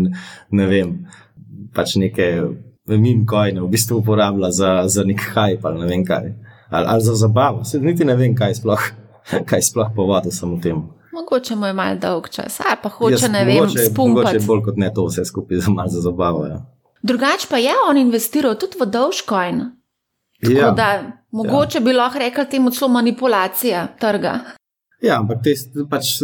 ne 0.50 0.66
vem, 0.68 0.90
pač 1.72 1.96
neke 1.96 2.26
meme 2.84 3.24
coine 3.24 3.64
v 3.64 3.70
bistvu 3.72 4.02
uporablja 4.02 4.50
za, 4.52 4.72
za 4.92 5.06
nek 5.08 5.24
hype 5.32 5.64
ali 5.64 5.80
ne 5.80 5.88
vem 5.88 6.04
kaj. 6.04 6.34
Ali, 6.68 6.86
ali 6.88 7.04
za 7.04 7.14
zabavo, 7.14 7.64
se 7.64 7.80
niti 7.80 8.04
ne 8.04 8.16
vem, 8.16 8.36
kaj 8.36 8.60
sploh, 8.60 8.84
kaj 9.48 9.62
sploh 9.62 9.88
povodu 9.96 10.28
sem 10.28 10.52
v 10.52 10.60
tem. 10.60 10.84
Mogoče 11.12 11.56
mu 11.56 11.66
je 11.66 11.72
mal 11.72 11.96
dolg 11.96 12.28
čas, 12.28 12.60
ali 12.60 12.76
pa 12.82 12.88
hoče, 12.88 13.16
Jaz 13.16 13.28
ne 13.32 13.44
vem, 13.44 13.56
mogoče, 13.56 13.88
spumpati. 13.88 14.36
mogoče 14.36 14.46
bolj 14.46 14.62
kot 14.68 14.76
ne 14.76 14.92
to 14.92 15.08
vse 15.08 15.24
skupaj 15.24 15.64
za 15.64 15.72
malo 15.72 15.88
za 15.88 16.00
zabavo. 16.00 16.44
Ja. 16.46 16.60
Drugač 17.02 17.46
pa 17.50 17.58
je 17.58 17.74
on 17.88 17.98
investiral 17.98 18.54
tudi 18.54 18.78
v 18.80 18.86
Dogecoin. 18.86 19.62
Tako 20.42 20.58
Ja. 20.58 20.70
da 20.70 21.02
mogoče 21.30 21.78
ja. 21.78 21.84
bi 21.84 21.92
lahko 21.92 22.18
rekli 22.18 22.46
temu 22.50 22.70
celo 22.70 22.88
manipulacija 22.90 23.86
trga. 23.98 24.40
Ja, 25.02 25.18
ampak 25.18 25.42
te, 25.42 25.54
pač, 25.90 26.18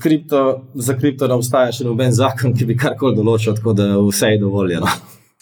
kripto, 0.00 0.64
za 0.74 0.96
kripto 0.96 1.28
ne 1.28 1.36
obstaja 1.36 1.72
še 1.72 1.84
noben 1.84 2.12
zakon, 2.16 2.54
ki 2.56 2.64
bi 2.68 2.76
karkoli 2.76 3.16
določil, 3.16 3.56
tako 3.58 3.74
da 3.76 3.90
vse 4.00 4.30
je 4.34 4.38
dovoljeno. 4.40 4.92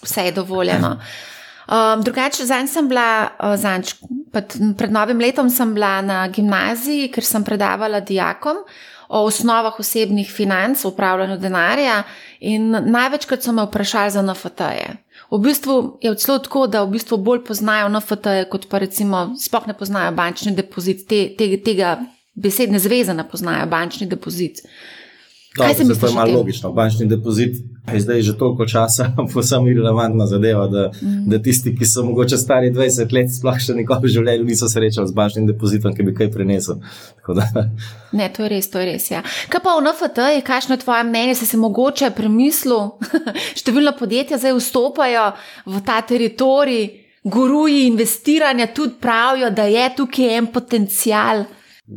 Vse 0.03 0.25
je 0.27 0.33
dovoljeno. 0.35 0.97
Um, 1.71 2.03
drugače, 2.03 2.47
zanj 2.49 2.67
sem 2.67 2.89
bila, 2.91 3.31
uh, 3.39 3.55
zanj, 3.55 3.93
pred, 4.35 4.91
novim 4.91 5.23
letom 5.23 5.51
sem 5.55 5.75
bila 5.75 6.01
na 6.03 6.25
gimnaziji, 6.35 7.11
ker 7.15 7.27
sem 7.27 7.47
predavala 7.47 8.01
dijakom 8.03 8.65
o 9.11 9.25
osnovah 9.27 9.81
osebnih 9.81 10.31
financ, 10.31 10.85
upravljanju 10.85 11.37
denarja 11.43 12.03
in 12.41 12.71
največkrat 12.71 13.43
so 13.43 13.53
me 13.53 13.65
vprašali 13.67 14.11
za 14.11 14.23
NFT-je. 14.23 14.93
V 15.31 15.39
bistvu 15.39 15.99
je 16.03 16.15
celo 16.15 16.39
tako, 16.39 16.67
da 16.67 16.85
v 16.85 16.93
bistvu 16.95 17.19
bolj 17.19 17.43
poznajo 17.45 17.89
NFT-je, 17.91 18.47
kot 18.51 18.69
pa 18.71 18.79
recimo 18.79 19.33
sploh 19.39 19.67
ne 19.67 19.75
poznajo 19.75 20.15
bančni 20.15 20.55
depozit, 20.55 21.09
te, 21.09 21.25
te, 21.39 21.51
tega 21.59 21.97
besedne 22.35 22.79
zveze 22.79 23.15
ne 23.15 23.27
poznajo 23.29 23.67
bančni 23.67 24.07
depozit. 24.07 24.63
Se 24.63 25.00
Dobro, 25.57 25.75
to 25.75 26.07
je 26.07 26.13
o 26.13 26.15
malo 26.15 26.33
logično. 26.39 26.73
Bančni 26.73 27.07
depozit 27.07 27.57
je 27.93 28.01
zdaj 28.01 28.23
že 28.23 28.39
toliko 28.39 28.67
časa 28.67 29.11
povsem 29.35 29.67
irrelevantna 29.67 30.27
zadeva, 30.27 30.67
da, 30.67 30.93
mm. 31.03 31.25
da 31.27 31.43
tisti, 31.43 31.75
ki 31.77 31.87
so 31.87 32.05
mogoče 32.05 32.39
stari 32.39 32.71
20 32.71 33.13
let, 33.13 33.33
sploh 33.35 33.59
še 33.59 33.75
nikoli 33.75 34.07
v 34.07 34.13
življenju 34.15 34.47
niso 34.47 34.69
srečali 34.71 35.11
z 35.11 35.17
bančnim 35.17 35.49
depozitom, 35.51 35.95
ki 35.95 36.07
bi 36.07 36.15
kaj 36.15 36.31
Da, 37.31 37.47
Ne, 38.19 38.29
to 38.35 38.43
je 38.43 38.49
res, 38.49 38.71
to 38.71 38.79
je 38.79 38.93
res. 38.93 39.11
Ja. 39.11 39.25
Kaj 39.51 39.63
pa 39.63 39.75
v 39.75 39.85
NFT, 39.87 40.31
je, 40.37 40.47
kakšno 40.47 40.75
je 40.75 40.85
tvoje 40.85 41.05
mnenje, 41.05 41.35
si 41.35 41.47
se 41.47 41.59
mogoče 41.59 42.11
premislil? 42.15 42.95
Številna 43.61 43.95
podjetja 43.99 44.39
zdaj 44.39 44.55
vstopajo 44.59 45.31
v 45.67 45.83
ta 45.87 46.01
teritorij, 46.07 46.91
guruji 47.27 47.87
investiranja 47.91 48.71
tudi 48.75 48.99
pravijo, 49.03 49.51
da 49.51 49.67
je 49.67 49.89
tukaj 49.99 50.37
en 50.39 50.51
potencial. 50.55 51.45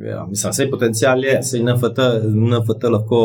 Ja, 0.02 0.26
mislim, 0.30 0.52
vse 0.52 0.70
potencial 0.72 1.24
je, 1.24 1.44
se 1.44 1.60
NFT, 1.64 2.08
NFT 2.34 2.90
lahko, 2.90 3.20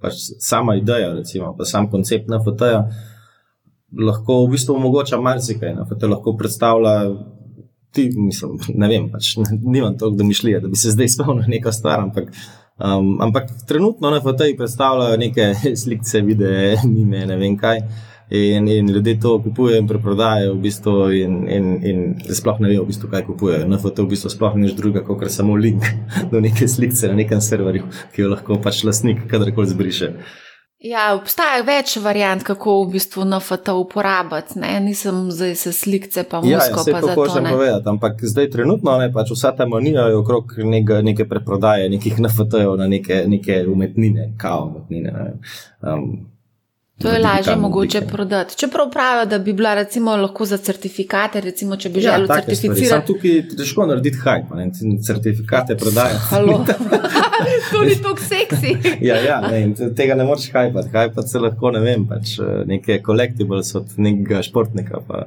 pač 0.00 0.20
sama 0.40 0.76
ideja, 0.76 1.12
recimo, 1.14 1.54
pa 1.58 1.64
sam 1.68 1.90
koncept 1.90 2.30
NFT-ja 2.30 2.84
lahko 3.98 4.44
v 4.44 4.54
bistvu 4.54 4.76
omogoča 4.76 5.20
marsikaj. 5.20 5.74
NFT 5.74 6.10
lahko 6.10 6.36
predstavlja. 6.36 6.94
Ti, 7.94 8.08
mislim, 8.16 8.58
ne 8.74 8.88
vem, 8.90 9.06
pač, 9.12 9.36
nimam 9.74 9.98
toliko 9.98 10.18
domišljije, 10.18 10.60
da 10.64 10.68
bi 10.68 10.76
se 10.76 10.90
zdaj 10.90 11.12
spomnil 11.14 11.46
neko 11.48 11.72
stvar, 11.72 12.00
ampak, 12.02 12.32
um, 12.78 13.14
ampak 13.22 13.52
trenutno 13.68 14.10
NFT-ji 14.10 14.56
predstavljajo 14.58 15.20
neke 15.22 15.52
slike, 15.82 16.24
videe, 16.26 16.74
mime, 16.84 17.26
ne 17.30 17.38
vem 17.38 17.56
kaj. 17.58 17.84
In, 18.30 18.68
in 18.68 18.88
ljudje 18.88 19.18
to 19.20 19.42
kupujejo 19.42 19.78
in 19.82 19.88
preprodajajo, 19.88 20.54
v 20.54 20.60
bistvu, 20.64 20.94
in, 21.12 21.34
in, 21.48 21.66
in 21.84 21.98
sploh 22.34 22.56
ne 22.60 22.68
vejo, 22.72 22.86
v 22.86 22.88
bistvu, 22.88 23.10
kaj 23.12 23.26
kupujejo. 23.26 23.66
NFT 23.68 24.00
v 24.00 24.08
bistvu 24.14 24.30
sploh 24.32 24.56
nič 24.56 24.72
drugega, 24.78 25.04
kot 25.06 25.28
samo 25.30 25.56
link 25.60 25.84
do 26.32 26.40
neke 26.40 26.68
slike 26.68 26.96
na 27.08 27.18
nekem 27.20 27.40
serverju, 27.44 27.84
ki 28.16 28.24
jo 28.24 28.32
lahko 28.32 28.56
pač 28.64 28.80
lastnik 28.88 29.26
kadarkoli 29.28 29.68
zbriše. 29.68 30.10
Ja, 30.84 31.14
obstaja 31.16 31.62
več 31.64 31.94
variant, 31.96 32.42
kako 32.44 32.82
v 32.84 32.96
bistvu 32.98 33.24
NFT 33.24 33.72
uporabiti. 33.72 34.58
Ne? 34.60 34.74
Nisem 34.84 35.30
zdaj 35.32 35.54
se 35.56 35.72
slikce, 35.72 36.26
pa 36.28 36.42
Ja, 36.44 36.58
musko. 36.60 36.84
ja, 36.90 37.00
to 37.00 37.14
hočem 37.16 37.44
ne. 37.44 37.54
povedati, 37.56 37.88
ampak 37.88 38.20
zdaj 38.20 38.50
trenutno 38.52 38.98
ne, 39.00 39.08
pač 39.12 39.32
vsa 39.32 39.54
ta 39.56 39.64
manija 39.68 40.08
je 40.12 40.16
okrog 40.16 40.52
neke, 40.60 41.00
neke 41.02 41.24
preprodaje, 41.28 41.88
nekih 41.88 42.20
NFT-jev 42.20 42.76
na 42.76 42.88
neke, 42.88 43.24
neke 43.28 43.64
umetnine, 43.68 44.32
kao 44.36 44.66
umetnine. 44.68 45.12
ne. 45.12 45.32
Um, 45.80 46.33
To 47.02 47.08
je 47.10 47.18
lažje 47.18 47.56
mogoče 47.56 47.98
oblike. 47.98 48.12
prodati. 48.12 48.56
Čeprav 48.56 48.90
pravijo, 48.90 49.26
da 49.26 49.38
bi 49.38 49.52
bila 49.52 49.74
recimo 49.74 50.16
lahko 50.16 50.44
za 50.44 50.56
certifikate, 50.56 51.40
recimo, 51.40 51.76
če 51.76 51.88
bi 51.88 52.02
Ja, 52.02 52.10
želel 52.12 52.26
stvari. 52.26 52.42
Sam 52.42 52.54
certificirati. 52.54 53.06
tukaj 53.06 53.30
je 53.30 53.48
težko 53.56 53.86
narediti 53.86 54.16
hype, 54.16 54.54
ne, 54.56 54.70
ti 54.72 55.02
certifikate 55.06 55.76
prodajajo. 55.76 56.18
Halo. 56.30 56.64
to 57.72 57.82
ni 57.82 57.96
tako 58.02 58.20
seksi. 58.20 58.76
Ja, 59.08 59.16
ja 59.16 59.40
ne, 59.40 59.74
tega 59.96 60.14
ne 60.14 60.24
moreš 60.24 60.52
hajpati. 60.52 60.88
Hajpati 60.92 61.28
se 61.28 61.38
lahko, 61.38 61.70
ne 61.70 61.80
vem, 61.80 62.06
pač 62.08 62.38
eh, 62.38 62.62
neke 62.66 63.02
collectibles 63.06 63.74
od 63.74 63.86
nekega 63.96 64.42
športnika. 64.42 65.02
Pa. 65.08 65.26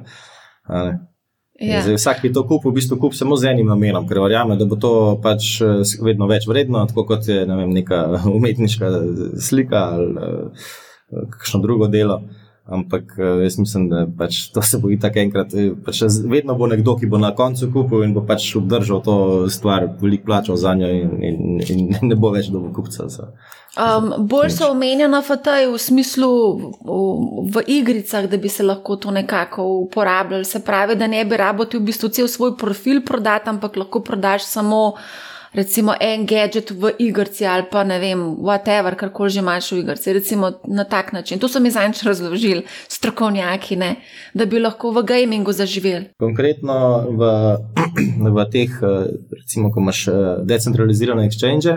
Ja. 1.60 1.82
Zdaj, 1.82 1.94
vsak, 1.98 2.20
ki 2.22 2.32
to 2.32 2.46
kupi, 2.48 2.68
v 2.70 2.76
bistvu 2.78 2.96
kupi 3.02 3.16
samo 3.18 3.36
z 3.36 3.50
enim 3.52 3.66
namenom, 3.66 4.06
ker 4.08 4.20
verjame, 4.22 4.56
da 4.56 4.64
bo 4.64 4.76
to 4.80 4.92
pač 5.22 5.60
eh, 5.60 5.84
vedno 6.02 6.26
več 6.30 6.48
vredno, 6.48 6.86
tako 6.88 7.04
kot 7.12 7.28
je 7.28 7.44
ne 7.46 7.60
vem, 7.60 7.76
neka 7.76 8.02
umetniška 8.38 8.92
slika 9.36 9.84
ali 9.98 10.50
kakšno 11.10 11.60
drugo 11.60 11.88
delo. 11.88 12.22
Ampak 12.68 13.02
eh, 13.18 13.42
jaz 13.42 13.58
mislim, 13.58 13.88
da 13.88 14.06
pač 14.18 14.50
to 14.52 14.62
se 14.62 14.78
bo 14.78 14.90
itak 14.92 15.16
enkrat, 15.16 15.54
eh, 15.56 15.70
pač 15.84 16.02
vedno 16.28 16.52
bo 16.54 16.66
nekdo, 16.68 16.98
ki 17.00 17.08
bo 17.08 17.16
na 17.18 17.30
koncu 17.34 17.70
kupil 17.72 18.02
in 18.04 18.12
bo 18.12 18.20
pač 18.28 18.50
obdržal 18.60 19.00
to 19.04 19.14
stvar, 19.48 19.86
veliko 20.02 20.28
plačal 20.28 20.56
za 20.60 20.74
njo 20.76 20.90
in, 20.92 21.14
in, 21.24 21.38
in 21.72 22.10
ne 22.10 22.18
bo 22.18 22.28
več 22.34 22.50
dobil 22.52 22.68
kupca. 22.76 23.08
Za. 23.08 23.30
Um, 23.78 24.26
bolj 24.28 24.52
so 24.52 24.68
omenjena 24.74 25.22
FTJ 25.24 25.70
v 25.72 25.80
smislu 25.80 26.30
v, 26.60 26.98
v 27.56 27.64
igricah, 27.78 28.28
da 28.28 28.36
bi 28.36 28.52
se 28.52 28.66
lahko 28.66 28.98
to 29.00 29.16
nekako 29.16 29.64
uporabljali. 29.88 30.44
Se 30.44 30.60
pravi, 30.64 30.96
da 31.00 31.08
ne 31.08 31.24
bi 31.24 31.40
rabo 31.40 31.64
ti 31.64 31.80
v 31.80 31.88
bistvu 31.88 32.12
cel 32.12 32.28
svoj 32.28 32.52
profil 32.60 33.00
prodati, 33.00 33.48
ampak 33.48 33.80
lahko 33.80 34.04
prodaš 34.04 34.44
samo 34.44 34.98
recimo 35.52 35.94
en 36.00 36.26
gadget 36.26 36.70
v 36.70 36.92
igrici 36.98 37.46
ali 37.46 37.64
pa 37.70 37.84
ne 37.84 37.98
vem, 37.98 38.36
whatever, 38.36 38.96
karkoli 38.96 39.30
že 39.30 39.40
imaš 39.40 39.72
v 39.72 39.78
igrici. 39.78 40.12
Recimo 40.12 40.52
na 40.68 40.84
tak 40.84 41.12
način. 41.12 41.38
To 41.38 41.48
so 41.48 41.60
mi 41.60 41.70
zanj 41.70 41.92
razložili 42.04 42.64
strokovnjaki, 42.88 43.76
ne? 43.76 43.96
da 44.34 44.46
bi 44.46 44.58
lahko 44.58 44.90
v 44.90 45.02
gamingu 45.02 45.52
zaživeli. 45.52 46.14
Konkretno 46.18 47.06
v, 47.10 47.22
v 48.36 48.44
teh, 48.52 48.70
eh, 48.82 49.12
recimo, 49.42 49.70
ko 49.70 49.80
imaš 49.80 50.08
eh, 50.08 50.12
decentralizirane 50.44 51.26
exchange. 51.26 51.76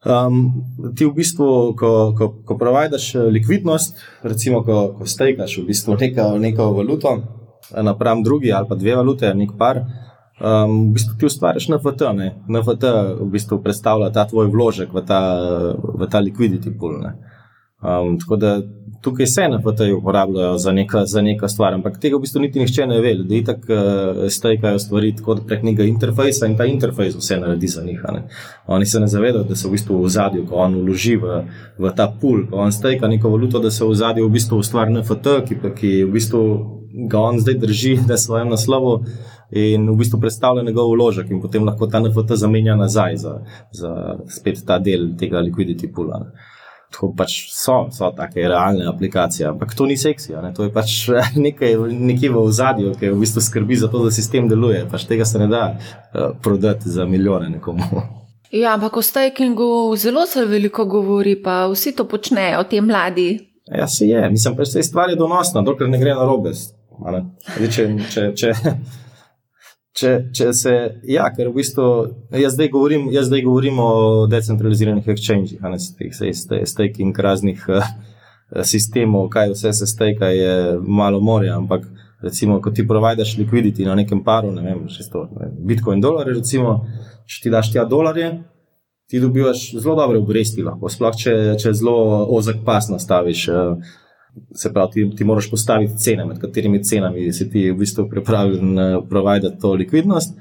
Um, 0.00 0.64
ti 0.96 1.04
v 1.04 1.12
bistvu, 1.12 1.76
ko, 1.76 2.14
ko, 2.16 2.30
ko 2.44 2.56
provajaš 2.56 3.14
likvidnost, 3.28 3.98
recimo, 4.24 4.62
ko, 4.64 4.96
ko 4.96 5.04
stekaš 5.04 5.58
v 5.60 5.66
bistvu 5.68 5.96
neko, 6.00 6.38
neko 6.40 6.70
valuto 6.72 7.10
eh, 7.20 7.82
napram 7.82 8.22
drugi 8.24 8.52
ali 8.52 8.68
pa 8.68 8.74
dve 8.80 8.96
valute, 8.96 9.34
nek 9.34 9.52
par, 9.58 9.84
um, 10.40 10.90
v 10.90 10.92
bistvu 10.96 11.18
ti 11.18 11.26
ustvariš 11.26 11.68
NFT. 11.68 12.00
Ne? 12.16 12.34
NFT 12.48 12.84
v 13.20 13.28
bistvu 13.32 13.60
predstavlja 13.62 14.10
ta 14.10 14.24
tvoj 14.24 14.50
vložek 14.50 14.92
v 14.92 15.04
ta, 15.06 15.20
v 15.76 16.08
ta 16.10 16.20
liquidity 16.20 16.72
pool. 16.72 17.00
Ne? 17.00 17.14
Um, 17.80 18.18
tako 18.20 18.36
da 18.36 18.60
tukaj 19.02 19.26
se 19.26 19.42
NFT-ji 19.48 19.92
uporabljajo 19.92 20.58
za 20.58 20.72
neka, 20.72 21.06
za 21.06 21.22
neka 21.22 21.48
stvar, 21.48 21.74
ampak 21.74 21.96
tega 22.00 22.16
v 22.16 22.20
bistvu 22.20 22.40
niti 22.40 22.60
nihče 22.60 22.86
ne 22.86 23.00
ve. 23.00 23.14
Ljudje 23.14 23.44
tako 23.44 23.72
uh, 23.72 24.26
stekajo 24.28 24.78
stvari 24.78 25.12
da 25.12 25.36
prek 25.46 25.62
nekega 25.62 25.88
interfejsa 25.88 26.46
in 26.46 26.56
ta 26.56 26.64
interfejs 26.64 27.16
vse 27.16 27.40
naredi 27.40 27.66
za 27.66 27.84
njih. 27.84 28.00
Oni 28.66 28.86
se 28.86 29.00
ne 29.00 29.06
zavedajo, 29.06 29.44
da 29.44 29.56
so 29.56 29.68
v 29.68 29.72
bistvu 29.72 30.02
v 30.02 30.08
zadju, 30.08 30.46
ko 30.46 30.54
on 30.54 30.74
vloži 30.74 31.16
v, 31.16 31.44
v 31.78 31.94
ta 31.96 32.12
pool, 32.20 32.46
ko 32.50 32.56
on 32.56 32.72
steka 32.72 33.08
neko 33.08 33.30
valuto, 33.30 33.58
da 33.58 33.70
se 33.70 33.84
v 33.84 33.94
zadju 33.94 34.28
v 34.28 34.32
bistvu 34.32 34.58
ustvari 34.58 34.92
NFT, 34.92 35.26
ki, 35.48 35.56
ki 35.80 36.04
v 36.04 36.12
bistvu 36.12 36.79
ga 36.92 37.20
on 37.20 37.40
zdaj 37.40 37.58
drži 37.58 37.98
na 38.08 38.16
svojem 38.16 38.48
naslovu. 38.48 39.04
In 39.50 39.88
v 39.90 39.96
bistvu 39.98 40.20
predstavlja 40.22 40.62
njegov 40.62 40.92
vložek, 40.92 41.30
in 41.30 41.40
potem 41.42 41.64
lahko 41.66 41.88
ta 41.90 41.98
NFT 41.98 42.36
zamenja 42.38 42.76
nazaj 42.78 43.16
za, 43.16 43.32
za 43.74 43.90
spet 44.30 44.62
ta 44.66 44.78
del 44.78 45.16
tega 45.18 45.42
liquidity 45.42 45.90
ne. 45.90 46.30
Tako 46.90 47.12
pač 47.14 47.34
so, 47.54 47.88
so 47.94 48.10
take 48.14 48.48
realne 48.48 48.86
aplikacije, 48.86 49.48
ampak 49.48 49.74
to 49.74 49.86
ni 49.86 49.96
seksi, 49.96 50.34
a 50.34 50.42
ne? 50.42 50.52
to 50.54 50.66
je 50.66 50.72
pač 50.74 51.08
nekaj 51.46 51.76
nekje 51.90 52.30
v 52.30 52.38
ozadju, 52.38 52.94
ki 52.98 53.10
v 53.10 53.18
bistvu 53.18 53.42
skrbi 53.42 53.76
za 53.76 53.90
to, 53.90 54.04
da 54.04 54.10
sistem 54.10 54.48
deluje. 54.50 54.86
Pač 54.90 55.06
tega 55.10 55.26
se 55.26 55.38
ne 55.38 55.46
da 55.50 55.74
uh, 55.74 56.30
prodati 56.42 56.90
za 56.90 57.06
milijone 57.06 57.50
nekomu. 57.58 57.82
Ja, 58.50 58.72
ampak 58.74 58.96
o 58.96 59.02
stakingu 59.02 59.94
zelo 59.96 60.24
se 60.26 60.42
veliko 60.44 60.82
govori, 60.84 61.36
pa 61.42 61.68
vsi 61.70 61.92
to 61.94 62.02
počnejo, 62.10 62.64
ti 62.66 62.80
mladi. 62.80 63.28
Ja, 63.70 63.86
se 63.86 64.08
je, 64.08 64.30
mislim, 64.30 64.56
pač 64.58 64.72
te 64.74 64.82
stvari 64.82 65.12
je 65.12 65.20
donosna, 65.20 65.62
dokler 65.62 65.86
ne 65.88 66.00
gre 66.02 66.16
na 66.18 66.26
robe. 66.26 66.50
Zdaj, 67.00 67.68
Če, 67.70 67.86
če, 68.12 68.24
če, 68.36 68.52
če, 70.00 70.12
če 70.36 70.52
se, 70.56 70.74
ja, 71.10 71.26
ker 71.34 71.50
v 71.50 71.56
bistvu 71.60 71.86
jaz 72.38 72.54
zdaj 72.56 72.70
govorim, 72.72 73.08
jaz 73.14 73.30
zdaj 73.30 73.44
govorim 73.46 73.80
o 73.82 73.90
decentraliziranih 74.30 75.08
exchangih, 75.14 75.60
a 75.64 75.72
ne 75.72 75.80
teh 75.98 76.14
staking 76.68 77.16
raznih 77.16 77.64
uh, 77.68 77.88
sistemov, 78.66 79.28
kaj 79.32 79.54
vse 79.54 79.72
se 79.80 79.88
steka, 79.90 80.30
je 80.34 80.54
malo 80.80 81.20
morja, 81.20 81.56
ampak 81.56 81.86
recimo, 82.22 82.60
ko 82.60 82.70
ti 82.70 82.86
provajaš 82.86 83.36
likviditi 83.38 83.84
na 83.84 83.94
nekem 83.94 84.22
paru, 84.24 84.52
ne 84.52 84.62
vem, 84.62 84.84
čisto, 84.92 85.24
ne 85.32 85.46
vem, 85.46 85.58
Bitcoin 85.66 86.00
dolarje, 86.04 86.36
recimo, 86.36 86.80
če 87.26 87.42
ti 87.44 87.52
daš 87.52 87.72
tja 87.72 87.86
dolarje, 87.88 88.32
ti 89.10 89.20
dobivaš 89.20 89.72
zelo 89.74 89.96
dobre 89.98 90.20
obresti, 90.20 90.62
lahko, 90.62 90.90
sploh 90.92 91.16
če, 91.18 91.34
če 91.58 91.72
zelo 91.74 92.26
ozek 92.36 92.60
pas 92.66 92.86
nastaviš. 92.92 93.48
eh, 93.48 93.96
Se 94.54 94.72
pravi, 94.72 94.92
ti, 94.92 95.16
ti 95.16 95.24
moraš 95.24 95.50
postaviti 95.50 95.98
cene, 95.98 96.24
med 96.24 96.38
katerimi 96.42 96.82
cenami 96.84 97.32
si 97.32 97.48
ti 97.50 97.66
v 97.70 97.78
bistvu 97.78 98.06
pripravljen 98.10 98.78
uh, 98.78 98.96
provajati 99.08 99.58
to 99.60 99.74
likvidnost. 99.74 100.36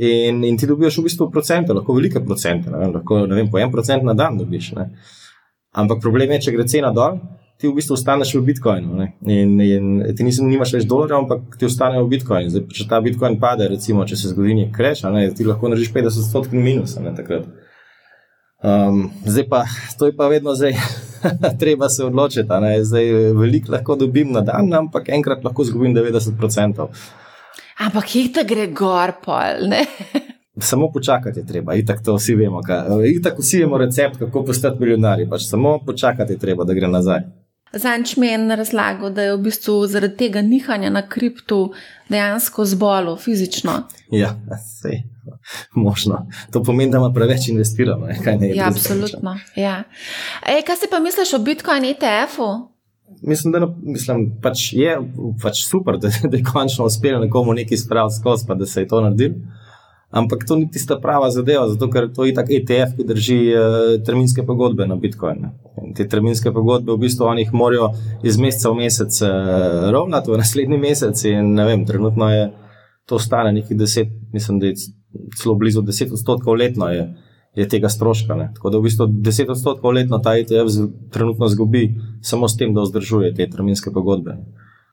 In, 0.00 0.44
in 0.44 0.56
ti 0.56 0.66
dobiš 0.66 0.96
v 0.98 1.04
bistvu 1.08 1.28
procente, 1.32 1.74
lahko 1.76 1.92
velike 1.92 2.22
procente, 2.24 2.70
ne 2.72 2.78
vem, 2.80 2.94
lahko 2.94 3.26
ne 3.26 3.36
vem, 3.36 3.50
po 3.52 3.60
en 3.60 3.72
procent 3.72 4.04
na 4.04 4.14
dan 4.16 4.38
dobiš. 4.40 4.72
Ne. 4.78 4.86
Ampak 5.76 6.00
problem 6.00 6.32
je, 6.32 6.40
če 6.46 6.54
gre 6.54 6.64
cena 6.68 6.92
dol, 6.96 7.18
ti 7.60 7.68
v 7.68 7.76
bistvu 7.76 7.98
ostaneš 7.98 8.32
v 8.38 8.46
Bitcoinu. 8.48 8.96
Ne. 8.96 9.10
In, 9.28 9.52
in 9.60 9.90
ti 10.16 10.24
nisem, 10.24 10.48
nimaš 10.48 10.72
več 10.78 10.86
dolarjev, 10.88 11.18
ampak 11.20 11.58
ti 11.60 11.68
ostane 11.68 12.00
v 12.00 12.08
Bitcoinu. 12.14 12.48
Zdaj, 12.48 12.64
če 12.72 12.88
ta 12.88 13.02
Bitcoin 13.04 13.36
pade, 13.42 13.68
recimo, 13.68 14.06
če 14.08 14.16
se 14.16 14.32
zgodi 14.32 14.56
nek 14.62 14.72
kreš, 14.72 15.04
ti 15.36 15.48
lahko 15.48 15.68
narediš 15.68 15.92
50 15.92 16.24
odstotkov 16.24 16.64
minusa 16.64 17.04
ne, 17.04 17.12
takrat. 17.16 17.44
Um, 18.64 19.10
zdaj 19.28 19.46
pa, 19.52 19.62
to 20.00 20.08
je 20.08 20.16
pa 20.16 20.28
vedno 20.32 20.56
zdaj, 20.56 20.76
treba 21.62 21.88
se 21.88 22.04
odločiti. 22.04 22.48
Zdaj, 22.82 23.10
veliko 23.38 23.72
lahko 23.72 23.96
dobim 23.96 24.32
na 24.32 24.40
dan, 24.40 24.72
ampak 24.74 25.08
enkrat 25.08 25.44
lahko 25.44 25.62
izgubim 25.62 25.94
90%. 25.96 26.88
Ampak 27.80 28.10
hitro 28.12 28.44
gre 28.44 28.66
gor, 28.66 29.12
pol. 29.24 29.68
Ne? 29.72 29.84
Samo 30.70 30.90
počakati 30.92 31.40
je 31.40 31.46
treba, 31.46 31.74
itak 31.74 32.02
to 32.04 32.14
vsi 32.18 32.34
vemo. 32.36 32.60
Kaj, 32.62 32.88
itak 33.16 33.38
vsi 33.38 33.62
vemo 33.62 33.78
recept, 33.78 34.18
kako 34.18 34.42
postati 34.44 34.80
milijonari. 34.80 35.28
Pač 35.30 35.46
samo 35.48 35.78
počakati 35.86 36.32
je 36.32 36.38
treba, 36.38 36.64
da 36.64 36.74
gre 36.76 36.88
nazaj. 36.88 37.22
Zanč 37.72 38.16
mi 38.16 38.26
je 38.26 38.56
razlagal, 38.56 39.10
da 39.10 39.22
je 39.22 39.36
v 39.36 39.42
bistvu 39.44 39.86
zaradi 39.86 40.16
tega 40.16 40.42
nihanja 40.42 40.90
na 40.90 41.02
kriptu 41.08 41.72
dejansko 42.08 42.64
zbolel 42.64 43.16
fizično. 43.16 43.72
Ja, 44.10 44.34
sej, 44.82 45.02
možno. 45.74 46.26
To 46.52 46.62
pomeni, 46.62 46.90
da 46.90 46.98
ima 46.98 47.12
preveč 47.14 47.48
investirano. 47.48 48.06
ne, 48.06 48.36
ne, 48.36 48.50
Ja, 48.54 48.66
absolutno. 48.66 49.38
Ja. 49.56 49.82
Ej, 50.46 50.64
kaj 50.66 50.76
si 50.76 50.90
pa 50.90 50.98
misliš 50.98 51.34
o 51.34 51.38
Bitcoin 51.38 51.84
E 51.84 51.90
ETF-u? 51.90 52.50
Mislim, 53.22 53.52
da 53.52 53.58
no, 53.58 53.74
mislim, 53.82 54.40
pač 54.42 54.72
je 54.72 54.96
pač 55.42 55.64
super, 55.66 55.98
da, 55.98 56.10
da 56.30 56.36
je 56.36 56.44
končno 56.44 56.84
uspelo 56.84 57.20
nekomu 57.24 57.52
nekaj 57.52 57.78
spraviti 57.78 58.18
skozi, 58.20 58.46
pa 58.48 58.54
da 58.54 58.66
se 58.66 58.80
je 58.80 58.88
to 58.88 59.00
naredil. 59.00 59.34
Ampak 60.10 60.42
to 60.48 60.56
ni 60.56 60.66
tista 60.70 60.96
prava 60.98 61.30
zadeva, 61.30 61.68
zato 61.70 61.86
ker 61.90 62.08
to 62.14 62.24
je 62.26 62.34
tako 62.34 62.50
ETF, 62.56 62.96
ki 62.96 63.04
drži 63.06 63.38
uh, 63.54 63.60
terminske 64.06 64.42
pogodbe 64.46 64.86
na 64.86 64.96
Bitcoin. 64.96 65.52
te 65.96 66.08
terminske 66.08 66.52
pogodbe 66.52 66.92
v 66.92 66.98
bistvu 66.98 67.26
oni 67.26 67.46
morajo 67.52 67.92
iz 68.22 68.38
meseca 68.38 68.70
v 68.70 68.74
mesec 68.82 69.20
uh, 69.22 69.30
ravnati 69.94 70.30
v 70.30 70.40
naslednji 70.42 70.78
mesec. 70.78 71.24
In 71.30 71.54
vem, 71.54 71.86
trenutno 71.86 72.30
je 72.30 72.50
to 73.06 73.18
stane 73.18 73.52
nekih 73.52 73.76
10, 73.76 74.10
mislim, 74.32 74.58
da 74.58 74.66
je 74.66 74.74
celo 75.38 75.54
blizu 75.54 75.82
10 75.82 76.12
odstotkov 76.12 76.54
letno 76.54 76.88
je, 76.88 77.14
je 77.54 77.68
tega 77.68 77.88
stroška. 77.88 78.34
Ne. 78.34 78.50
Tako 78.54 78.70
da 78.70 78.78
v 78.78 78.90
bistvu 78.90 79.06
10 79.06 79.50
odstotkov 79.50 79.94
letno 79.94 80.18
ta 80.18 80.34
ETF 80.38 80.66
z, 80.66 80.88
trenutno 81.10 81.48
zgubi 81.48 81.94
samo 82.22 82.48
s 82.48 82.56
tem, 82.56 82.74
da 82.74 82.82
vzdržuje 82.82 83.34
te 83.34 83.50
terminske 83.50 83.90
pogodbe. 83.90 84.36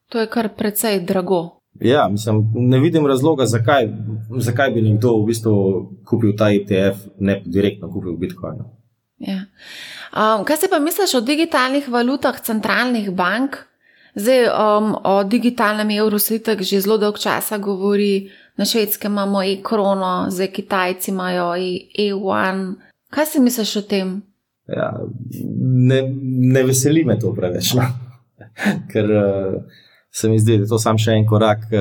To 0.10 0.20
je 0.20 0.30
kar 0.30 0.54
precej 0.58 1.02
drago. 1.06 1.57
Ja, 1.80 2.08
mislim, 2.10 2.42
ne 2.56 2.80
vidim 2.80 3.06
razloga, 3.08 3.46
zakaj, 3.46 3.90
zakaj 4.38 4.72
bi 4.72 4.82
nekdo 4.82 5.18
v 5.22 5.26
bistvu 5.28 5.54
kupil 6.06 6.34
ta 6.38 6.50
ETF, 6.52 7.06
ne 7.20 7.42
direktno 7.46 7.92
kupil 7.94 8.18
Bitcoin. 8.18 8.64
Ja. 9.18 9.44
Um, 10.14 10.46
kaj 10.46 10.58
si 10.58 10.70
pa 10.70 10.80
misliš 10.80 11.18
o 11.18 11.22
digitalnih 11.22 11.90
valutah 11.90 12.40
centralnih 12.42 13.12
bank, 13.12 13.58
Zdaj 14.18 14.48
um, 14.48 14.96
o 15.04 15.24
digitalnem 15.24 15.90
evru 15.92 16.20
se 16.20 16.40
tako 16.44 16.64
že 16.64 16.82
zelo 16.82 16.98
dolgo 16.98 17.18
časa 17.18 17.58
govori. 17.58 18.32
Na 18.58 18.66
švedskem 18.66 19.12
imamo 19.12 19.44
e-krono, 19.44 20.26
zdaj 20.30 20.48
Kitajci 20.48 21.12
imajo 21.12 21.54
e-one. 22.00 22.74
Kaj 23.10 23.26
si 23.26 23.40
misliš 23.40 23.76
o 23.76 23.82
tem? 23.82 24.22
Ja, 24.68 25.00
ne, 25.62 26.02
ne 26.54 26.64
veseli 26.64 27.06
me 27.06 27.20
to 27.20 27.36
preveč. 27.36 27.74
No? 27.74 27.86
Ker 28.92 29.06
uh, 29.06 29.62
se 30.20 30.30
mi 30.30 30.40
zdi, 30.40 30.58
da 30.58 30.64
je 30.64 30.70
to 30.70 30.78
samo 30.82 30.98
še 30.98 31.12
en 31.14 31.26
korak 31.30 31.60
uh, 31.70 31.78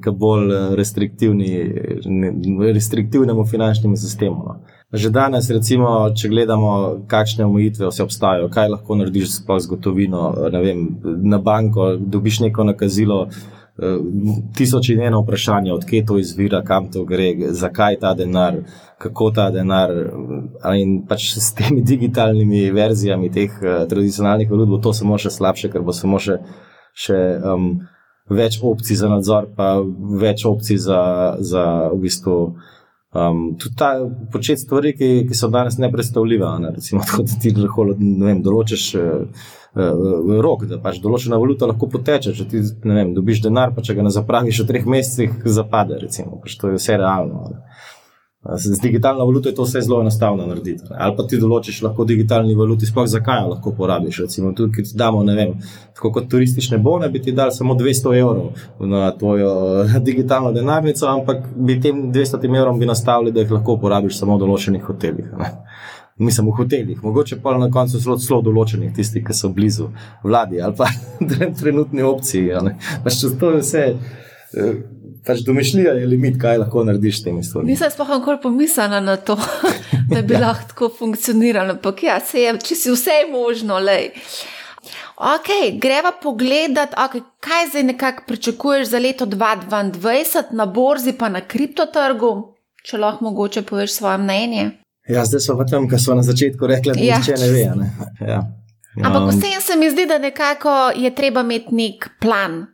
k 0.00 0.10
bolj 0.14 0.52
restriktivnemu 0.78 3.46
finančnemu 3.50 3.96
sistemu. 3.98 4.44
No? 4.46 4.54
Že 4.92 5.10
danes, 5.14 5.50
recimo, 5.54 6.10
če 6.14 6.28
gledamo, 6.30 6.70
kakšne 7.10 7.44
omejitve 7.46 7.86
vse 7.90 8.02
obstajajo, 8.06 8.48
kaj 8.50 8.68
lahko 8.72 8.94
narediš 8.98 9.28
z 9.38 9.66
gotovino, 9.70 10.32
vem, 10.54 10.78
na 11.22 11.38
banko, 11.38 11.96
dobiš 11.98 12.40
neko 12.46 12.64
nakazilo, 12.66 13.26
eh, 13.26 13.30
tisoč 14.58 14.88
in 14.94 15.00
eno 15.06 15.20
vprašanje, 15.22 15.72
odkje 15.72 16.06
to 16.06 16.18
izvira, 16.18 16.62
kam 16.66 16.90
to 16.90 17.04
gre, 17.06 17.34
zakaj 17.50 17.98
ta 18.02 18.14
denar, 18.18 18.54
kako 18.98 19.30
ta 19.34 19.50
denar. 19.54 19.90
In 20.74 21.06
pač 21.06 21.38
s 21.38 21.54
temi 21.54 21.82
digitalnimi 21.86 22.70
verzijami 22.74 23.30
teh 23.30 23.50
uh, 23.62 23.86
tradicionalnih 23.90 24.50
valut 24.50 24.68
bo 24.74 24.78
to 24.82 24.92
samo 24.94 25.18
še 25.18 25.30
slabše, 25.30 25.70
ker 25.70 25.82
bo 25.86 25.92
samo 25.94 26.18
še, 26.18 26.38
še 26.96 27.18
um, 27.44 27.72
več 28.30 28.60
opcij 28.62 28.98
za 29.00 29.08
nadzor, 29.10 29.48
pa 29.56 29.72
več 30.20 30.44
opcij 30.46 30.78
za, 30.80 31.00
za 31.40 31.64
v 31.92 31.98
bistvu. 32.04 32.36
Um, 33.10 33.56
tudi 33.58 33.74
ta 33.74 33.88
početi 34.30 34.62
stvari, 34.62 34.92
ki, 34.94 35.08
ki 35.26 35.34
so 35.34 35.48
danes 35.50 35.80
nepredstavljive. 35.82 36.50
Ne? 36.62 36.74
Recimo, 36.76 37.02
tako, 37.08 37.26
da 37.26 37.38
ti 37.42 37.54
lahko 37.56 37.88
vem, 37.98 38.42
določiš 38.46 38.84
uh, 39.00 39.46
uh, 39.74 40.36
rok, 40.46 40.68
da 40.70 40.78
pač 40.82 41.00
določena 41.02 41.40
valuta 41.42 41.66
lahko 41.70 41.90
poteče. 41.90 42.36
Če 42.38 42.46
ti 42.52 42.62
vem, 42.86 43.14
dobiš 43.16 43.42
denar, 43.48 43.74
pa 43.74 43.82
če 43.82 43.98
ga 43.98 44.06
ne 44.06 44.14
zapraviš 44.14 44.62
v 44.62 44.68
treh 44.70 44.86
mesecih, 44.94 45.40
zapade. 45.58 45.98
Recimo, 46.04 46.38
pač 46.44 46.54
to 46.60 46.70
je 46.70 46.78
vse 46.78 47.00
realno. 47.02 47.48
Ne? 47.50 47.64
Z 48.44 48.80
digitalno 48.82 49.24
valuto 49.24 49.48
je 49.48 49.54
to 49.54 49.62
vse 49.62 49.80
zelo 49.80 50.00
enostavno 50.00 50.46
narediti. 50.46 50.82
Ali 50.90 51.16
pa 51.16 51.26
ti 51.26 51.38
določiš 51.38 51.82
lahko 51.82 52.04
digitalni 52.04 52.54
valuti, 52.54 52.86
sploh 52.86 53.06
zakaj 53.06 53.42
jo 53.42 53.48
lahko 53.48 53.72
porabiš. 53.76 54.18
Recimo, 54.18 54.52
tudi, 54.52 54.72
ki 54.72 54.82
ti 54.82 54.90
damo, 54.94 55.22
ne 55.22 55.34
vem, 55.34 55.52
tako 55.94 56.12
kot 56.12 56.28
turistične 56.30 56.78
bone, 56.78 57.08
bi 57.08 57.22
ti 57.22 57.32
dali 57.32 57.52
samo 57.52 57.74
200 57.74 58.18
evrov 58.18 58.46
na 58.80 59.10
tvojo 59.18 59.50
digitalno 60.08 60.52
denarnico, 60.52 61.06
ampak 61.06 61.44
bi 61.56 61.80
tem 61.80 62.12
200 62.12 62.56
evrom 62.56 62.78
bi 62.78 62.86
nastavili, 62.86 63.32
da 63.32 63.40
jih 63.40 63.50
lahko 63.50 63.76
porabiš 63.76 64.16
samo 64.18 64.36
v 64.36 64.40
določenih 64.40 64.86
hotelih. 64.88 65.26
Ne? 65.38 65.50
Mislim, 66.16 66.48
v 66.48 66.56
hotelih, 66.56 67.02
mogoče 67.02 67.42
pa 67.42 67.58
na 67.58 67.68
koncu 67.70 68.00
zelo, 68.00 68.16
zelo 68.16 68.40
določenih, 68.44 68.94
tisti, 68.96 69.20
ki 69.24 69.36
so 69.36 69.52
blizu 69.52 69.90
vladi 70.24 70.62
ali 70.64 70.76
pa 70.76 70.88
trenutni 71.60 72.02
opciji. 72.02 72.56
Pač 73.04 73.20
to 73.40 73.52
je 73.52 73.60
vse. 73.60 73.84
Pač 75.26 75.42
domišljija 75.46 75.92
je 75.92 76.06
limit, 76.06 76.38
kaj 76.40 76.58
lahko 76.62 76.84
narediš 76.84 77.20
s 77.20 77.24
temi 77.24 77.42
stvarmi. 77.44 77.70
Nisem 77.70 77.90
sploh 77.92 78.08
nikoli 78.14 78.40
pomislila 78.42 79.00
na 79.00 79.16
to, 79.16 79.36
da 80.08 80.22
bi 80.22 80.34
ja. 80.38 80.40
lahko 80.46 80.68
tako 80.68 80.88
funkcioniralo. 80.98 81.76
Ampak 81.76 82.02
ja, 82.02 82.20
se 82.20 82.40
je, 82.40 82.54
če 82.64 82.76
si 82.76 82.94
vse 82.94 83.18
možno, 83.32 83.78
lej. 83.78 84.10
Ok, 85.20 85.50
greva 85.80 86.14
pogledat, 86.22 86.94
okay, 86.96 87.20
kaj 87.44 87.68
zdaj 87.70 87.82
nekako 87.82 88.24
pričakuješ 88.26 88.88
za 88.88 88.98
leto 88.98 89.26
2022 89.26 90.54
na 90.56 90.66
borzi, 90.66 91.12
pa 91.12 91.28
na 91.28 91.40
kriptotrgu, 91.40 92.30
če 92.84 92.98
lahko 92.98 93.24
mogoče 93.24 93.62
poveš 93.62 93.98
svoje 93.98 94.18
mnenje. 94.18 94.70
Ja, 95.08 95.24
zdaj 95.24 95.44
smo 95.44 95.58
v 95.60 95.66
tem, 95.68 95.88
kar 95.90 96.00
smo 96.00 96.16
na 96.16 96.24
začetku 96.24 96.66
rekli, 96.66 96.94
da 96.96 97.04
ja. 97.04 97.18
niče 97.18 97.36
ne 97.36 97.48
ve. 97.52 97.66
Ne? 97.76 97.90
Ja. 98.28 98.40
Ampak 99.04 99.22
um, 99.22 99.28
vseeno 99.28 99.60
se 99.60 99.76
mi 99.76 99.90
zdi, 99.90 100.06
da 100.06 100.18
nekako 100.18 100.92
je 100.96 101.14
treba 101.14 101.40
imeti 101.40 101.74
nek 101.74 102.08
plan, 102.20 102.64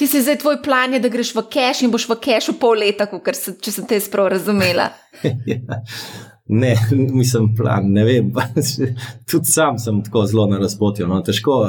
ti 0.00 0.06
si 0.08 0.22
zdaj 0.24 0.38
tvoj 0.40 0.62
plan, 0.64 0.94
je, 0.96 0.98
da 1.04 1.08
greš 1.12 1.34
v 1.36 1.42
cache 1.52 1.84
in 1.84 1.92
boš 1.92 2.06
v 2.08 2.16
cache 2.24 2.54
pol 2.56 2.78
leta, 2.80 3.04
se, 3.36 3.52
če 3.60 3.72
sem 3.74 3.86
te 3.88 3.98
sprav 4.00 4.30
razumela. 4.32 4.88
ja. 5.52 5.80
Ne, 6.48 6.72
nisem 6.96 7.50
plan, 7.56 7.92
ne 7.92 8.06
vem. 8.08 8.30
Tudi 9.30 9.52
sam 9.52 9.76
sem 9.78 10.00
tako 10.06 10.24
zelo 10.26 10.46
na 10.48 10.58
razpotju. 10.62 11.04
No. 11.06 11.20
Težko, 11.26 11.60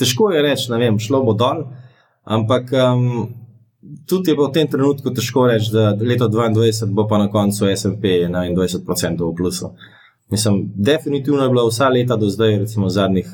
težko 0.00 0.30
je 0.32 0.42
reči, 0.48 0.70
ne 0.72 0.80
vem, 0.80 0.96
šlo 0.98 1.20
bo 1.28 1.36
dol. 1.36 1.66
Ampak 2.24 2.72
um, 2.72 3.06
tudi 4.08 4.32
je 4.32 4.38
v 4.38 4.48
tem 4.56 4.72
trenutku 4.72 5.12
težko 5.12 5.44
reči, 5.52 5.74
da 5.76 5.92
leto 5.92 6.30
2022 6.32 6.88
bo 6.96 7.04
pa 7.10 7.20
na 7.20 7.28
koncu 7.28 7.68
SP 7.68 8.16
21% 8.32 9.28
v 9.28 9.32
plusu. 9.36 9.74
Mislim, 10.32 10.62
definitivno 10.72 11.44
je 11.44 11.52
bila 11.52 11.68
vsa 11.68 11.92
leta 11.92 12.16
do 12.16 12.32
zdaj, 12.32 12.62
recimo 12.64 12.88
zadnjih 12.88 13.28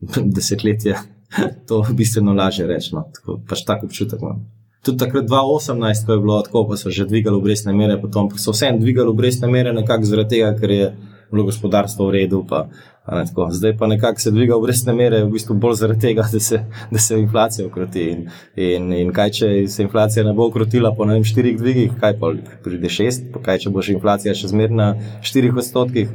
desetletja, 0.34 1.02
to 1.68 1.84
bistveno 1.92 2.34
lažje 2.34 2.66
reči. 2.66 2.94
No. 2.94 3.06
Tako, 3.14 3.40
pač 3.48 3.64
tak 3.68 3.84
občutek 3.84 4.20
imam. 4.22 4.44
Tudi 4.82 4.98
takrat 4.98 5.28
2018, 5.30 6.06
ko 6.06 6.12
je 6.12 6.18
bilo 6.18 6.42
tako, 6.42 6.64
pa 6.68 6.76
so 6.76 6.90
že 6.90 7.06
dvigali 7.06 7.38
obrestne 7.38 7.72
mere, 7.72 8.00
potem 8.02 8.26
pa 8.28 8.38
so 8.38 8.50
vsem 8.50 8.80
dvigali 8.80 9.08
obrestne 9.08 9.46
mere, 9.46 9.70
nekako 9.72 10.08
zaradi 10.10 10.36
tega, 10.36 10.48
ker 10.58 10.70
je 10.70 10.88
bilo 11.30 11.44
gospodarstvo 11.46 12.08
v 12.08 12.10
redu. 12.10 12.42
Pa, 12.48 12.66
ne, 13.06 13.22
Zdaj 13.50 13.76
pa 13.78 13.86
nekako 13.86 14.20
se 14.20 14.30
dviga 14.30 14.56
obrestne 14.56 14.92
mere, 14.92 15.22
v 15.24 15.30
bistvu 15.32 15.54
bolj 15.54 15.78
zaradi 15.80 16.00
tega, 16.00 16.26
da 16.32 16.40
se, 16.40 16.64
da 16.90 16.98
se 16.98 17.18
inflacija 17.18 17.66
ukroti. 17.66 18.08
In, 18.10 18.26
in, 18.56 18.90
in 18.92 19.12
kaj, 19.14 19.30
če 19.38 19.52
se 19.68 19.86
inflacija 19.86 20.24
ne 20.26 20.34
bo 20.34 20.48
ukrotila 20.50 20.90
po 20.98 21.06
vem, 21.06 21.22
štirih 21.24 21.56
dvigih, 21.58 21.94
kaj 22.00 22.18
pa 22.18 22.32
pride 22.64 22.90
šest, 22.90 23.30
pa 23.30 23.42
kaj, 23.42 23.62
če 23.64 23.70
bo 23.70 23.86
še 23.86 23.94
inflacija 23.96 24.34
še 24.34 24.50
zmerna 24.50 24.92
na 24.92 25.22
štirih 25.22 25.62
odstotkih, 25.62 26.10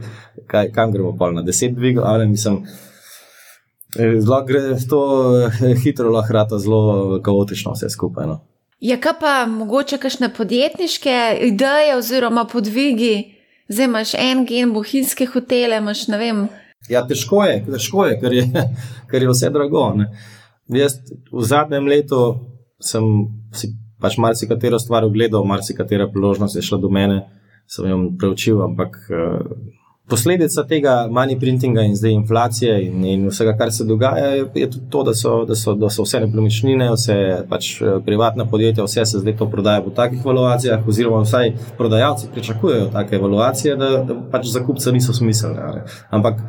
kaj, 0.47 0.73
kam 0.75 0.91
gremo 0.91 1.15
pa 1.15 1.31
na 1.31 1.43
deset 1.47 1.75
dvigov, 1.75 2.03
ali 2.07 2.27
mislim. 2.35 2.65
Zelo 3.97 4.41
gre 4.45 4.61
to 4.89 5.01
eh, 5.47 5.73
hitro, 5.83 6.11
lahko 6.11 6.33
rata 6.33 6.59
zelo 6.59 7.19
kaotično 7.23 7.73
vse 7.73 7.89
skupaj. 7.89 8.27
No. 8.27 8.39
Je 8.79 8.93
ja, 8.93 9.13
pa 9.19 9.45
mogoče 9.49 9.97
kakšne 9.97 10.29
podjetniške 10.33 11.37
ideje 11.41 11.97
oziroma 11.97 12.45
podvigi, 12.45 13.33
zdaj 13.69 13.85
imaš 13.85 14.13
en 14.13 14.45
gen, 14.45 14.73
bohinjske 14.73 15.25
hotele, 15.33 15.77
imaš 15.77 16.07
ne 16.07 16.17
vem. 16.17 16.43
Ja, 16.89 17.01
težko 17.07 17.41
je, 17.43 17.63
težko 17.65 18.05
je, 18.05 18.19
ker 18.21 18.33
je, 18.33 18.45
ker 19.09 19.25
je 19.25 19.31
vse 19.31 19.49
drago. 19.49 19.89
Ne. 19.97 20.11
Jaz 20.77 20.99
v 21.31 21.43
zadnjem 21.47 21.89
letu 21.89 22.21
sem 22.83 23.03
si 23.55 23.71
pač 24.01 24.19
marsikatero 24.21 24.77
stvar 24.79 25.07
ogledal, 25.07 25.47
marsikatera 25.47 26.05
priložnost 26.11 26.55
je 26.55 26.61
šla 26.61 26.77
do 26.77 26.91
mene, 26.93 27.23
sem 27.65 27.89
jo 27.89 28.03
preučil, 28.19 28.61
ampak. 28.61 28.99
Uh, 29.09 29.75
Posledica 30.09 30.63
tega 30.63 31.07
money 31.11 31.35
printinga 31.39 31.83
in 31.83 31.95
zdaj 31.95 32.11
inflacije 32.11 32.75
in, 32.85 33.05
in 33.05 33.25
vsega, 33.27 33.57
kar 33.57 33.71
se 33.71 33.83
dogaja, 33.83 34.27
je, 34.27 34.45
je 34.55 34.69
tudi 34.71 34.85
to, 34.89 35.03
da 35.03 35.13
so, 35.13 35.33
da 35.45 35.55
so, 35.55 35.73
da 35.75 35.89
so 35.89 36.05
vse 36.05 36.21
nepremičnine, 36.23 36.87
vse 36.93 37.17
pač 37.49 37.73
eh, 37.81 37.97
privatna 38.05 38.45
podjetja, 38.45 38.85
vse 38.87 39.05
se 39.05 39.19
zdaj 39.19 39.35
to 39.37 39.49
prodaja 39.51 39.81
po 39.83 39.89
takih 39.89 40.23
valuacijah, 40.25 40.87
oziroma 40.87 41.25
vsaj 41.25 41.51
prodajalci 41.77 42.31
pričakujejo 42.33 42.87
take 42.93 43.19
valuacije, 43.19 43.75
da, 43.75 43.89
da 44.07 44.15
pač 44.31 44.47
za 44.47 44.63
kupca 44.63 44.91
niso 44.95 45.13
smiselne. 45.13 45.83
Ampak 46.09 46.39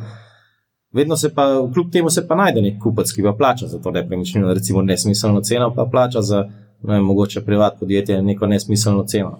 vedno 0.94 1.16
se 1.16 1.34
pa, 1.34 1.48
kljub 1.74 1.90
temu 1.92 2.10
se 2.10 2.28
pa 2.28 2.38
najde 2.38 2.62
nek 2.62 2.78
kupec, 2.82 3.12
ki 3.12 3.26
pa 3.26 3.34
plača 3.38 3.66
za 3.66 3.82
to 3.82 3.90
nepremičnino, 3.90 4.54
recimo 4.54 4.82
nesmiselno 4.82 5.40
ceno, 5.40 5.74
pa 5.74 5.88
plača 5.90 6.22
za 6.22 6.44
ne 6.82 7.00
mogoče 7.00 7.40
privat 7.44 7.80
podjetje 7.80 8.22
neko 8.22 8.46
nesmiselno 8.46 9.04
ceno. 9.04 9.38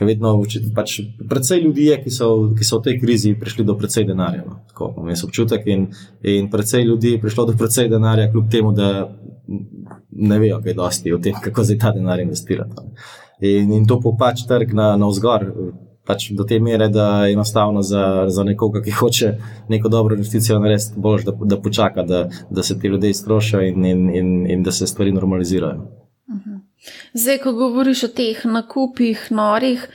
Vedno, 0.00 0.42
pač, 0.74 0.98
predvsej 1.28 1.60
ljudi 1.62 1.86
je, 1.86 1.96
ki 2.02 2.10
so, 2.12 2.28
ki 2.58 2.66
so 2.66 2.80
v 2.80 2.84
tej 2.88 2.96
krizi 3.00 3.32
prišli 3.38 3.64
do 3.64 3.76
precej 3.78 4.04
denarja. 4.04 4.42
No. 4.44 4.58
Tako 4.68 4.90
imam 4.96 5.08
jaz 5.14 5.22
občutek. 5.24 5.62
In, 5.72 5.86
in 6.22 6.50
predvsej 6.52 6.84
ljudi 6.84 7.14
je 7.14 7.20
prišlo 7.22 7.46
do 7.46 7.54
precej 7.56 7.88
denarja, 7.88 8.28
kljub 8.32 8.50
temu, 8.50 8.74
da 8.76 9.08
ne 10.10 10.38
vejo, 10.42 10.60
kaj 10.64 10.74
dosti 10.74 11.14
o 11.14 11.18
tem, 11.22 11.38
kako 11.42 11.64
zdaj 11.64 11.78
ta 11.78 11.92
denar 11.96 12.20
investirati. 12.20 12.76
No. 12.76 12.92
In, 13.40 13.72
in 13.72 13.86
to 13.86 14.00
popač 14.00 14.44
trg 14.48 14.74
na, 14.74 14.94
na 15.00 15.08
vzgor. 15.08 15.46
Pač 16.06 16.28
do 16.38 16.44
te 16.46 16.60
mere, 16.62 16.86
da 16.92 17.26
je 17.26 17.34
enostavno 17.34 17.80
za, 17.82 18.26
za 18.30 18.44
nekoga, 18.46 18.82
ki 18.82 18.92
hoče 18.94 19.32
neko 19.68 19.90
dobro 19.90 20.14
investicijo 20.14 20.60
narediti, 20.62 21.00
bolj, 21.02 21.24
da, 21.26 21.32
da 21.34 21.58
počaka, 21.60 22.04
da, 22.06 22.28
da 22.50 22.62
se 22.62 22.78
ti 22.78 22.88
ljudje 22.92 23.10
iztrošijo 23.10 23.62
in, 23.66 23.84
in, 23.84 24.10
in, 24.14 24.28
in 24.50 24.62
da 24.62 24.72
se 24.72 24.86
stvari 24.86 25.12
normalizirajo. 25.12 26.05
Zdaj, 27.14 27.38
ko 27.44 27.52
govoriš 27.52 28.04
o 28.04 28.08
teh 28.08 28.44
nakupih, 28.44 29.26
norih, 29.30 29.86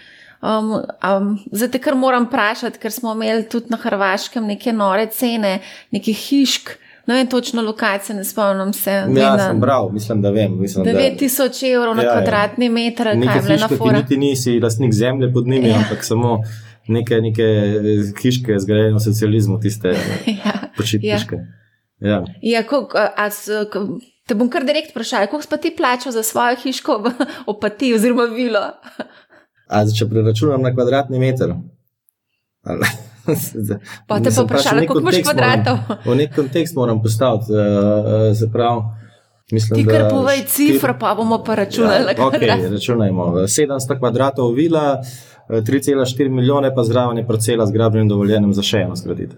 um, 0.42 0.74
um, 0.78 1.34
zdaj 1.52 1.72
te 1.72 1.82
kar 1.82 1.96
moram 1.96 2.28
vprašati, 2.30 2.80
ker 2.82 2.92
smo 2.92 3.14
imeli 3.14 3.48
tudi 3.50 3.74
na 3.74 3.78
Hrvaškem 3.82 4.48
neke 4.48 4.74
nore 4.74 5.08
cene, 5.12 5.60
nekih 5.92 6.18
hišk. 6.18 6.78
Ne 7.10 7.16
vem 7.18 7.28
točno 7.28 7.62
lokacije, 7.66 8.16
ne 8.16 8.24
spomnim 8.24 8.74
se. 8.74 8.92
Ja, 9.18 9.32
sem 9.40 9.60
bral, 9.60 9.90
mislim, 9.90 10.22
da 10.22 10.30
vem. 10.32 10.60
9000 10.62 11.72
evrov 11.74 11.96
na 11.96 12.04
ja, 12.04 12.10
ja. 12.10 12.18
kvadratni 12.18 12.66
ja. 12.66 12.72
meter, 12.72 13.08
kaj 13.26 13.54
je 13.54 13.58
na 13.58 13.68
foru. 13.68 13.96
Niti 13.98 14.18
nisi 14.18 14.60
lastnik 14.60 14.94
zemlje 14.94 15.34
pod 15.34 15.48
njimi, 15.48 15.70
ja. 15.70 15.80
ampak 15.82 16.06
samo 16.06 16.40
neke, 16.88 17.22
neke 17.22 17.48
hiške 18.22 18.60
zgrajene 18.60 18.96
v 18.96 19.00
socializmu, 19.00 19.60
tiste 19.60 19.96
ja. 20.46 20.54
počitniške. 20.78 21.36
Ja. 21.36 21.62
Ja. 22.02 22.24
Ja, 22.42 22.64
ko, 22.64 22.88
a, 22.98 23.10
a, 23.18 23.30
Te 24.32 24.36
bom 24.40 24.48
kar 24.48 24.64
direkt 24.64 24.94
vprašal, 24.94 25.26
koliko 25.28 25.44
si 25.44 25.58
ti 25.60 25.70
plačal 25.76 26.14
za 26.16 26.22
svojo 26.24 26.56
hiško 26.64 26.94
v 27.04 27.10
opati 27.52 27.90
oziroma 27.92 28.30
vilo? 28.32 28.62
A, 29.68 29.82
če 29.84 30.08
preračunam 30.08 30.64
na 30.64 30.72
kvadratni 30.72 31.20
meter. 31.20 31.52
Pa 34.08 34.18
te 34.24 34.32
pa 34.32 34.44
vprašala, 34.46 34.86
koliko 34.88 35.04
imaš 35.04 35.20
kvadratov? 35.28 35.84
Moram, 35.84 36.08
v 36.08 36.16
nek 36.24 36.32
kontekst 36.36 36.76
moram 36.80 37.04
postaviti. 37.04 37.52
Uh, 37.52 38.32
se 38.38 38.48
pravi, 38.52 38.82
mislim, 39.52 39.84
Ti 39.84 39.86
kar 39.92 40.08
povej 40.10 40.42
cifra, 40.48 40.96
pa 40.98 41.12
bomo 41.20 41.44
pa 41.44 41.60
računali. 41.60 42.16
Ja, 42.16 42.32
okay, 42.32 42.72
računajmo. 42.72 43.28
700 43.52 44.00
kvadratov 44.00 44.56
vila, 44.56 44.98
eh, 44.98 45.62
3,4 45.62 46.32
milijone, 46.32 46.72
pa 46.76 46.84
zraven 46.88 47.20
je 47.20 47.28
parcela 47.28 47.68
z 47.68 47.76
gradbenim 47.76 48.10
dovoljenjem 48.10 48.56
za 48.58 48.64
še 48.66 48.88
eno 48.88 48.96
zgraditi. 48.96 49.36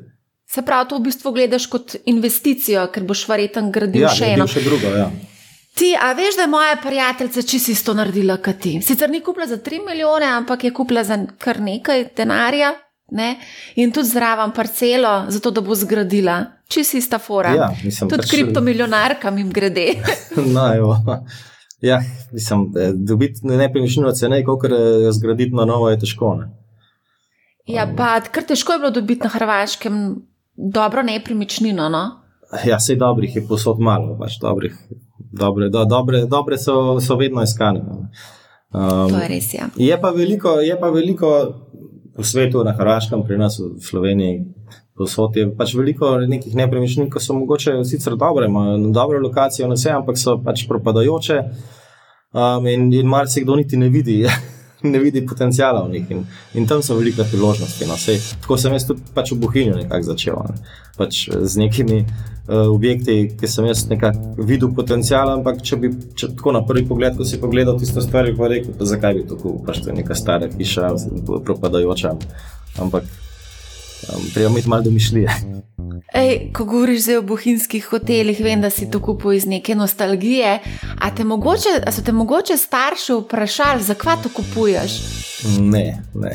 Se 0.53 0.61
pravi, 0.61 0.89
to 0.89 0.97
v 0.97 1.03
bistvu 1.03 1.31
gledaš 1.31 1.65
kot 1.65 1.95
investicijo, 2.05 2.85
ker 2.87 3.03
boš 3.03 3.23
verjetno 3.27 3.71
gradil 3.71 4.01
Ja, 4.01 4.09
še 4.09 4.33
eno. 4.35 4.45
še 4.47 4.61
drugo. 4.61 4.91
Ja. 4.93 5.07
Ti, 5.73 5.95
a 5.97 6.11
veš, 6.13 6.35
da 6.35 6.41
je 6.41 6.47
moja 6.47 6.75
prijateljica 6.77 7.41
čisto 7.43 7.71
isto 7.71 7.93
naredila 7.93 8.37
kot 8.37 8.59
ti? 8.59 8.75
Sicer 8.81 9.09
ni 9.09 9.21
kupila 9.21 9.47
za 9.47 9.57
3 9.57 9.79
milijone, 9.85 10.25
ampak 10.27 10.63
je 10.63 10.71
kupila 10.71 11.01
za 11.03 11.17
kar 11.37 11.57
nekaj 11.59 12.11
denarja. 12.15 12.73
Ne? 13.11 13.35
In 13.75 13.91
tudi 13.91 14.07
zraven 14.07 14.51
parcelo, 14.51 15.25
zato 15.27 15.51
da 15.51 15.61
bo 15.61 15.75
zgradila. 15.75 16.35
Čisto 16.67 16.97
ista 16.97 17.17
fora. 17.19 17.51
Ja, 17.53 17.71
mislim, 17.83 18.09
tudi 18.09 18.21
pač- 18.21 18.31
kriptomilijonarkam 18.31 19.37
jim 19.37 19.49
grede. 19.51 19.87
No, 20.53 20.67
evo. 20.75 20.95
ja, 21.81 21.97
mislim, 22.31 22.69
eh, 22.77 22.91
dobiti 22.95 23.41
nepremičnino 23.43 24.11
ceneje, 24.11 24.45
kot 24.45 24.61
zgraditi 25.11 25.53
na 25.53 25.65
novo, 25.65 25.89
je 25.89 25.99
težko. 25.99 26.35
Ne? 26.35 26.47
ja, 27.65 27.87
pa 27.87 28.21
kar 28.21 28.43
težko 28.43 28.73
je 28.73 28.79
bilo 28.79 28.91
dobiti 28.91 29.23
na 29.23 29.29
Hrvaškem 29.29 29.99
dobro 30.55 31.03
nepremičnino. 31.03 31.89
No? 31.89 32.03
Ja, 32.65 32.79
sej 32.79 32.95
dobrih 33.01 33.35
je 33.35 33.47
posod 33.47 33.79
malo, 33.79 34.17
pač 34.19 34.37
dobrih. 34.41 34.77
Dobre, 35.33 35.69
do, 35.69 35.85
dobre, 35.85 36.25
dobre 36.29 36.57
so, 36.57 36.99
so 37.01 37.17
vedno 37.17 37.41
iskane. 37.41 37.81
no. 37.81 38.07
Um, 38.73 39.09
To 39.09 39.21
je 39.21 39.27
res. 39.29 39.53
Ja. 39.53 39.69
Je 39.77 40.01
pa 40.01 40.09
veliko, 40.09 40.59
je 40.61 40.79
pa 40.79 40.89
veliko 40.89 41.29
v 42.17 42.25
svetu, 42.25 42.63
na 42.63 42.73
Hrvaškem, 42.73 43.25
pri 43.25 43.37
nas 43.37 43.57
v 43.57 43.81
Sloveniji, 43.81 44.45
posod 44.97 45.37
je 45.37 45.49
pač 45.57 45.73
veliko 45.73 46.17
nekih 46.21 46.53
nepremičnin, 46.57 47.09
ki 47.09 47.21
so 47.21 47.33
mogoče 47.37 47.81
sicer 47.85 48.17
dobre, 48.17 48.45
imajo 48.45 48.77
dobro 48.93 49.21
lokacijo, 49.21 49.67
na 49.69 49.77
vse, 49.77 49.93
ampak 49.93 50.17
so 50.17 50.37
pač 50.41 50.67
propadajoče 50.69 51.37
um, 52.33 52.67
in, 52.69 52.91
in 52.93 53.09
marsikdo 53.09 53.57
niti 53.57 53.77
ne 53.77 53.89
vidi. 53.89 54.21
Ne 54.83 54.99
vidi 54.99 55.21
potencijala 55.27 55.85
v 55.85 55.91
njih, 55.91 56.11
in, 56.53 56.67
tam 56.67 56.81
so 56.83 56.97
velike 56.97 57.23
priložnosti. 57.31 57.85
No. 57.87 57.97
Sej, 57.97 58.19
tako 58.41 58.57
sem 58.59 58.73
jaz 58.75 58.87
tudi 58.87 59.01
pač 59.15 59.31
v 59.31 59.39
Bohinju 59.39 59.77
nekako 59.79 60.09
začel. 60.11 60.39
Ne. 60.49 60.73
Pač 60.97 61.23
z 61.31 61.57
nekimi 61.57 62.01
uh, 62.03 62.67
objekti, 62.67 63.15
ki 63.39 63.47
sem 63.47 63.65
jaz 63.69 63.85
nekako 63.89 64.43
videl 64.43 64.73
potencijal, 64.75 65.31
ampak 65.37 65.63
če 65.63 65.79
bi 65.79 65.93
če, 66.19 66.33
tako 66.35 66.53
na 66.57 66.65
prvi 66.67 66.83
pogled, 66.89 67.15
ko 67.17 67.25
si 67.25 67.39
pogledal 67.41 67.79
tisto 67.79 68.03
stvar, 68.03 68.27
bi 68.27 68.35
pa 68.37 68.51
rekel, 68.51 68.75
pa 68.77 68.89
zakaj 68.91 69.19
bi 69.21 69.27
to 69.29 69.39
kupil, 69.39 69.61
pač 69.65 69.79
to 69.81 69.93
je 69.93 69.99
neka 70.01 70.19
stara 70.19 70.51
hiša, 70.51 70.91
propadajoča. 71.47 72.17
Ampak 72.83 73.07
um, 74.09 74.29
treba 74.33 74.49
imeti 74.49 74.69
malo 74.69 74.83
domišljije. 74.83 75.29
Ej, 76.13 76.51
ko 76.53 76.65
govoriš 76.65 77.01
zdaj 77.03 77.17
o 77.17 77.21
bohinjskih 77.21 77.85
hotelih, 77.89 78.39
vem, 78.43 78.61
da 78.61 78.69
si 78.69 78.85
to 78.91 78.99
kupil 79.01 79.33
iz 79.33 79.45
neke 79.45 79.75
nostalgije. 79.75 80.59
A, 80.99 81.09
te 81.15 81.23
mogoče, 81.23 81.73
a 81.85 81.91
so 81.91 82.01
te 82.05 82.11
mogoče 82.11 82.57
starši 82.57 83.13
vprašali, 83.13 83.83
zakaj 83.83 84.21
to 84.23 84.29
kupuješ? 84.29 84.99
Ne, 85.59 86.03
ne. 86.13 86.31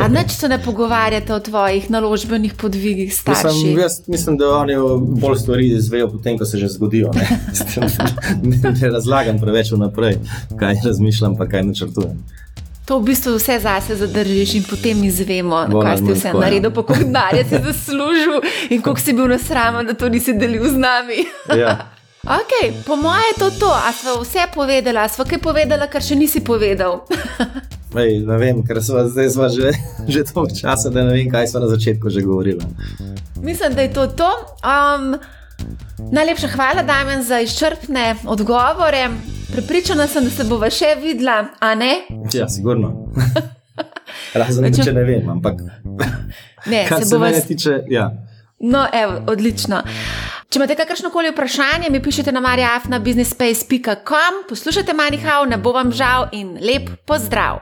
A 0.00 0.08
nič 0.08 0.36
se 0.36 0.48
ne 0.48 0.58
pogovarjate 0.62 1.34
o 1.34 1.40
tvojih 1.40 1.90
naložbenih 1.90 2.54
podvigih 2.54 3.14
starši? 3.16 3.46
Mislim, 3.46 3.78
jaz 3.78 4.00
mislim, 4.06 4.36
da 4.38 4.48
oni 4.58 4.76
bolj 5.00 5.36
stvari 5.36 5.68
izvejo, 5.68 6.10
potem, 6.10 6.38
ko 6.38 6.44
se 6.44 6.58
že 6.58 6.68
zgodijo. 6.68 7.10
Ne, 7.14 7.28
ne, 8.50 8.72
ne 8.80 8.90
razlagam 8.90 9.40
preveč 9.40 9.72
vnaprej, 9.72 10.18
kaj 10.58 10.80
razmišljam, 10.84 11.36
pa 11.36 11.48
kaj 11.48 11.62
načrtujem. 11.62 12.20
To 12.84 12.98
v 13.00 13.04
bistvu 13.04 13.38
vse 13.38 13.58
zase 13.64 13.96
zadržiš 13.96 14.54
in 14.54 14.64
potem 14.68 15.04
izvemo, 15.04 15.62
Bolj 15.72 15.86
kaj 15.86 15.96
si 15.96 16.10
vse 16.12 16.28
tako, 16.28 16.38
ja. 16.38 16.44
naredil, 16.44 16.70
pa 16.70 16.82
koliko 16.82 17.04
denarja 17.04 17.44
si 17.48 17.60
zaslužil 17.64 18.40
in 18.70 18.82
koliko 18.82 19.00
si 19.00 19.12
bil 19.12 19.28
nasramen, 19.28 19.86
da 19.86 19.94
to 19.94 20.08
nisi 20.08 20.34
delil 20.36 20.68
z 20.68 20.76
nami. 20.76 21.24
Ja. 21.56 21.76
Ok, 22.24 22.72
po 22.86 22.96
mojem 22.96 23.20
je 23.20 23.38
to 23.38 23.50
to. 23.50 23.68
A 23.68 23.92
smo 23.92 24.22
vse 24.22 24.48
povedali, 24.54 24.98
a 24.98 25.08
smo 25.08 25.24
kaj 25.28 25.38
povedali, 25.44 25.84
kar 25.92 26.00
še 26.00 26.16
nisi 26.16 26.40
povedal. 26.40 27.04
Ej, 28.00 28.24
ne 28.24 28.38
vem, 28.40 28.62
ker 28.64 28.80
smo 28.80 29.04
zdaj 29.12 29.28
sva 29.36 29.52
že, 29.52 29.76
že 30.12 30.24
toliko 30.24 30.56
časa, 30.56 30.88
da 30.88 31.04
ne 31.04 31.12
vem, 31.12 31.28
kaj 31.28 31.52
smo 31.52 31.60
na 31.60 31.68
začetku 31.68 32.08
že 32.08 32.24
govorili. 32.24 32.64
Mislim, 33.44 33.76
da 33.76 33.84
je 33.84 33.92
to 33.92 34.08
to. 34.16 34.30
Um, 34.64 35.20
najlepša 36.12 36.48
hvala, 36.48 36.82
Damien, 36.82 37.22
za 37.22 37.40
izčrpne 37.40 38.14
odgovore. 38.26 39.08
Pripričana 39.52 40.06
sem, 40.06 40.24
da 40.24 40.30
se 40.30 40.44
bova 40.44 40.70
še 40.70 40.94
videla, 40.96 41.44
a 41.60 41.74
ne? 41.74 41.92
Ja, 42.32 42.48
sigurno. 42.48 43.12
Razen, 44.34 44.66
Če- 44.66 44.84
če 44.84 44.92
ne 44.92 45.04
vem, 45.04 45.28
ampak 45.30 45.60
Ne, 46.66 46.86
kar 46.88 46.98
se 46.98 47.04
se 47.04 47.14
bova. 47.14 47.28
mene 47.28 47.40
tiče, 47.42 47.80
ja. 47.88 48.08
No, 48.60 48.86
evo, 48.92 49.20
odlično. 49.26 49.82
Če 50.48 50.58
imate 50.58 50.74
kakršno 50.74 51.10
koli 51.10 51.30
vprašanje, 51.30 51.90
mi 51.90 52.02
pišete 52.02 52.32
na 52.32 52.40
marjafna 52.40 52.98
businessspace.com, 52.98 54.42
poslušajte 54.48 54.94
Manihau, 54.94 55.44
ne 55.46 55.56
bo 55.58 55.72
vam 55.72 55.92
žal 55.92 56.28
in 56.32 56.56
lep 56.60 56.90
pozdrav! 57.04 57.60